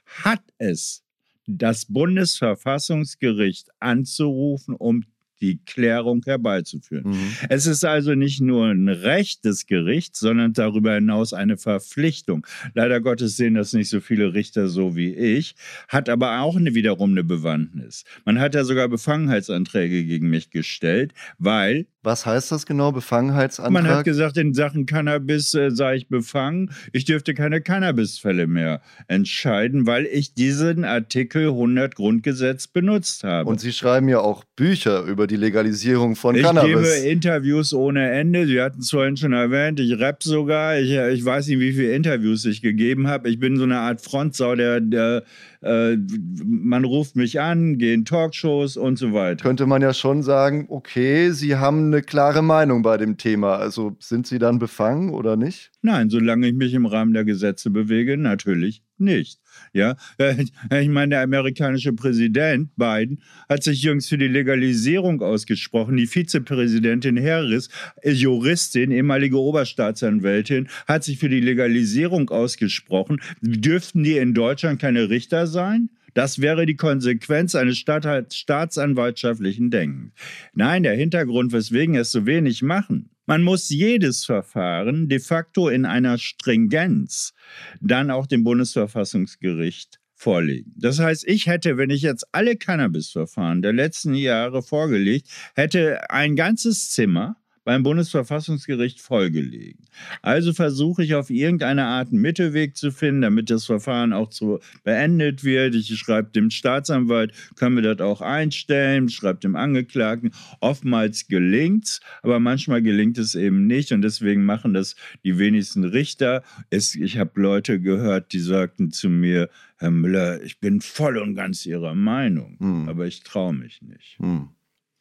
hat 0.06 0.44
es 0.60 1.04
das 1.48 1.86
Bundesverfassungsgericht 1.86 3.70
anzurufen, 3.80 4.76
um 4.76 5.06
die 5.42 5.60
Klärung 5.66 6.22
herbeizuführen. 6.26 7.12
Mhm. 7.12 7.34
Es 7.50 7.66
ist 7.66 7.86
also 7.86 8.16
nicht 8.16 8.42
nur 8.42 8.68
ein 8.68 8.90
Recht 8.90 9.46
des 9.46 9.66
Gerichts, 9.66 10.20
sondern 10.20 10.54
darüber 10.54 10.96
hinaus 10.96 11.34
eine 11.34 11.58
Verpflichtung. 11.58 12.46
Leider 12.74 13.02
Gottes 13.02 13.38
sehen 13.38 13.56
das 13.56 13.74
nicht 13.74 13.90
so 13.90 14.00
viele 14.00 14.34
Richter 14.34 14.68
so 14.68 14.96
wie 14.96 15.14
ich, 15.14 15.56
hat 15.88 16.10
aber 16.10 16.42
auch 16.42 16.56
eine, 16.56 16.74
wiederum 16.74 17.12
eine 17.12 17.24
Bewandtnis. 17.24 18.04
Man 18.26 18.40
hat 18.40 18.56
ja 18.56 18.64
sogar 18.64 18.88
Befangenheitsanträge 18.88 20.06
gegen 20.06 20.30
mich 20.30 20.50
gestellt, 20.50 21.14
weil 21.38 21.88
was 22.08 22.26
heißt 22.26 22.54
das 22.54 22.66
genau, 22.66 22.94
Befangenheitsantrag? 22.94 23.74
Man 23.74 23.88
hat 23.92 24.06
gesagt, 24.06 24.38
in 24.38 24.54
Sachen 24.54 24.86
Cannabis 24.86 25.54
äh, 25.54 25.72
sei 25.72 25.98
ich 25.98 26.08
befangen. 26.08 26.72
Ich 26.94 27.04
dürfte 27.04 27.34
keine 27.34 27.60
Cannabisfälle 27.60 28.48
mehr 28.48 28.82
entscheiden, 29.10 29.86
weil 29.88 30.06
ich 30.06 30.34
diesen 30.34 30.86
Artikel 30.86 31.50
100 31.50 31.96
Grundgesetz 31.96 32.68
benutzt 32.68 33.26
habe. 33.26 33.50
Und 33.50 33.60
Sie 33.60 33.74
schreiben 33.74 34.08
ja 34.08 34.22
auch 34.22 34.46
Bücher 34.56 35.04
über 35.04 35.27
die 35.28 35.36
Legalisierung 35.36 36.16
von 36.16 36.36
ich 36.36 36.44
Cannabis. 36.44 36.72
Ich 36.72 37.02
gebe 37.02 37.12
Interviews 37.12 37.74
ohne 37.74 38.12
Ende. 38.12 38.48
Sie 38.48 38.62
hatten 38.62 38.80
es 38.80 38.90
vorhin 38.90 39.18
schon 39.18 39.34
erwähnt. 39.34 39.80
Ich 39.80 40.00
rap 40.00 40.24
sogar. 40.24 40.80
Ich, 40.80 40.92
ich 40.92 41.24
weiß 41.24 41.48
nicht, 41.48 41.60
wie 41.60 41.74
viele 41.74 41.94
Interviews 41.94 42.46
ich 42.46 42.62
gegeben 42.62 43.08
habe. 43.08 43.30
Ich 43.30 43.40
bin 43.40 43.58
so 43.58 43.64
eine 43.64 43.78
Art 43.80 44.02
Frontsau, 44.02 44.56
der, 44.56 44.82
der 44.82 45.24
äh, 45.62 45.98
man 46.46 46.86
ruft 46.86 47.16
mich 47.16 47.40
an, 47.40 47.78
gehen 47.78 48.06
Talkshows 48.06 48.78
und 48.78 48.98
so 48.98 49.14
weiter. 49.14 49.44
Könnte 49.44 49.66
man 49.66 49.82
ja 49.82 49.94
schon 49.94 50.24
sagen, 50.24 50.66
okay, 50.70 51.32
Sie 51.32 51.56
haben 51.56 51.88
eine 51.88 52.02
klare 52.02 52.42
Meinung 52.42 52.82
bei 52.82 52.98
dem 52.98 53.18
Thema. 53.18 53.58
Also 53.58 53.96
sind 54.00 54.28
Sie 54.28 54.40
dann 54.40 54.60
befangen 54.60 55.10
oder 55.10 55.36
nicht? 55.36 55.72
Nein, 55.82 56.10
solange 56.10 56.48
ich 56.48 56.54
mich 56.54 56.74
im 56.74 56.86
Rahmen 56.86 57.14
der 57.14 57.26
Gesetze 57.26 57.70
bewege, 57.70 58.18
natürlich 58.18 58.84
nicht. 58.98 59.40
Ja, 59.74 59.96
äh, 60.18 60.44
ich 60.82 60.90
meine, 60.90 61.16
der 61.16 61.22
amerikanische 61.22 61.94
Präsident 61.94 62.76
Biden 62.76 63.22
hat 63.50 63.64
sich 63.64 63.82
jüngst 63.82 64.10
für 64.10 64.18
die 64.18 64.28
Legalisierung 64.28 65.22
ausgesprochen. 65.22 65.98
Die 65.98 66.08
Vizepräsidentin 66.08 67.22
Harris, 67.24 67.70
äh, 68.02 68.12
Juristin, 68.12 68.92
ehemalige 68.92 69.40
Oberstaatsanwältin, 69.40 70.68
hat 70.88 71.04
sich 71.04 71.20
für 71.20 71.30
die 71.30 71.42
Legalisierung 71.42 72.30
ausgesprochen. 72.30 73.22
Dürften 73.42 74.04
die 74.04 74.18
in 74.18 74.34
Deutschland 74.34 74.82
keine 74.82 75.10
Richter 75.10 75.48
sein? 75.48 75.90
Das 76.14 76.42
wäre 76.42 76.66
die 76.66 76.76
Konsequenz 76.76 77.54
eines 77.54 77.78
staatsanwaltschaftlichen 77.78 79.70
Denkens. 79.70 80.14
Nein, 80.56 80.82
der 80.82 80.96
Hintergrund, 80.96 81.52
weswegen 81.52 81.94
es 81.94 82.12
so 82.12 82.26
wenig 82.26 82.64
machen. 82.64 83.12
Man 83.28 83.44
muss 83.44 83.68
jedes 83.70 84.24
Verfahren 84.24 85.10
de 85.10 85.20
facto 85.20 85.68
in 85.68 85.86
einer 85.86 86.18
Stringenz 86.18 87.34
dann 87.82 88.10
auch 88.10 88.26
dem 88.26 88.44
Bundesverfassungsgericht 88.44 90.00
vorlegen. 90.16 90.74
Das 90.78 91.00
heißt, 91.00 91.28
ich 91.28 91.46
hätte, 91.46 91.78
wenn 91.78 91.90
ich 91.90 92.02
jetzt 92.02 92.26
alle 92.32 92.56
Cannabisverfahren 92.56 93.62
der 93.62 93.74
letzten 93.74 94.16
Jahre 94.16 94.64
vorgelegt, 94.64 95.28
hätte 95.56 96.10
ein 96.10 96.38
ganzes 96.38 96.90
Zimmer 96.92 97.36
beim 97.68 97.84
Bundesverfassungsgericht 97.84 99.02
vollgelegen. 99.02 99.88
Also 100.22 100.54
versuche 100.54 101.04
ich 101.04 101.16
auf 101.16 101.30
irgendeine 101.30 101.84
Art 101.84 102.14
einen 102.14 102.22
Mittelweg 102.22 102.78
zu 102.78 102.94
finden, 102.94 103.24
damit 103.24 103.50
das 103.50 103.66
Verfahren 103.66 104.14
auch 104.14 104.30
zu 104.30 104.60
beendet 104.86 105.44
wird. 105.44 105.76
Ich 105.76 105.94
schreibe 105.98 106.30
dem 106.30 106.50
Staatsanwalt, 106.50 107.34
können 107.58 107.76
wir 107.76 107.84
das 107.94 108.00
auch 108.00 108.22
einstellen, 108.22 109.10
schreibe 109.10 109.42
dem 109.42 109.58
Angeklagten. 109.58 110.32
Oftmals 110.62 111.28
gelingt 111.28 111.84
es, 111.84 112.00
aber 112.24 112.40
manchmal 112.40 112.82
gelingt 112.82 113.18
es 113.18 113.36
eben 113.36 113.68
nicht 113.68 113.92
und 113.92 114.02
deswegen 114.02 114.46
machen 114.46 114.74
das 114.74 114.96
die 115.26 115.38
wenigsten 115.38 115.84
Richter. 115.84 116.44
Es, 116.70 116.96
ich 116.96 117.18
habe 117.18 117.42
Leute 117.42 117.82
gehört, 117.82 118.32
die 118.32 118.40
sagten 118.40 118.92
zu 118.92 119.10
mir, 119.10 119.50
Herr 119.76 119.92
Müller, 119.92 120.42
ich 120.42 120.62
bin 120.62 120.80
voll 120.80 121.18
und 121.18 121.36
ganz 121.36 121.66
Ihrer 121.66 121.96
Meinung, 121.96 122.56
hm. 122.60 122.88
aber 122.88 123.08
ich 123.08 123.24
traue 123.24 123.54
mich 123.54 123.82
nicht. 123.82 124.18
Hm. 124.20 124.52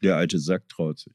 Der 0.02 0.16
alte 0.16 0.40
Sack 0.40 0.68
traut 0.68 0.98
sich. 0.98 1.14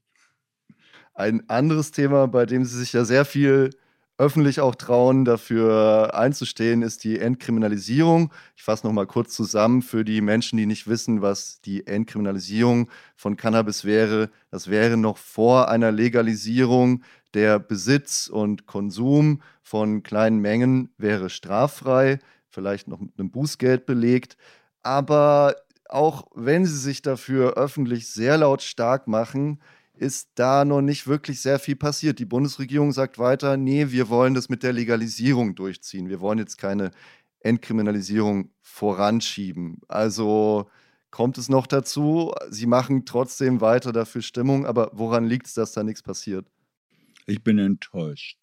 Ein 1.22 1.48
anderes 1.52 1.92
Thema, 1.92 2.28
bei 2.28 2.48
dem 2.48 2.66
sie 2.66 2.80
sich 2.80 2.94
ja 2.94 3.06
sehr 3.06 3.26
viel 3.26 3.70
öffentlich 4.18 4.60
auch 4.60 4.74
trauen, 4.74 5.24
dafür 5.24 6.16
einzustehen, 6.16 6.82
ist 6.82 7.04
die 7.04 7.20
Entkriminalisierung. 7.20 8.34
Ich 8.56 8.64
fasse 8.64 8.88
noch 8.88 8.94
mal 8.94 9.06
kurz 9.06 9.36
zusammen 9.36 9.84
für 9.84 10.04
die 10.04 10.20
Menschen, 10.22 10.58
die 10.58 10.66
nicht 10.66 10.88
wissen, 10.88 11.22
was 11.22 11.62
die 11.62 11.86
Entkriminalisierung 11.86 12.90
von 13.16 13.38
Cannabis 13.38 13.86
wäre. 13.86 14.32
Das 14.50 14.68
wäre 14.72 14.98
noch 14.98 15.18
vor 15.18 15.70
einer 15.70 15.92
Legalisierung 15.92 17.04
der 17.36 17.60
Besitz 17.60 18.28
und 18.28 18.66
Konsum 18.66 19.44
von 19.62 20.02
kleinen 20.02 20.40
Mengen 20.40 20.90
wäre 20.98 21.30
straffrei, 21.30 22.18
vielleicht 22.50 22.88
noch 22.88 23.00
mit 23.00 23.20
einem 23.20 23.30
Bußgeld 23.30 23.86
belegt. 23.86 24.38
Aber 24.82 25.56
auch 25.88 26.26
wenn 26.34 26.66
sie 26.66 26.78
sich 26.78 27.04
dafür 27.04 27.58
öffentlich 27.58 28.08
sehr 28.08 28.40
laut 28.40 28.64
stark 28.64 29.08
machen, 29.08 29.60
ist 30.02 30.32
da 30.34 30.66
noch 30.66 30.82
nicht 30.82 31.06
wirklich 31.06 31.42
sehr 31.42 31.60
viel 31.60 31.76
passiert. 31.76 32.18
Die 32.18 32.26
Bundesregierung 32.26 32.92
sagt 32.92 33.20
weiter, 33.20 33.56
nee, 33.56 33.92
wir 33.92 34.10
wollen 34.10 34.34
das 34.34 34.50
mit 34.50 34.64
der 34.64 34.74
Legalisierung 34.74 35.54
durchziehen. 35.54 36.10
Wir 36.10 36.20
wollen 36.20 36.40
jetzt 36.40 36.58
keine 36.58 36.90
Entkriminalisierung 37.42 38.50
voranschieben. 38.62 39.80
Also 39.88 40.72
kommt 41.12 41.38
es 41.38 41.50
noch 41.50 41.68
dazu, 41.68 42.34
sie 42.50 42.66
machen 42.66 43.06
trotzdem 43.06 43.62
weiter 43.62 43.92
dafür 43.92 44.24
Stimmung, 44.24 44.66
aber 44.66 44.90
woran 44.94 45.26
liegt 45.26 45.46
es, 45.46 45.54
dass 45.54 45.74
da 45.74 45.84
nichts 45.84 46.02
passiert? 46.02 46.48
Ich 47.28 47.44
bin 47.44 47.60
enttäuscht. 47.60 48.40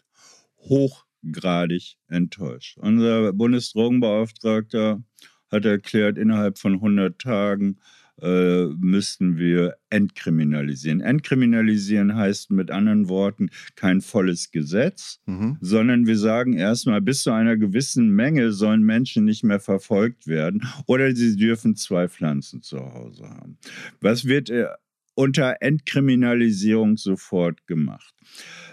Hochgradig 0.61 1.97
enttäuscht. 2.07 2.79
Unser 2.79 3.33
Bundesdrogenbeauftragter 3.33 5.03
hat 5.51 5.65
erklärt, 5.65 6.19
innerhalb 6.19 6.57
von 6.57 6.75
100 6.75 7.19
Tagen 7.19 7.81
äh, 8.21 8.67
müssten 8.79 9.39
wir 9.39 9.77
entkriminalisieren. 9.91 11.01
Entkriminalisieren 11.01 12.17
heißt 12.17 12.51
mit 12.51 12.71
anderen 12.71 13.09
Worten 13.09 13.51
kein 13.77 14.01
volles 14.01 14.51
Gesetz, 14.51 15.21
mhm. 15.27 15.57
sondern 15.61 16.07
wir 16.07 16.19
sagen 16.19 16.55
erstmal, 16.55 17.01
bis 17.01 17.23
zu 17.23 17.31
einer 17.31 17.57
gewissen 17.57 18.11
Menge 18.11 18.53
sollen 18.53 18.83
Menschen 18.83 19.25
nicht 19.25 19.45
mehr 19.45 19.61
verfolgt 19.61 20.27
werden 20.27 20.67
oder 20.87 21.15
sie 21.15 21.37
dürfen 21.37 21.77
zwei 21.77 22.09
Pflanzen 22.09 22.63
zu 22.63 22.79
Hause 22.79 23.29
haben. 23.29 23.59
Was 24.01 24.25
wird 24.25 24.51
äh, 24.51 24.67
unter 25.15 25.57
Entkriminalisierung 25.61 26.97
sofort 26.97 27.67
gemacht? 27.67 28.15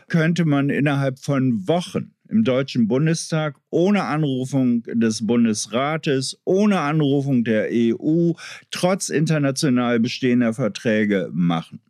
Könnte 0.07 0.45
man 0.45 0.69
innerhalb 0.69 1.19
von 1.19 1.67
Wochen 1.67 2.14
im 2.29 2.43
Deutschen 2.43 2.87
Bundestag 2.87 3.55
ohne 3.69 4.03
Anrufung 4.03 4.83
des 4.83 5.25
Bundesrates, 5.25 6.39
ohne 6.45 6.79
Anrufung 6.79 7.43
der 7.43 7.69
EU, 7.71 8.31
trotz 8.71 9.09
international 9.09 9.99
bestehender 9.99 10.53
Verträge 10.53 11.29
machen. 11.33 11.81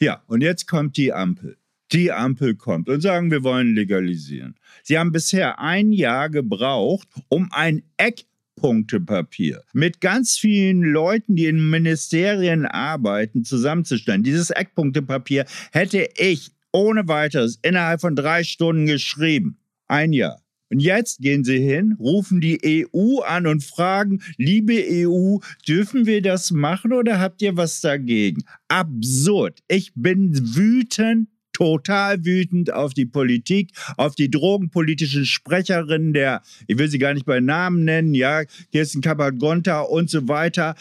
Ja, 0.00 0.22
und 0.26 0.42
jetzt 0.42 0.66
kommt 0.66 0.96
die 0.96 1.12
Ampel. 1.12 1.56
Die 1.92 2.12
Ampel 2.12 2.54
kommt 2.54 2.88
und 2.88 3.00
sagen, 3.00 3.30
wir 3.30 3.42
wollen 3.42 3.74
legalisieren. 3.74 4.56
Sie 4.82 4.98
haben 4.98 5.12
bisher 5.12 5.58
ein 5.58 5.90
Jahr 5.92 6.28
gebraucht, 6.28 7.08
um 7.28 7.48
ein 7.50 7.82
Eckpunktepapier 7.96 9.62
mit 9.72 10.02
ganz 10.02 10.36
vielen 10.36 10.82
Leuten, 10.82 11.34
die 11.34 11.46
in 11.46 11.70
Ministerien 11.70 12.66
arbeiten, 12.66 13.44
zusammenzustellen. 13.44 14.22
Dieses 14.22 14.50
Eckpunktepapier 14.50 15.46
hätte 15.72 16.08
ich 16.16 16.50
ohne 16.72 17.08
weiteres 17.08 17.58
innerhalb 17.62 18.02
von 18.02 18.14
drei 18.14 18.44
Stunden 18.44 18.86
geschrieben. 18.86 19.58
Ein 19.88 20.12
Jahr. 20.12 20.42
Und 20.70 20.80
jetzt 20.80 21.20
gehen 21.20 21.44
sie 21.44 21.58
hin, 21.58 21.96
rufen 21.98 22.40
die 22.40 22.86
EU 22.92 23.20
an 23.20 23.46
und 23.46 23.64
fragen, 23.64 24.20
liebe 24.36 24.74
EU, 24.74 25.38
dürfen 25.66 26.04
wir 26.04 26.20
das 26.20 26.50
machen 26.50 26.92
oder 26.92 27.18
habt 27.20 27.40
ihr 27.40 27.56
was 27.56 27.80
dagegen? 27.80 28.44
Absurd. 28.68 29.60
Ich 29.68 29.92
bin 29.94 30.54
wütend, 30.54 31.28
total 31.54 32.24
wütend 32.24 32.72
auf 32.72 32.94
die 32.94 33.06
Politik, 33.06 33.70
auf 33.96 34.14
die 34.14 34.30
drogenpolitischen 34.30 35.24
Sprecherinnen 35.24 36.12
der, 36.12 36.42
ich 36.66 36.78
will 36.78 36.88
sie 36.88 36.98
gar 36.98 37.14
nicht 37.14 37.26
bei 37.26 37.40
Namen 37.40 37.84
nennen, 37.84 38.14
ja, 38.14 38.44
Kirsten 38.70 39.00
Kappert-Gonta 39.00 39.80
und 39.80 40.10
so 40.10 40.28
weiter. 40.28 40.76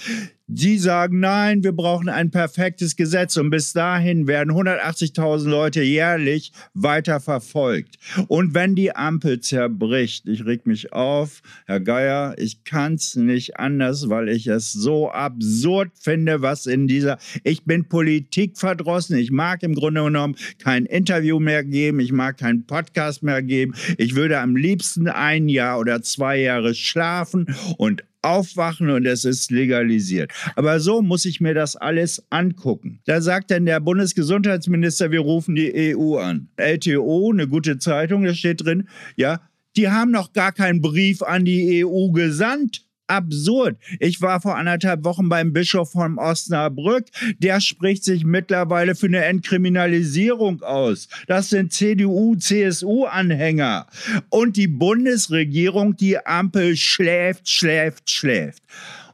Die 0.50 0.78
sagen, 0.78 1.20
nein, 1.20 1.66
wir 1.66 1.74
brauchen 1.74 2.08
ein 2.08 2.32
perfektes 2.32 2.96
Gesetz 2.96 3.36
und 3.36 3.50
bis 3.50 3.74
dahin 3.74 4.28
werden 4.28 4.54
180.000 4.54 5.50
Leute 5.50 5.82
jährlich 5.82 6.54
weiter 6.74 7.20
verfolgt. 7.20 7.98
Und 8.30 8.54
wenn 8.54 8.74
die 8.74 8.96
Ampel 8.96 9.42
zerbricht, 9.42 10.26
ich 10.26 10.46
reg 10.46 10.66
mich 10.66 10.94
auf, 10.94 11.42
Herr 11.66 11.82
Geier, 11.82 12.34
ich 12.38 12.64
kann's 12.64 13.18
nicht 13.18 13.60
anders, 13.60 14.08
weil 14.08 14.30
ich 14.30 14.48
es 14.48 14.72
so 14.72 15.12
absurd 15.12 15.92
finde, 16.00 16.42
was 16.42 16.66
in 16.66 16.88
dieser, 16.88 17.18
ich 17.44 17.66
bin 17.66 17.90
politikverdrossen, 17.90 19.18
ich 19.18 19.32
mag 19.32 19.64
im 19.64 19.76
Grunde 19.76 20.06
genommen 20.06 20.38
kein 20.60 20.86
Interview 20.86 21.42
mehr 21.42 21.66
geben, 21.66 22.00
ich 22.00 22.14
mag 22.14 22.38
keinen 22.38 22.66
Podcast 22.66 23.22
mehr 23.22 23.44
geben, 23.44 23.76
ich 23.98 24.16
würde 24.16 24.40
am 24.40 24.56
liebsten 24.56 25.10
ein 25.10 25.50
Jahr 25.50 25.78
oder 25.78 26.02
zwei 26.04 26.38
Jahre 26.38 26.74
schlafen 26.74 27.54
und 27.78 28.06
aufwachen 28.30 28.90
und 28.90 29.06
es 29.06 29.26
ist 29.26 29.52
legalisiert. 29.52 30.32
Aber 30.56 30.80
so 30.80 31.02
muss 31.02 31.26
ich 31.26 31.42
mir 31.42 31.54
das 31.54 31.76
alles 31.76 32.24
angucken. 32.30 33.00
Da 33.06 33.22
sagt 33.22 33.52
dann 33.52 33.66
der 33.66 33.80
Bundesgesundheitsminister, 33.80 35.12
wir 35.12 35.22
rufen 35.22 35.56
die 35.56 35.96
EU 35.96 36.18
an. 36.18 36.50
LTO, 36.58 37.32
eine 37.32 37.48
gute 37.48 37.78
Zeitung, 37.78 38.24
da 38.24 38.34
steht 38.34 38.66
drin, 38.66 38.88
ja, 39.16 39.42
die 39.76 39.90
haben 39.90 40.12
noch 40.12 40.34
gar 40.34 40.52
keinen 40.52 40.82
Brief 40.82 41.22
an 41.22 41.46
die 41.46 41.86
EU 41.86 42.10
gesandt 42.10 42.87
absurd. 43.08 43.78
Ich 44.00 44.22
war 44.22 44.42
vor 44.42 44.56
anderthalb 44.58 45.04
Wochen 45.04 45.30
beim 45.30 45.54
Bischof 45.54 45.92
von 45.92 46.18
Osnabrück. 46.18 47.06
Der 47.40 47.60
spricht 47.62 48.04
sich 48.04 48.24
mittlerweile 48.24 48.96
für 48.96 49.08
eine 49.08 49.26
Entkriminalisierung 49.26 50.62
aus. 50.62 51.08
Das 51.28 51.50
sind 51.50 51.74
CDU, 51.74 52.36
CSU-Anhänger. 52.36 53.88
Und 54.30 54.58
die 54.58 54.68
Bundesregierung, 54.68 55.96
die 55.96 56.26
Ampel 56.26 56.76
schläft, 56.78 57.50
schläft, 57.50 58.10
schläft 58.10 58.64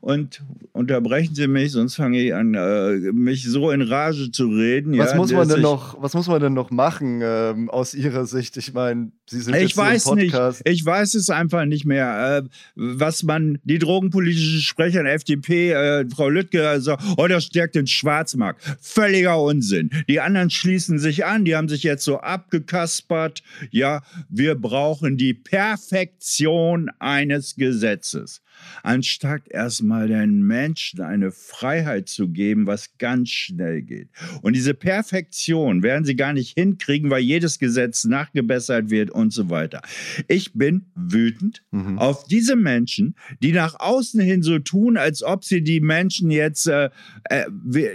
und 0.03 0.43
unterbrechen 0.73 1.33
Sie 1.33 1.47
mich, 1.47 1.71
sonst 1.71 1.95
fange 1.95 2.21
ich 2.21 2.35
an, 2.35 2.55
äh, 2.55 3.13
mich 3.13 3.45
so 3.45 3.71
in 3.71 3.81
Rage 3.81 4.31
zu 4.31 4.47
reden. 4.47 4.97
Was, 4.97 5.11
ja, 5.11 5.15
muss, 5.15 5.31
man 5.31 5.47
denn 5.47 5.61
noch, 5.61 5.95
was 6.01 6.13
muss 6.13 6.27
man 6.27 6.41
denn 6.41 6.53
noch 6.53 6.71
machen 6.71 7.21
ähm, 7.23 7.69
aus 7.69 7.93
Ihrer 7.93 8.25
Sicht? 8.25 8.57
Ich 8.57 8.73
meine, 8.73 9.13
Sie 9.29 9.39
sind 9.39 9.55
ich 9.55 9.61
jetzt 9.61 9.77
weiß 9.77 10.07
im 10.07 10.17
Podcast. 10.17 10.65
Nicht. 10.65 10.75
Ich 10.75 10.85
weiß 10.85 11.13
es 11.13 11.29
einfach 11.29 11.63
nicht 11.63 11.85
mehr. 11.85 12.43
Äh, 12.43 12.49
was 12.75 13.23
man, 13.23 13.59
die 13.63 13.79
drogenpolitische 13.79 14.59
Sprecherin 14.59 15.05
FDP, 15.05 15.71
äh, 15.71 16.05
Frau 16.13 16.27
Lüttke, 16.27 16.67
also, 16.67 16.97
oh, 17.15 17.27
das 17.27 17.45
stärkt 17.45 17.75
den 17.75 17.87
Schwarzmarkt. 17.87 18.61
Völliger 18.81 19.41
Unsinn. 19.41 19.89
Die 20.09 20.19
anderen 20.19 20.49
schließen 20.49 20.99
sich 20.99 21.23
an, 21.23 21.45
die 21.45 21.55
haben 21.55 21.69
sich 21.69 21.83
jetzt 21.83 22.03
so 22.03 22.19
abgekaspert. 22.19 23.41
Ja, 23.71 24.01
wir 24.27 24.55
brauchen 24.55 25.15
die 25.15 25.33
Perfektion 25.33 26.89
eines 26.99 27.55
Gesetzes. 27.55 28.41
Anstatt 28.83 29.47
erstmal 29.49 30.07
den 30.07 30.43
Menschen 30.43 31.01
eine 31.01 31.31
Freiheit 31.31 32.09
zu 32.09 32.29
geben, 32.29 32.67
was 32.67 32.97
ganz 32.97 33.29
schnell 33.29 33.81
geht. 33.81 34.09
Und 34.41 34.55
diese 34.55 34.73
Perfektion 34.73 35.83
werden 35.83 36.05
sie 36.05 36.15
gar 36.15 36.33
nicht 36.33 36.57
hinkriegen, 36.57 37.09
weil 37.09 37.21
jedes 37.21 37.59
Gesetz 37.59 38.05
nachgebessert 38.05 38.89
wird 38.89 39.11
und 39.11 39.31
so 39.33 39.49
weiter. 39.49 39.81
Ich 40.27 40.53
bin 40.53 40.85
wütend 40.95 41.63
mhm. 41.71 41.99
auf 41.99 42.25
diese 42.25 42.55
Menschen, 42.55 43.15
die 43.41 43.51
nach 43.51 43.79
außen 43.79 44.21
hin 44.21 44.41
so 44.41 44.59
tun, 44.59 44.97
als 44.97 45.23
ob 45.23 45.43
sie 45.43 45.63
die 45.63 45.79
Menschen 45.79 46.31
jetzt 46.31 46.67
äh, 46.67 46.89
äh, 47.25 47.45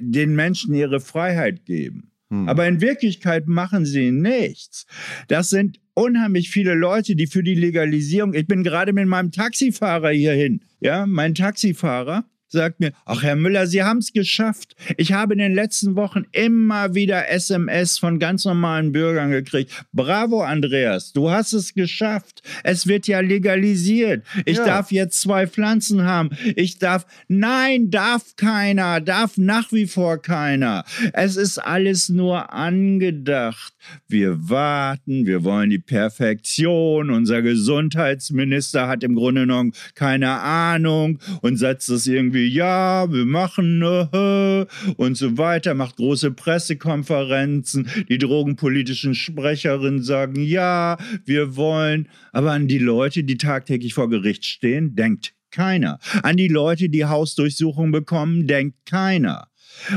den 0.00 0.34
Menschen 0.34 0.74
ihre 0.74 1.00
Freiheit 1.00 1.64
geben. 1.64 2.10
Mhm. 2.30 2.48
Aber 2.48 2.66
in 2.66 2.80
Wirklichkeit 2.80 3.46
machen 3.46 3.84
sie 3.84 4.10
nichts. 4.10 4.86
Das 5.28 5.50
sind 5.50 5.80
unheimlich 5.94 6.50
viele 6.50 6.74
Leute, 6.74 7.16
die 7.16 7.26
für 7.26 7.42
die 7.42 7.54
Legalisierung, 7.54 8.34
ich 8.34 8.46
bin 8.46 8.62
gerade 8.62 8.92
mit 8.92 9.06
meinem 9.06 9.32
Taxifahrer 9.32 10.10
hierhin, 10.10 10.60
ja, 10.80 11.06
mein 11.06 11.34
Taxifahrer, 11.34 12.24
sagt 12.48 12.80
mir, 12.80 12.92
ach 13.04 13.22
Herr 13.22 13.36
Müller, 13.36 13.66
Sie 13.66 13.82
haben 13.82 13.98
es 13.98 14.12
geschafft. 14.12 14.74
Ich 14.96 15.12
habe 15.12 15.34
in 15.34 15.38
den 15.38 15.54
letzten 15.54 15.96
Wochen 15.96 16.24
immer 16.32 16.94
wieder 16.94 17.28
SMS 17.28 17.98
von 17.98 18.18
ganz 18.18 18.44
normalen 18.44 18.92
Bürgern 18.92 19.30
gekriegt. 19.30 19.72
Bravo, 19.92 20.42
Andreas, 20.42 21.12
du 21.12 21.30
hast 21.30 21.52
es 21.52 21.74
geschafft. 21.74 22.42
Es 22.64 22.86
wird 22.86 23.06
ja 23.06 23.20
legalisiert. 23.20 24.24
Ich 24.46 24.56
ja. 24.58 24.64
darf 24.64 24.90
jetzt 24.90 25.20
zwei 25.20 25.46
Pflanzen 25.46 26.04
haben. 26.04 26.30
Ich 26.56 26.78
darf, 26.78 27.06
nein, 27.28 27.90
darf 27.90 28.36
keiner, 28.36 29.00
darf 29.00 29.36
nach 29.36 29.72
wie 29.72 29.86
vor 29.86 30.22
keiner. 30.22 30.84
Es 31.12 31.36
ist 31.36 31.58
alles 31.58 32.08
nur 32.08 32.52
angedacht. 32.52 33.74
Wir 34.06 34.48
warten, 34.48 35.26
wir 35.26 35.44
wollen 35.44 35.70
die 35.70 35.78
Perfektion. 35.78 37.10
Unser 37.10 37.42
Gesundheitsminister 37.42 38.88
hat 38.88 39.04
im 39.04 39.14
Grunde 39.14 39.42
genommen 39.42 39.72
keine 39.94 40.30
Ahnung 40.30 41.18
und 41.42 41.56
setzt 41.56 41.88
es 41.90 42.06
irgendwie 42.06 42.37
irgendwie, 42.38 42.54
ja, 42.54 43.10
wir 43.10 43.26
machen 43.26 43.82
äh, 43.82 44.66
und 44.96 45.16
so 45.16 45.38
weiter, 45.38 45.74
macht 45.74 45.96
große 45.96 46.30
Pressekonferenzen. 46.30 47.88
Die 48.08 48.18
drogenpolitischen 48.18 49.14
Sprecherinnen 49.14 50.02
sagen, 50.02 50.42
ja, 50.42 50.96
wir 51.24 51.56
wollen. 51.56 52.08
Aber 52.32 52.52
an 52.52 52.68
die 52.68 52.78
Leute, 52.78 53.24
die 53.24 53.38
tagtäglich 53.38 53.94
vor 53.94 54.08
Gericht 54.08 54.44
stehen, 54.44 54.94
denkt 54.94 55.34
keiner. 55.50 55.98
An 56.22 56.36
die 56.36 56.48
Leute, 56.48 56.88
die 56.88 57.06
Hausdurchsuchungen 57.06 57.92
bekommen, 57.92 58.46
denkt 58.46 58.76
keiner 58.86 59.48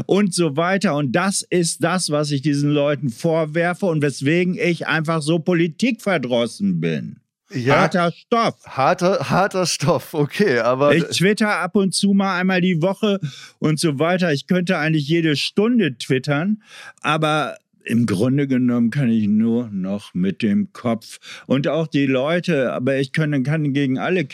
und 0.05 0.33
so 0.33 0.55
weiter. 0.55 0.95
Und 0.95 1.13
das 1.13 1.41
ist 1.49 1.83
das, 1.83 2.09
was 2.09 2.31
ich 2.31 2.41
diesen 2.41 2.71
Leuten 2.71 3.09
vorwerfe 3.09 3.87
und 3.87 4.01
weswegen 4.01 4.55
ich 4.57 4.87
einfach 4.87 5.21
so 5.21 5.39
politikverdrossen 5.39 6.79
bin. 6.79 7.20
Ja, 7.53 7.81
harter 7.81 8.11
Stoff. 8.11 8.55
Harter, 8.65 9.29
harter 9.29 9.65
Stoff, 9.65 10.13
okay, 10.13 10.59
aber. 10.59 10.95
Ich 10.95 11.03
twitter 11.05 11.57
ab 11.57 11.75
und 11.75 11.93
zu 11.93 12.13
mal 12.13 12.39
einmal 12.39 12.61
die 12.61 12.81
Woche 12.81 13.19
und 13.59 13.79
so 13.79 13.99
weiter. 13.99 14.31
Ich 14.31 14.47
könnte 14.47 14.77
eigentlich 14.77 15.07
jede 15.07 15.35
Stunde 15.35 15.97
twittern, 15.97 16.61
aber 17.01 17.57
im 17.83 18.05
Grunde 18.05 18.47
genommen 18.47 18.91
kann 18.91 19.09
ich 19.09 19.27
nur 19.27 19.69
noch 19.69 20.13
mit 20.13 20.41
dem 20.41 20.71
Kopf 20.73 21.19
und 21.47 21.67
auch 21.67 21.87
die 21.87 22.05
Leute, 22.05 22.73
aber 22.73 22.97
ich 22.99 23.11
kann, 23.11 23.43
kann 23.43 23.73
gegen 23.73 23.97
alle 23.97 24.27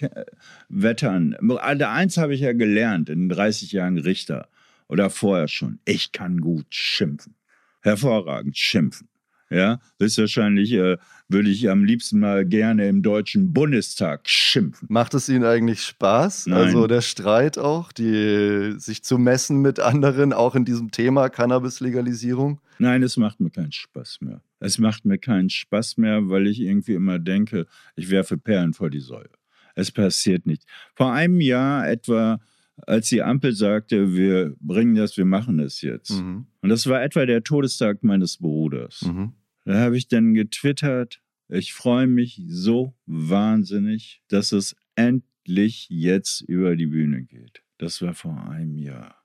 wettern. 0.70 1.36
Alle 1.60 1.90
eins 1.90 2.18
habe 2.18 2.34
ich 2.34 2.42
ja 2.42 2.54
gelernt 2.54 3.10
in 3.10 3.30
30 3.30 3.72
Jahren 3.72 3.98
Richter 3.98 4.50
oder 4.88 5.10
vorher 5.10 5.48
schon. 5.48 5.80
Ich 5.86 6.12
kann 6.12 6.42
gut 6.42 6.68
schimpfen. 6.70 7.36
Hervorragend 7.82 8.58
schimpfen. 8.58 9.08
Ja, 9.50 9.80
höchstwahrscheinlich 10.00 10.74
äh, 10.74 10.98
würde 11.30 11.50
ich 11.50 11.70
am 11.70 11.84
liebsten 11.84 12.20
mal 12.20 12.46
gerne 12.46 12.88
im 12.90 13.02
Deutschen 13.02 13.54
Bundestag 13.54 14.28
schimpfen. 14.28 14.88
Macht 14.90 15.14
es 15.14 15.30
Ihnen 15.30 15.46
eigentlich 15.46 15.82
Spaß? 15.84 16.48
Nein. 16.48 16.60
Also 16.60 16.88
der 16.88 17.02
Streit 17.02 17.58
auch, 17.58 17.92
die, 17.92 18.76
sich 18.78 19.04
zu 19.04 19.18
messen 19.18 19.62
mit 19.62 19.80
anderen, 19.80 20.34
auch 20.34 20.56
in 20.56 20.66
diesem 20.66 20.92
Thema 20.92 21.30
Cannabis-Legalisierung? 21.30 22.60
Nein, 22.80 23.04
es 23.04 23.18
macht 23.18 23.40
mir 23.40 23.50
keinen 23.50 23.72
Spaß 23.72 24.20
mehr. 24.22 24.42
Es 24.60 24.80
macht 24.80 25.06
mir 25.06 25.18
keinen 25.18 25.50
Spaß 25.50 25.98
mehr, 25.98 26.30
weil 26.30 26.48
ich 26.48 26.60
irgendwie 26.60 26.94
immer 26.94 27.20
denke, 27.20 27.68
ich 27.96 28.10
werfe 28.10 28.38
Perlen 28.38 28.74
vor 28.74 28.90
die 28.90 29.00
Säule. 29.00 29.30
Es 29.76 29.92
passiert 29.92 30.46
nicht. 30.46 30.64
Vor 30.96 31.14
einem 31.14 31.40
Jahr 31.40 31.88
etwa 31.88 32.40
als 32.86 33.10
die 33.10 33.24
Ampel 33.24 33.54
sagte, 33.54 34.14
wir 34.16 34.56
bringen 34.60 34.96
das, 34.96 35.18
wir 35.18 35.26
machen 35.26 35.58
das 35.58 35.82
jetzt. 35.82 36.12
Mhm. 36.12 36.46
Und 36.62 36.70
das 36.70 36.88
war 36.88 37.02
etwa 37.02 37.26
der 37.26 37.44
Todestag 37.44 38.04
meines 38.04 38.38
Bruders. 38.38 39.02
Mhm. 39.02 39.34
Da 39.66 39.80
habe 39.80 39.98
ich 39.98 40.08
dann 40.08 40.34
getwittert, 40.34 41.22
ich 41.50 41.74
freue 41.74 42.08
mich 42.08 42.42
so 42.48 42.94
wahnsinnig, 43.06 44.22
dass 44.28 44.52
es 44.52 44.76
endlich 44.96 45.88
jetzt 45.90 46.42
über 46.42 46.76
die 46.76 46.88
Bühne 46.88 47.24
geht. 47.24 47.64
Das 47.78 48.02
war 48.02 48.14
vor 48.14 48.50
einem 48.50 48.78
Jahr. 48.78 49.16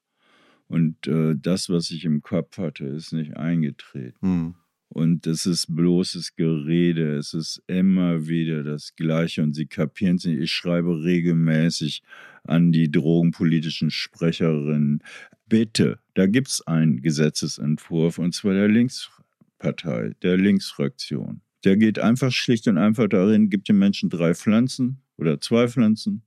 Und 0.67 1.07
äh, 1.07 1.35
das, 1.37 1.69
was 1.69 1.91
ich 1.91 2.05
im 2.05 2.23
Kopf 2.23 2.59
hatte, 2.59 2.87
ist 2.87 3.13
nicht 3.13 3.37
eingetreten. 3.37 4.17
Mhm. 4.21 4.55
Und 4.93 5.27
es 5.27 5.47
ist 5.47 5.75
bloßes 5.75 6.37
Gerede, 6.37 7.17
es 7.17 7.33
ist 7.33 7.63
immer 7.67 8.27
wieder 8.27 8.63
das 8.63 8.95
Gleiche 8.95 9.43
und 9.43 9.55
sie 9.55 9.65
kapieren 9.65 10.17
es 10.17 10.27
nicht. 10.27 10.41
Ich 10.41 10.53
schreibe 10.53 11.03
regelmäßig 11.03 12.03
an 12.45 12.73
die 12.73 12.91
drogenpolitischen 12.91 13.91
Sprecherinnen, 13.91 15.03
bitte, 15.49 15.99
da 16.13 16.27
gibt 16.27 16.49
es 16.49 16.67
einen 16.67 17.01
Gesetzesentwurf 17.01 18.19
und 18.19 18.35
zwar 18.35 18.53
der 18.53 18.69
Linkspartei, 18.69 20.13
der 20.21 20.37
Linksfraktion. 20.37 21.41
Der 21.65 21.79
geht 21.79 21.99
einfach 21.99 22.31
schlicht 22.31 22.69
und 22.69 22.77
einfach 22.77 23.09
darin, 23.09 23.49
gibt 23.49 23.71
den 23.71 23.79
Menschen 23.79 24.11
drei 24.11 24.35
Pflanzen 24.35 25.01
oder 25.17 25.41
zwei 25.41 25.69
Pflanzen 25.69 26.23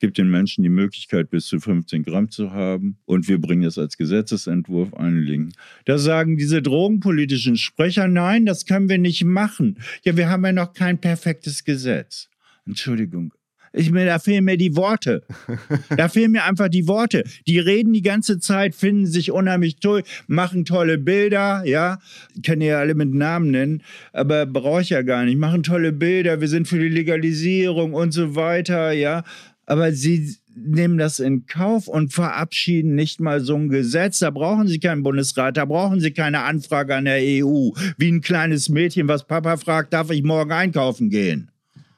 gibt 0.00 0.18
den 0.18 0.30
Menschen 0.30 0.62
die 0.62 0.70
Möglichkeit, 0.70 1.30
bis 1.30 1.46
zu 1.46 1.60
15 1.60 2.02
Gramm 2.02 2.30
zu 2.30 2.50
haben. 2.50 2.98
Und 3.04 3.28
wir 3.28 3.40
bringen 3.40 3.62
das 3.62 3.78
als 3.78 3.96
Gesetzesentwurf 3.96 4.94
einlegen. 4.94 5.52
Da 5.84 5.98
sagen 5.98 6.36
diese 6.36 6.62
drogenpolitischen 6.62 7.56
Sprecher, 7.56 8.08
nein, 8.08 8.46
das 8.46 8.66
können 8.66 8.88
wir 8.88 8.98
nicht 8.98 9.24
machen. 9.24 9.78
Ja, 10.04 10.16
wir 10.16 10.28
haben 10.28 10.44
ja 10.44 10.52
noch 10.52 10.72
kein 10.72 10.98
perfektes 10.98 11.64
Gesetz. 11.64 12.28
Entschuldigung, 12.66 13.32
ich 13.72 13.92
mir, 13.92 14.04
da 14.04 14.18
fehlen 14.18 14.44
mir 14.44 14.56
die 14.56 14.76
Worte. 14.76 15.22
Da 15.96 16.08
fehlen 16.08 16.32
mir 16.32 16.44
einfach 16.44 16.68
die 16.68 16.88
Worte. 16.88 17.24
Die 17.46 17.58
reden 17.58 17.92
die 17.92 18.02
ganze 18.02 18.38
Zeit, 18.38 18.74
finden 18.74 19.06
sich 19.06 19.30
unheimlich 19.30 19.76
toll, 19.76 20.02
machen 20.26 20.64
tolle 20.64 20.98
Bilder, 20.98 21.62
ja. 21.64 21.98
Ich 22.34 22.42
kann 22.42 22.60
ja 22.60 22.78
alle 22.78 22.94
mit 22.94 23.12
Namen 23.12 23.50
nennen, 23.50 23.82
aber 24.12 24.46
brauche 24.46 24.82
ich 24.82 24.90
ja 24.90 25.02
gar 25.02 25.24
nicht. 25.24 25.36
Machen 25.36 25.62
tolle 25.62 25.92
Bilder, 25.92 26.40
wir 26.40 26.48
sind 26.48 26.68
für 26.68 26.78
die 26.78 26.88
Legalisierung 26.88 27.92
und 27.92 28.12
so 28.12 28.34
weiter, 28.34 28.92
ja 28.92 29.24
aber 29.70 29.92
sie 29.92 30.36
nehmen 30.52 30.98
das 30.98 31.20
in 31.20 31.46
Kauf 31.46 31.86
und 31.86 32.12
verabschieden 32.12 32.96
nicht 32.96 33.20
mal 33.20 33.40
so 33.40 33.54
ein 33.54 33.68
Gesetz. 33.68 34.18
Da 34.18 34.30
brauchen 34.30 34.66
sie 34.66 34.80
keinen 34.80 35.04
Bundesrat, 35.04 35.56
da 35.56 35.64
brauchen 35.64 36.00
sie 36.00 36.10
keine 36.10 36.42
Anfrage 36.42 36.96
an 36.96 37.04
der 37.04 37.20
EU. 37.20 37.70
Wie 37.96 38.10
ein 38.10 38.20
kleines 38.20 38.68
Mädchen, 38.68 39.06
was 39.06 39.28
Papa 39.28 39.58
fragt, 39.58 39.92
darf 39.92 40.10
ich 40.10 40.24
morgen 40.24 40.50
einkaufen 40.50 41.08
gehen? 41.08 41.52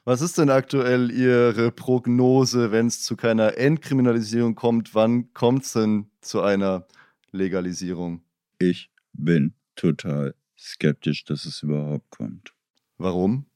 Was 0.05 0.21
ist 0.21 0.37
denn 0.37 0.51
aktuell 0.51 1.09
Ihre 1.09 1.71
Prognose, 1.71 2.71
wenn 2.71 2.85
es 2.85 3.01
zu 3.01 3.15
keiner 3.15 3.57
Entkriminalisierung 3.57 4.53
kommt? 4.53 4.93
Wann 4.93 5.33
kommt 5.33 5.63
es 5.63 5.73
denn 5.73 6.11
zu 6.21 6.41
einer 6.41 6.85
Legalisierung? 7.31 8.21
Ich 8.59 8.91
bin 9.13 9.55
total 9.75 10.35
skeptisch, 10.55 11.23
dass 11.23 11.45
es 11.45 11.63
überhaupt 11.63 12.11
kommt. 12.11 12.53
Warum? 12.99 13.47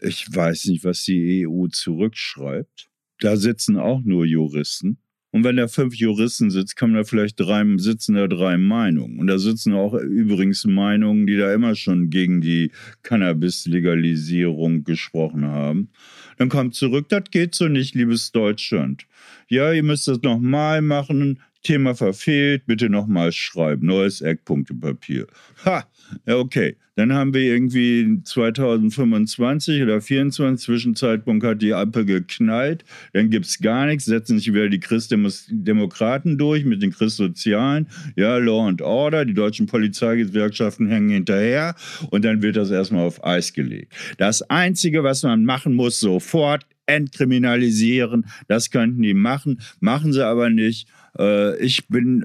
Ich 0.00 0.24
weiß 0.32 0.66
nicht, 0.66 0.84
was 0.84 1.02
die 1.02 1.48
EU 1.48 1.66
zurückschreibt 1.66 2.90
da 3.24 3.36
sitzen 3.36 3.78
auch 3.78 4.02
nur 4.04 4.26
Juristen. 4.26 4.98
Und 5.30 5.42
wenn 5.42 5.56
da 5.56 5.66
fünf 5.66 5.96
Juristen 5.96 6.50
sitzen, 6.50 6.76
kann 6.76 6.94
da 6.94 7.02
vielleicht 7.02 7.40
drei, 7.40 7.64
sitzen 7.78 8.14
da 8.14 8.28
drei 8.28 8.56
Meinungen. 8.56 9.18
Und 9.18 9.26
da 9.26 9.38
sitzen 9.38 9.72
auch 9.72 9.94
übrigens 9.94 10.64
Meinungen, 10.64 11.26
die 11.26 11.36
da 11.36 11.52
immer 11.52 11.74
schon 11.74 12.08
gegen 12.08 12.40
die 12.40 12.70
Cannabis-Legalisierung 13.02 14.84
gesprochen 14.84 15.44
haben. 15.46 15.88
Dann 16.36 16.50
kommt 16.50 16.76
zurück, 16.76 17.08
das 17.08 17.24
geht 17.32 17.56
so 17.56 17.66
nicht, 17.66 17.96
liebes 17.96 18.30
Deutschland. 18.30 19.06
Ja, 19.48 19.72
ihr 19.72 19.82
müsst 19.82 20.06
das 20.06 20.22
nochmal 20.22 20.82
machen. 20.82 21.40
Thema 21.64 21.94
verfehlt, 21.94 22.66
bitte 22.66 22.88
nochmal 22.88 23.32
schreiben. 23.32 23.86
Neues 23.86 24.20
Eckpunktepapier. 24.20 25.26
Ha, 25.64 25.84
ja, 26.26 26.36
okay. 26.36 26.76
Dann 26.96 27.12
haben 27.12 27.34
wir 27.34 27.40
irgendwie 27.40 28.20
2025 28.22 29.82
oder 29.82 30.00
2024, 30.00 30.64
Zwischenzeitpunkt 30.64 31.44
hat 31.44 31.60
die 31.60 31.74
Ampel 31.74 32.04
geknallt. 32.04 32.84
Dann 33.12 33.30
gibt 33.30 33.46
es 33.46 33.58
gar 33.58 33.86
nichts, 33.86 34.04
setzen 34.04 34.38
sich 34.38 34.52
wieder 34.52 34.68
die 34.68 34.78
Christdemokraten 34.78 36.38
durch 36.38 36.64
mit 36.64 36.82
den 36.82 36.92
Christsozialen. 36.92 37.88
Ja, 38.14 38.36
Law 38.36 38.68
and 38.68 38.80
Order, 38.80 39.24
die 39.24 39.34
deutschen 39.34 39.66
Polizeigewerkschaften 39.66 40.86
hängen 40.86 41.10
hinterher 41.10 41.74
und 42.10 42.24
dann 42.24 42.42
wird 42.42 42.56
das 42.56 42.70
erstmal 42.70 43.04
auf 43.04 43.24
Eis 43.24 43.52
gelegt. 43.52 43.92
Das 44.18 44.42
Einzige, 44.42 45.02
was 45.02 45.24
man 45.24 45.44
machen 45.44 45.74
muss, 45.74 45.98
sofort 45.98 46.64
entkriminalisieren. 46.86 48.26
Das 48.48 48.70
könnten 48.70 49.02
die 49.02 49.14
machen, 49.14 49.60
machen 49.80 50.12
sie 50.12 50.24
aber 50.24 50.50
nicht. 50.50 50.88
Äh, 51.18 51.56
ich 51.58 51.88
bin, 51.88 52.24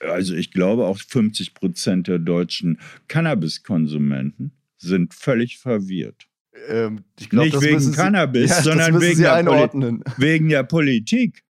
also 0.00 0.34
ich 0.34 0.50
glaube 0.50 0.84
auch 0.86 0.98
50 0.98 1.54
Prozent 1.54 2.08
der 2.08 2.18
deutschen 2.18 2.78
Cannabiskonsumenten 3.08 4.52
sind 4.76 5.14
völlig 5.14 5.58
verwirrt. 5.58 6.26
Ähm, 6.68 7.04
glaub, 7.28 7.44
Nicht 7.46 7.60
wegen 7.62 7.80
Sie- 7.80 7.92
Cannabis, 7.92 8.50
Ja, 8.50 8.62
sondern 8.62 9.00
wegen 9.00 9.20
der, 9.22 9.98
wegen 10.18 10.48
der 10.48 10.62
Politik. 10.64 11.43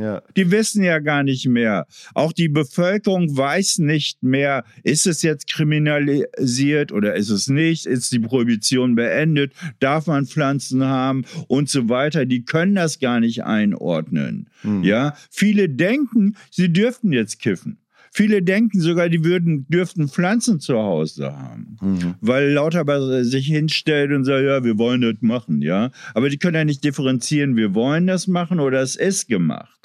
Ja. 0.00 0.22
Die 0.36 0.50
wissen 0.50 0.82
ja 0.82 0.98
gar 0.98 1.22
nicht 1.22 1.46
mehr. 1.46 1.86
Auch 2.14 2.32
die 2.32 2.48
Bevölkerung 2.48 3.36
weiß 3.36 3.78
nicht 3.78 4.22
mehr, 4.22 4.64
ist 4.82 5.06
es 5.06 5.22
jetzt 5.22 5.46
kriminalisiert 5.46 6.92
oder 6.92 7.14
ist 7.14 7.30
es 7.30 7.48
nicht? 7.48 7.86
Ist 7.86 8.12
die 8.12 8.20
Prohibition 8.20 8.94
beendet? 8.94 9.52
Darf 9.78 10.06
man 10.06 10.26
Pflanzen 10.26 10.84
haben 10.84 11.24
und 11.48 11.68
so 11.68 11.88
weiter? 11.88 12.24
Die 12.24 12.44
können 12.44 12.74
das 12.74 12.98
gar 12.98 13.20
nicht 13.20 13.44
einordnen. 13.44 14.48
Hm. 14.62 14.82
Ja, 14.84 15.14
viele 15.30 15.68
denken, 15.68 16.36
sie 16.50 16.72
dürften 16.72 17.12
jetzt 17.12 17.40
kiffen. 17.40 17.79
Viele 18.12 18.42
denken 18.42 18.80
sogar, 18.80 19.08
die 19.08 19.24
würden, 19.24 19.66
dürften 19.68 20.08
Pflanzen 20.08 20.58
zu 20.58 20.76
Hause 20.76 21.32
haben. 21.32 21.76
Mhm. 21.80 22.14
Weil 22.20 22.50
Lauterbach 22.50 23.22
sich 23.22 23.46
hinstellt 23.46 24.10
und 24.12 24.24
sagt, 24.24 24.44
ja, 24.44 24.64
wir 24.64 24.78
wollen 24.78 25.00
das 25.00 25.14
machen, 25.20 25.62
ja. 25.62 25.90
Aber 26.14 26.28
die 26.28 26.38
können 26.38 26.56
ja 26.56 26.64
nicht 26.64 26.82
differenzieren, 26.82 27.56
wir 27.56 27.74
wollen 27.74 28.08
das 28.08 28.26
machen 28.26 28.58
oder 28.58 28.80
es 28.80 28.96
ist 28.96 29.28
gemacht. 29.28 29.78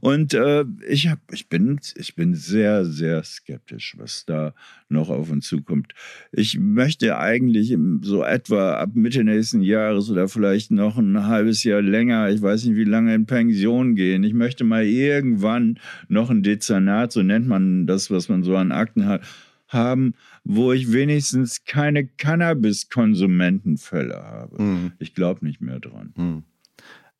Und 0.00 0.34
äh, 0.34 0.64
ich, 0.88 1.08
hab, 1.08 1.20
ich, 1.32 1.48
bin, 1.48 1.80
ich 1.96 2.14
bin 2.14 2.34
sehr, 2.34 2.84
sehr 2.84 3.22
skeptisch, 3.22 3.94
was 3.96 4.24
da 4.26 4.54
noch 4.90 5.10
auf 5.10 5.30
uns 5.30 5.46
zukommt. 5.46 5.92
Ich 6.32 6.58
möchte 6.58 7.18
eigentlich 7.18 7.76
so 8.02 8.22
etwa 8.22 8.74
ab 8.74 8.90
Mitte 8.94 9.24
nächsten 9.24 9.62
Jahres 9.62 10.10
oder 10.10 10.28
vielleicht 10.28 10.70
noch 10.70 10.98
ein 10.98 11.26
halbes 11.26 11.64
Jahr 11.64 11.82
länger, 11.82 12.30
ich 12.30 12.42
weiß 12.42 12.64
nicht 12.64 12.76
wie 12.76 12.84
lange, 12.84 13.14
in 13.14 13.26
Pension 13.26 13.94
gehen. 13.94 14.24
Ich 14.24 14.34
möchte 14.34 14.64
mal 14.64 14.84
irgendwann 14.84 15.78
noch 16.08 16.30
ein 16.30 16.42
Dezernat, 16.42 17.12
so 17.12 17.22
nennt 17.22 17.46
man 17.46 17.86
das, 17.86 18.10
was 18.10 18.28
man 18.28 18.42
so 18.42 18.56
an 18.56 18.72
Akten 18.72 19.06
hat, 19.06 19.22
haben, 19.68 20.14
wo 20.44 20.72
ich 20.72 20.92
wenigstens 20.92 21.64
keine 21.64 22.06
Cannabis-Konsumentenfälle 22.06 24.22
habe. 24.22 24.62
Mhm. 24.62 24.92
Ich 24.98 25.14
glaube 25.14 25.44
nicht 25.44 25.60
mehr 25.60 25.78
dran. 25.78 26.14
Hm. 26.16 26.42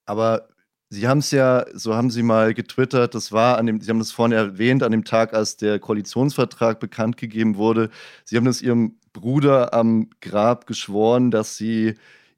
Aber 0.07 0.49
Sie 0.91 1.07
haben 1.07 1.18
es 1.18 1.30
ja, 1.32 1.66
so 1.74 1.95
haben 1.95 2.11
Sie 2.11 2.22
mal 2.22 2.55
getwittert, 2.55 3.14
das 3.14 3.30
war 3.30 3.59
an 3.59 3.66
dem, 3.66 3.80
Sie 3.80 3.91
haben 3.91 3.99
das 3.99 4.11
vorhin 4.11 4.32
erwähnt, 4.32 4.82
an 4.82 4.93
dem 4.93 5.05
Tag, 5.05 5.34
als 5.34 5.59
der 5.59 5.78
Koalitionsvertrag 5.78 6.80
bekannt 6.80 7.18
gegeben 7.18 7.57
wurde. 7.57 7.91
Sie 8.24 8.36
haben 8.36 8.47
das 8.47 8.62
Ihrem 8.62 8.97
Bruder 9.12 9.74
am 9.74 10.09
Grab 10.22 10.66
geschworen, 10.66 11.30
dass 11.30 11.57
Sie 11.59 11.95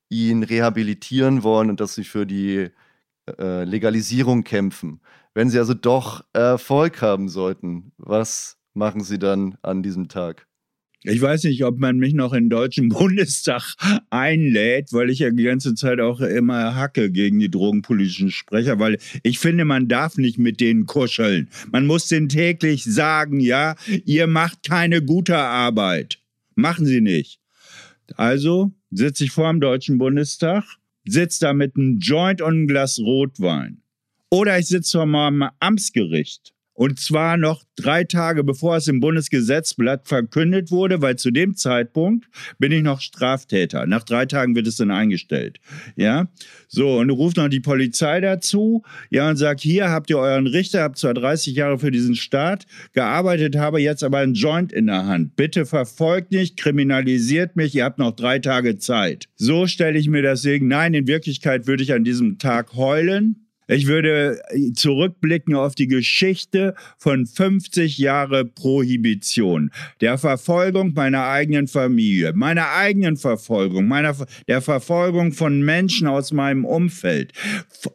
ihn 0.09 0.43
rehabilitieren 0.43 1.45
wollen 1.45 1.71
und 1.71 1.81
dass 1.81 1.95
Sie 1.95 2.05
für 2.05 2.27
die 2.27 2.71
äh, 3.39 3.65
Legalisierung 3.65 4.43
kämpfen. 4.45 5.01
Wenn 5.35 5.49
Sie 5.49 5.59
also 5.59 5.75
doch 5.75 6.25
Erfolg 6.33 7.03
haben 7.03 7.29
sollten, 7.29 7.93
was 7.99 8.59
machen 8.75 9.05
Sie 9.05 9.19
dann 9.21 9.59
an 9.63 9.83
diesem 9.85 10.09
Tag? 10.09 10.50
Ich 11.03 11.23
weiß 11.23 11.45
nicht, 11.45 11.65
ob 11.65 11.79
man 11.79 11.97
mich 11.97 12.13
noch 12.13 12.35
in 12.35 12.45
den 12.45 12.51
Deutschen 12.51 12.89
Bundestag 12.91 13.75
einlädt, 14.11 14.93
weil 14.93 15.09
ich 15.09 15.21
ja 15.21 15.31
die 15.31 15.45
ganze 15.45 15.75
Zeit 15.75 15.99
auch 15.99 16.21
immer 16.21 16.75
hacke 16.75 17.11
gegen 17.11 17.39
die 17.39 17.51
drogenpolitischen 17.51 18.31
Sprecher, 18.31 18.79
weil 18.79 18.99
ich 19.23 19.39
finde, 19.39 19.65
man 19.65 19.89
darf 19.89 20.19
nicht 20.19 20.39
mit 20.39 20.61
denen 20.61 20.87
kuscheln. 20.87 21.49
Man 21.73 21.87
muss 21.87 22.09
denen 22.09 22.29
täglich 22.29 22.85
sagen, 22.85 23.41
ja, 23.41 23.77
ihr 24.05 24.27
macht 24.27 24.63
keine 24.65 25.03
gute 25.03 25.39
Arbeit. 25.39 26.19
Machen 26.55 26.85
sie 26.85 27.01
nicht. 27.01 27.41
Also 28.17 28.73
sitze 28.91 29.25
ich 29.25 29.31
vor 29.31 29.51
dem 29.51 29.61
Deutschen 29.61 29.97
Bundestag, 29.97 30.65
sitze 31.07 31.41
da 31.41 31.55
mit 31.55 31.77
einem 31.77 31.99
Joint 31.99 32.43
und 32.43 32.53
einem 32.53 32.67
Glas 32.67 32.99
Rotwein. 32.99 33.83
Oder 34.31 34.59
ich 34.59 34.67
sitze 34.67 34.99
vor 34.99 35.07
meinem 35.07 35.49
Amtsgericht. 35.61 36.53
Und 36.81 36.99
zwar 36.99 37.37
noch 37.37 37.63
drei 37.77 38.05
Tage 38.05 38.43
bevor 38.43 38.77
es 38.77 38.89
im 38.89 39.01
Bundesgesetzblatt 39.01 40.09
verkündet 40.09 40.71
wurde, 40.71 41.03
weil 41.03 41.17
zu 41.17 41.31
dem 41.31 41.55
Zeitpunkt 41.55 42.27
bin 42.59 42.73
ich 42.73 42.83
noch 42.83 43.03
Straftäter. 43.03 43.87
Nach 43.87 44.03
drei 44.03 44.25
Tagen 44.25 44.55
wird 44.55 44.67
es 44.67 44.77
dann 44.77 44.91
eingestellt. 44.91 45.59
Ja, 45.97 46.31
so, 46.69 46.97
und 46.97 47.11
ruft 47.11 47.37
noch 47.37 47.49
die 47.49 47.61
Polizei 47.61 48.23
dazu. 48.23 48.83
Ja, 49.11 49.29
und 49.29 49.37
sagt: 49.37 49.61
Hier 49.61 49.91
habt 49.91 50.09
ihr 50.09 50.17
euren 50.17 50.47
Richter, 50.47 50.81
habt 50.81 50.97
zwar 50.97 51.13
30 51.13 51.55
Jahre 51.55 51.79
für 51.79 51.91
diesen 51.91 52.15
Staat 52.15 52.65
gearbeitet, 52.95 53.57
habe 53.57 53.79
jetzt 53.79 54.03
aber 54.03 54.17
einen 54.17 54.33
Joint 54.33 54.73
in 54.73 54.87
der 54.87 55.05
Hand. 55.05 55.37
Bitte 55.37 55.67
verfolgt 55.67 56.33
nicht, 56.33 56.57
kriminalisiert 56.57 57.57
mich, 57.57 57.75
ihr 57.75 57.85
habt 57.85 57.99
noch 57.99 58.13
drei 58.17 58.39
Tage 58.39 58.79
Zeit. 58.79 59.27
So 59.37 59.67
stelle 59.67 59.99
ich 59.99 60.09
mir 60.09 60.23
das 60.23 60.41
Segen. 60.41 60.69
Nein, 60.69 60.95
in 60.95 61.07
Wirklichkeit 61.07 61.67
würde 61.67 61.83
ich 61.83 61.93
an 61.93 62.05
diesem 62.05 62.39
Tag 62.39 62.73
heulen. 62.73 63.50
Ich 63.71 63.87
würde 63.87 64.41
zurückblicken 64.75 65.55
auf 65.55 65.77
die 65.77 65.87
Geschichte 65.87 66.75
von 66.99 67.25
50 67.25 67.99
Jahre 67.99 68.45
Prohibition, 68.45 69.71
der 70.01 70.19
Verfolgung 70.19 70.93
meiner 70.95 71.27
eigenen 71.27 71.69
Familie, 71.69 72.33
meiner 72.33 72.73
eigenen 72.73 73.17
Verfolgung, 73.17 73.87
meiner, 73.87 74.17
der 74.49 74.61
Verfolgung 74.61 75.31
von 75.33 75.63
Menschen 75.63 76.09
aus 76.09 76.33
meinem 76.33 76.65
Umfeld. 76.65 77.33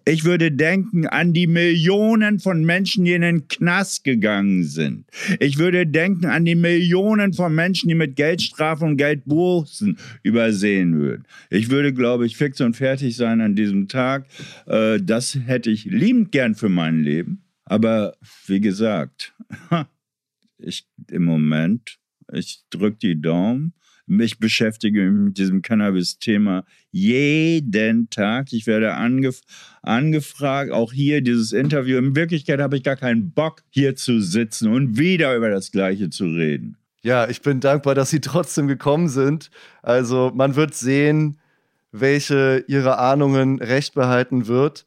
Ich 0.05 0.23
würde 0.23 0.49
denken 0.49 1.07
an 1.07 1.33
die 1.33 1.47
Millionen 1.47 2.39
von 2.39 2.63
Menschen, 2.63 3.03
die 3.03 3.11
in 3.11 3.21
den 3.21 3.47
Knast 3.49 4.05
gegangen 4.05 4.63
sind. 4.63 5.03
Ich 5.41 5.57
würde 5.57 5.85
denken 5.85 6.27
an 6.27 6.45
die 6.45 6.55
Millionen 6.55 7.33
von 7.33 7.53
Menschen, 7.53 7.89
die 7.89 7.95
mit 7.95 8.15
Geldstrafen 8.15 8.89
und 8.89 8.97
Geldbußen 8.97 9.97
übersehen 10.23 10.97
würden. 10.97 11.25
Ich 11.49 11.69
würde, 11.69 11.93
glaube 11.93 12.25
ich, 12.25 12.37
fix 12.37 12.61
und 12.61 12.77
fertig 12.77 13.17
sein 13.17 13.41
an 13.41 13.55
diesem 13.55 13.89
Tag. 13.89 14.25
Äh, 14.67 14.99
Das 15.01 15.37
hätte 15.45 15.64
ich 15.71 15.85
liebend 15.85 16.31
gern 16.31 16.55
für 16.55 16.69
mein 16.69 17.01
Leben. 17.01 17.43
Aber 17.65 18.15
wie 18.45 18.59
gesagt, 18.59 19.33
ich 20.57 20.87
im 21.09 21.25
Moment, 21.25 21.97
ich 22.31 22.63
drücke 22.69 22.97
die 22.97 23.21
Daumen. 23.21 23.73
Ich 24.07 24.37
beschäftige 24.37 25.09
mich 25.09 25.29
mit 25.29 25.37
diesem 25.39 25.63
Cannabis-Thema 25.63 26.63
jeden 26.91 28.09
Tag. 28.11 28.53
Ich 28.53 28.67
werde 28.67 28.93
angef 28.93 29.41
angefragt, 29.81 30.71
auch 30.71 30.93
hier 30.93 31.21
dieses 31.21 31.53
Interview. 31.53 31.97
In 31.97 32.15
Wirklichkeit 32.15 32.59
habe 32.59 32.77
ich 32.77 32.83
gar 32.83 32.97
keinen 32.97 33.31
Bock, 33.31 33.63
hier 33.71 33.95
zu 33.95 34.19
sitzen 34.21 34.71
und 34.71 34.99
wieder 34.99 35.35
über 35.35 35.49
das 35.49 35.71
Gleiche 35.71 36.11
zu 36.11 36.25
reden. 36.25 36.77
Ja, 37.01 37.27
ich 37.29 37.41
bin 37.41 37.59
dankbar, 37.59 37.95
dass 37.95 38.11
Sie 38.11 38.19
trotzdem 38.21 38.67
gekommen 38.67 39.09
sind. 39.09 39.49
Also 39.81 40.31
man 40.35 40.55
wird 40.55 40.75
sehen, 40.75 41.39
welche 41.91 42.63
Ihrer 42.67 42.99
Ahnungen 42.99 43.59
recht 43.59 43.95
behalten 43.95 44.47
wird. 44.47 44.85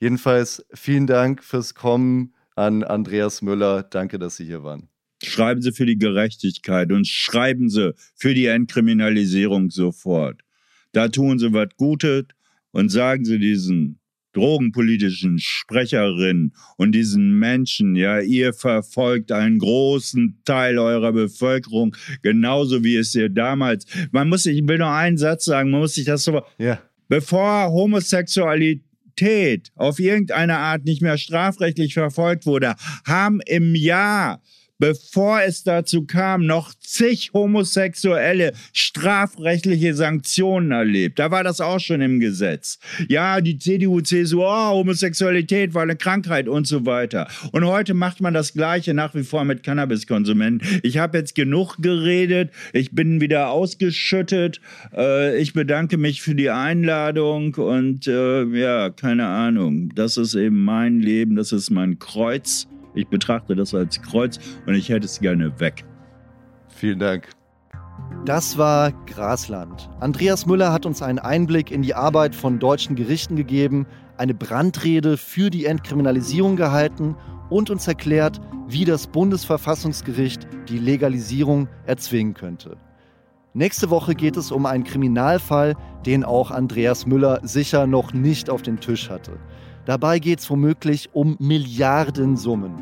Jedenfalls 0.00 0.64
vielen 0.74 1.06
Dank 1.06 1.42
fürs 1.42 1.74
Kommen 1.74 2.34
an 2.54 2.82
Andreas 2.84 3.42
Müller. 3.42 3.82
Danke, 3.82 4.18
dass 4.18 4.36
Sie 4.36 4.44
hier 4.44 4.62
waren. 4.62 4.88
Schreiben 5.22 5.60
Sie 5.62 5.72
für 5.72 5.86
die 5.86 5.98
Gerechtigkeit 5.98 6.92
und 6.92 7.06
schreiben 7.06 7.68
Sie 7.68 7.94
für 8.14 8.34
die 8.34 8.46
Entkriminalisierung 8.46 9.70
sofort. 9.70 10.40
Da 10.92 11.08
tun 11.08 11.38
Sie 11.38 11.52
was 11.52 11.68
Gutes 11.76 12.24
und 12.70 12.90
sagen 12.90 13.24
Sie 13.24 13.38
diesen 13.38 13.98
drogenpolitischen 14.34 15.38
Sprecherinnen 15.40 16.54
und 16.76 16.92
diesen 16.92 17.38
Menschen, 17.38 17.96
ja, 17.96 18.20
ihr 18.20 18.52
verfolgt 18.52 19.32
einen 19.32 19.58
großen 19.58 20.40
Teil 20.44 20.78
eurer 20.78 21.12
Bevölkerung, 21.12 21.96
genauso 22.22 22.84
wie 22.84 22.96
es 22.96 23.14
ihr 23.16 23.30
damals. 23.30 23.86
Man 24.12 24.28
muss 24.28 24.44
sich, 24.44 24.58
ich 24.58 24.68
will 24.68 24.78
nur 24.78 24.90
einen 24.92 25.16
Satz 25.16 25.46
sagen, 25.46 25.70
man 25.70 25.80
muss 25.80 25.94
sich 25.94 26.04
das 26.04 26.22
so, 26.24 26.42
Ja. 26.58 26.80
bevor 27.08 27.72
Homosexualität 27.72 28.84
auf 29.74 29.98
irgendeine 29.98 30.58
Art 30.58 30.84
nicht 30.84 31.02
mehr 31.02 31.18
strafrechtlich 31.18 31.94
verfolgt 31.94 32.46
wurde, 32.46 32.74
haben 33.06 33.40
im 33.46 33.74
Jahr, 33.74 34.42
bevor 34.78 35.42
es 35.42 35.64
dazu 35.64 36.04
kam, 36.06 36.46
noch 36.46 36.72
zig 36.74 37.30
Homosexuelle 37.34 38.52
strafrechtliche 38.72 39.94
Sanktionen 39.94 40.70
erlebt. 40.70 41.18
Da 41.18 41.30
war 41.30 41.44
das 41.44 41.60
auch 41.60 41.80
schon 41.80 42.00
im 42.00 42.20
Gesetz. 42.20 42.78
Ja, 43.08 43.40
die 43.40 43.58
CDU, 43.58 44.00
CSU, 44.00 44.42
oh, 44.42 44.70
Homosexualität 44.70 45.74
war 45.74 45.82
eine 45.82 45.96
Krankheit 45.96 46.48
und 46.48 46.66
so 46.66 46.86
weiter. 46.86 47.28
Und 47.52 47.66
heute 47.66 47.94
macht 47.94 48.20
man 48.20 48.34
das 48.34 48.52
Gleiche 48.52 48.94
nach 48.94 49.14
wie 49.14 49.24
vor 49.24 49.44
mit 49.44 49.62
Cannabiskonsumenten. 49.62 50.80
Ich 50.82 50.98
habe 50.98 51.18
jetzt 51.18 51.34
genug 51.34 51.76
geredet. 51.78 52.50
Ich 52.72 52.92
bin 52.92 53.20
wieder 53.20 53.50
ausgeschüttet. 53.50 54.60
Äh, 54.96 55.38
ich 55.38 55.52
bedanke 55.52 55.98
mich 55.98 56.22
für 56.22 56.34
die 56.34 56.50
Einladung 56.50 57.54
und 57.54 58.06
äh, 58.06 58.44
ja, 58.44 58.90
keine 58.90 59.26
Ahnung. 59.26 59.92
Das 59.94 60.16
ist 60.16 60.34
eben 60.34 60.64
mein 60.64 61.00
Leben. 61.00 61.36
Das 61.36 61.52
ist 61.52 61.70
mein 61.70 61.98
Kreuz. 61.98 62.68
Ich 62.94 63.08
betrachte 63.08 63.54
das 63.54 63.74
als 63.74 64.00
Kreuz 64.02 64.38
und 64.66 64.74
ich 64.74 64.88
hätte 64.88 65.06
es 65.06 65.20
gerne 65.20 65.58
weg. 65.60 65.84
Vielen 66.68 66.98
Dank. 66.98 67.28
Das 68.24 68.58
war 68.58 68.92
Grasland. 69.06 69.88
Andreas 70.00 70.46
Müller 70.46 70.72
hat 70.72 70.86
uns 70.86 71.02
einen 71.02 71.18
Einblick 71.18 71.70
in 71.70 71.82
die 71.82 71.94
Arbeit 71.94 72.34
von 72.34 72.58
deutschen 72.58 72.96
Gerichten 72.96 73.36
gegeben, 73.36 73.86
eine 74.16 74.34
Brandrede 74.34 75.16
für 75.16 75.50
die 75.50 75.66
Entkriminalisierung 75.66 76.56
gehalten 76.56 77.16
und 77.50 77.70
uns 77.70 77.86
erklärt, 77.86 78.40
wie 78.66 78.84
das 78.84 79.06
Bundesverfassungsgericht 79.06 80.46
die 80.68 80.78
Legalisierung 80.78 81.68
erzwingen 81.86 82.34
könnte. 82.34 82.76
Nächste 83.54 83.90
Woche 83.90 84.14
geht 84.14 84.36
es 84.36 84.52
um 84.52 84.66
einen 84.66 84.84
Kriminalfall, 84.84 85.74
den 86.04 86.22
auch 86.22 86.50
Andreas 86.50 87.06
Müller 87.06 87.40
sicher 87.42 87.86
noch 87.86 88.12
nicht 88.12 88.50
auf 88.50 88.62
den 88.62 88.78
Tisch 88.78 89.08
hatte. 89.08 89.38
Dabei 89.88 90.18
geht 90.18 90.40
es 90.40 90.50
womöglich 90.50 91.08
um 91.14 91.36
Milliardensummen. 91.38 92.74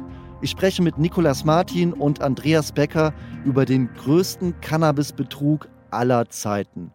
Ich 0.42 0.50
spreche 0.50 0.82
mit 0.82 0.98
Nicolas 0.98 1.44
Martin 1.44 1.92
und 1.92 2.20
Andreas 2.20 2.72
Becker 2.72 3.14
über 3.44 3.64
den 3.64 3.88
größten 3.94 4.61
Cannabisbetrug 4.61 5.68
aller 5.92 6.28
Zeiten. 6.30 6.90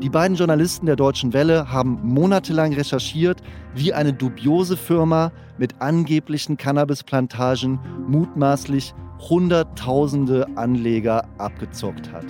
Die 0.00 0.10
beiden 0.10 0.36
Journalisten 0.36 0.86
der 0.86 0.94
Deutschen 0.94 1.32
Welle 1.32 1.72
haben 1.72 1.98
monatelang 2.04 2.72
recherchiert, 2.72 3.42
wie 3.74 3.92
eine 3.92 4.12
dubiose 4.12 4.76
Firma 4.76 5.32
mit 5.58 5.80
angeblichen 5.80 6.56
Cannabisplantagen 6.56 7.80
mutmaßlich 8.06 8.94
Hunderttausende 9.28 10.46
Anleger 10.54 11.24
abgezockt 11.38 12.12
hat. 12.12 12.26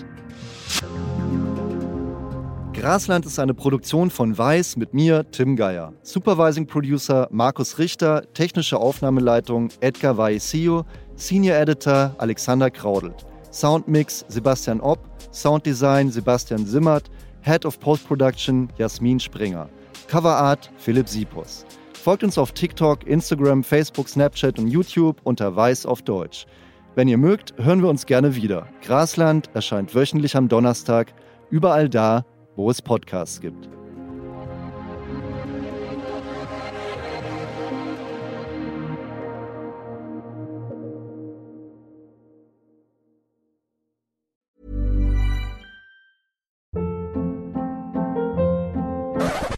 Grasland 2.80 3.26
ist 3.26 3.40
eine 3.40 3.54
Produktion 3.54 4.08
von 4.08 4.38
Weiß 4.38 4.76
mit 4.76 4.94
mir, 4.94 5.28
Tim 5.32 5.56
Geier. 5.56 5.92
Supervising 6.02 6.64
Producer 6.64 7.26
Markus 7.32 7.76
Richter, 7.76 8.22
technische 8.34 8.78
Aufnahmeleitung 8.78 9.70
Edgar 9.80 10.16
Vaisio, 10.16 10.84
Senior 11.16 11.56
Editor 11.56 12.14
Alexander 12.18 12.70
Kraudelt. 12.70 13.26
Soundmix 13.50 14.24
Sebastian 14.28 14.80
Opp, 14.80 15.00
Sounddesign 15.32 16.12
Sebastian 16.12 16.64
Simmert, 16.66 17.10
Head 17.40 17.66
of 17.66 17.80
Post-Production 17.80 18.68
Jasmin 18.78 19.18
Springer. 19.18 19.68
Coverart 20.06 20.70
Philipp 20.76 21.08
Siepos. 21.08 21.66
Folgt 21.94 22.22
uns 22.22 22.38
auf 22.38 22.52
TikTok, 22.52 23.04
Instagram, 23.08 23.64
Facebook, 23.64 24.08
Snapchat 24.08 24.56
und 24.56 24.68
YouTube 24.68 25.20
unter 25.24 25.56
Weiß 25.56 25.84
auf 25.84 26.02
Deutsch. 26.02 26.46
Wenn 26.94 27.08
ihr 27.08 27.18
mögt, 27.18 27.54
hören 27.58 27.82
wir 27.82 27.88
uns 27.88 28.06
gerne 28.06 28.36
wieder. 28.36 28.68
Grasland 28.82 29.50
erscheint 29.54 29.96
wöchentlich 29.96 30.36
am 30.36 30.48
Donnerstag, 30.48 31.12
überall 31.50 31.88
da, 31.88 32.24
wo 32.58 32.70
es 32.72 32.82
Podcasts 32.82 33.40
gibt. 33.40 33.68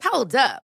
Hold 0.05 0.35
up. 0.35 0.70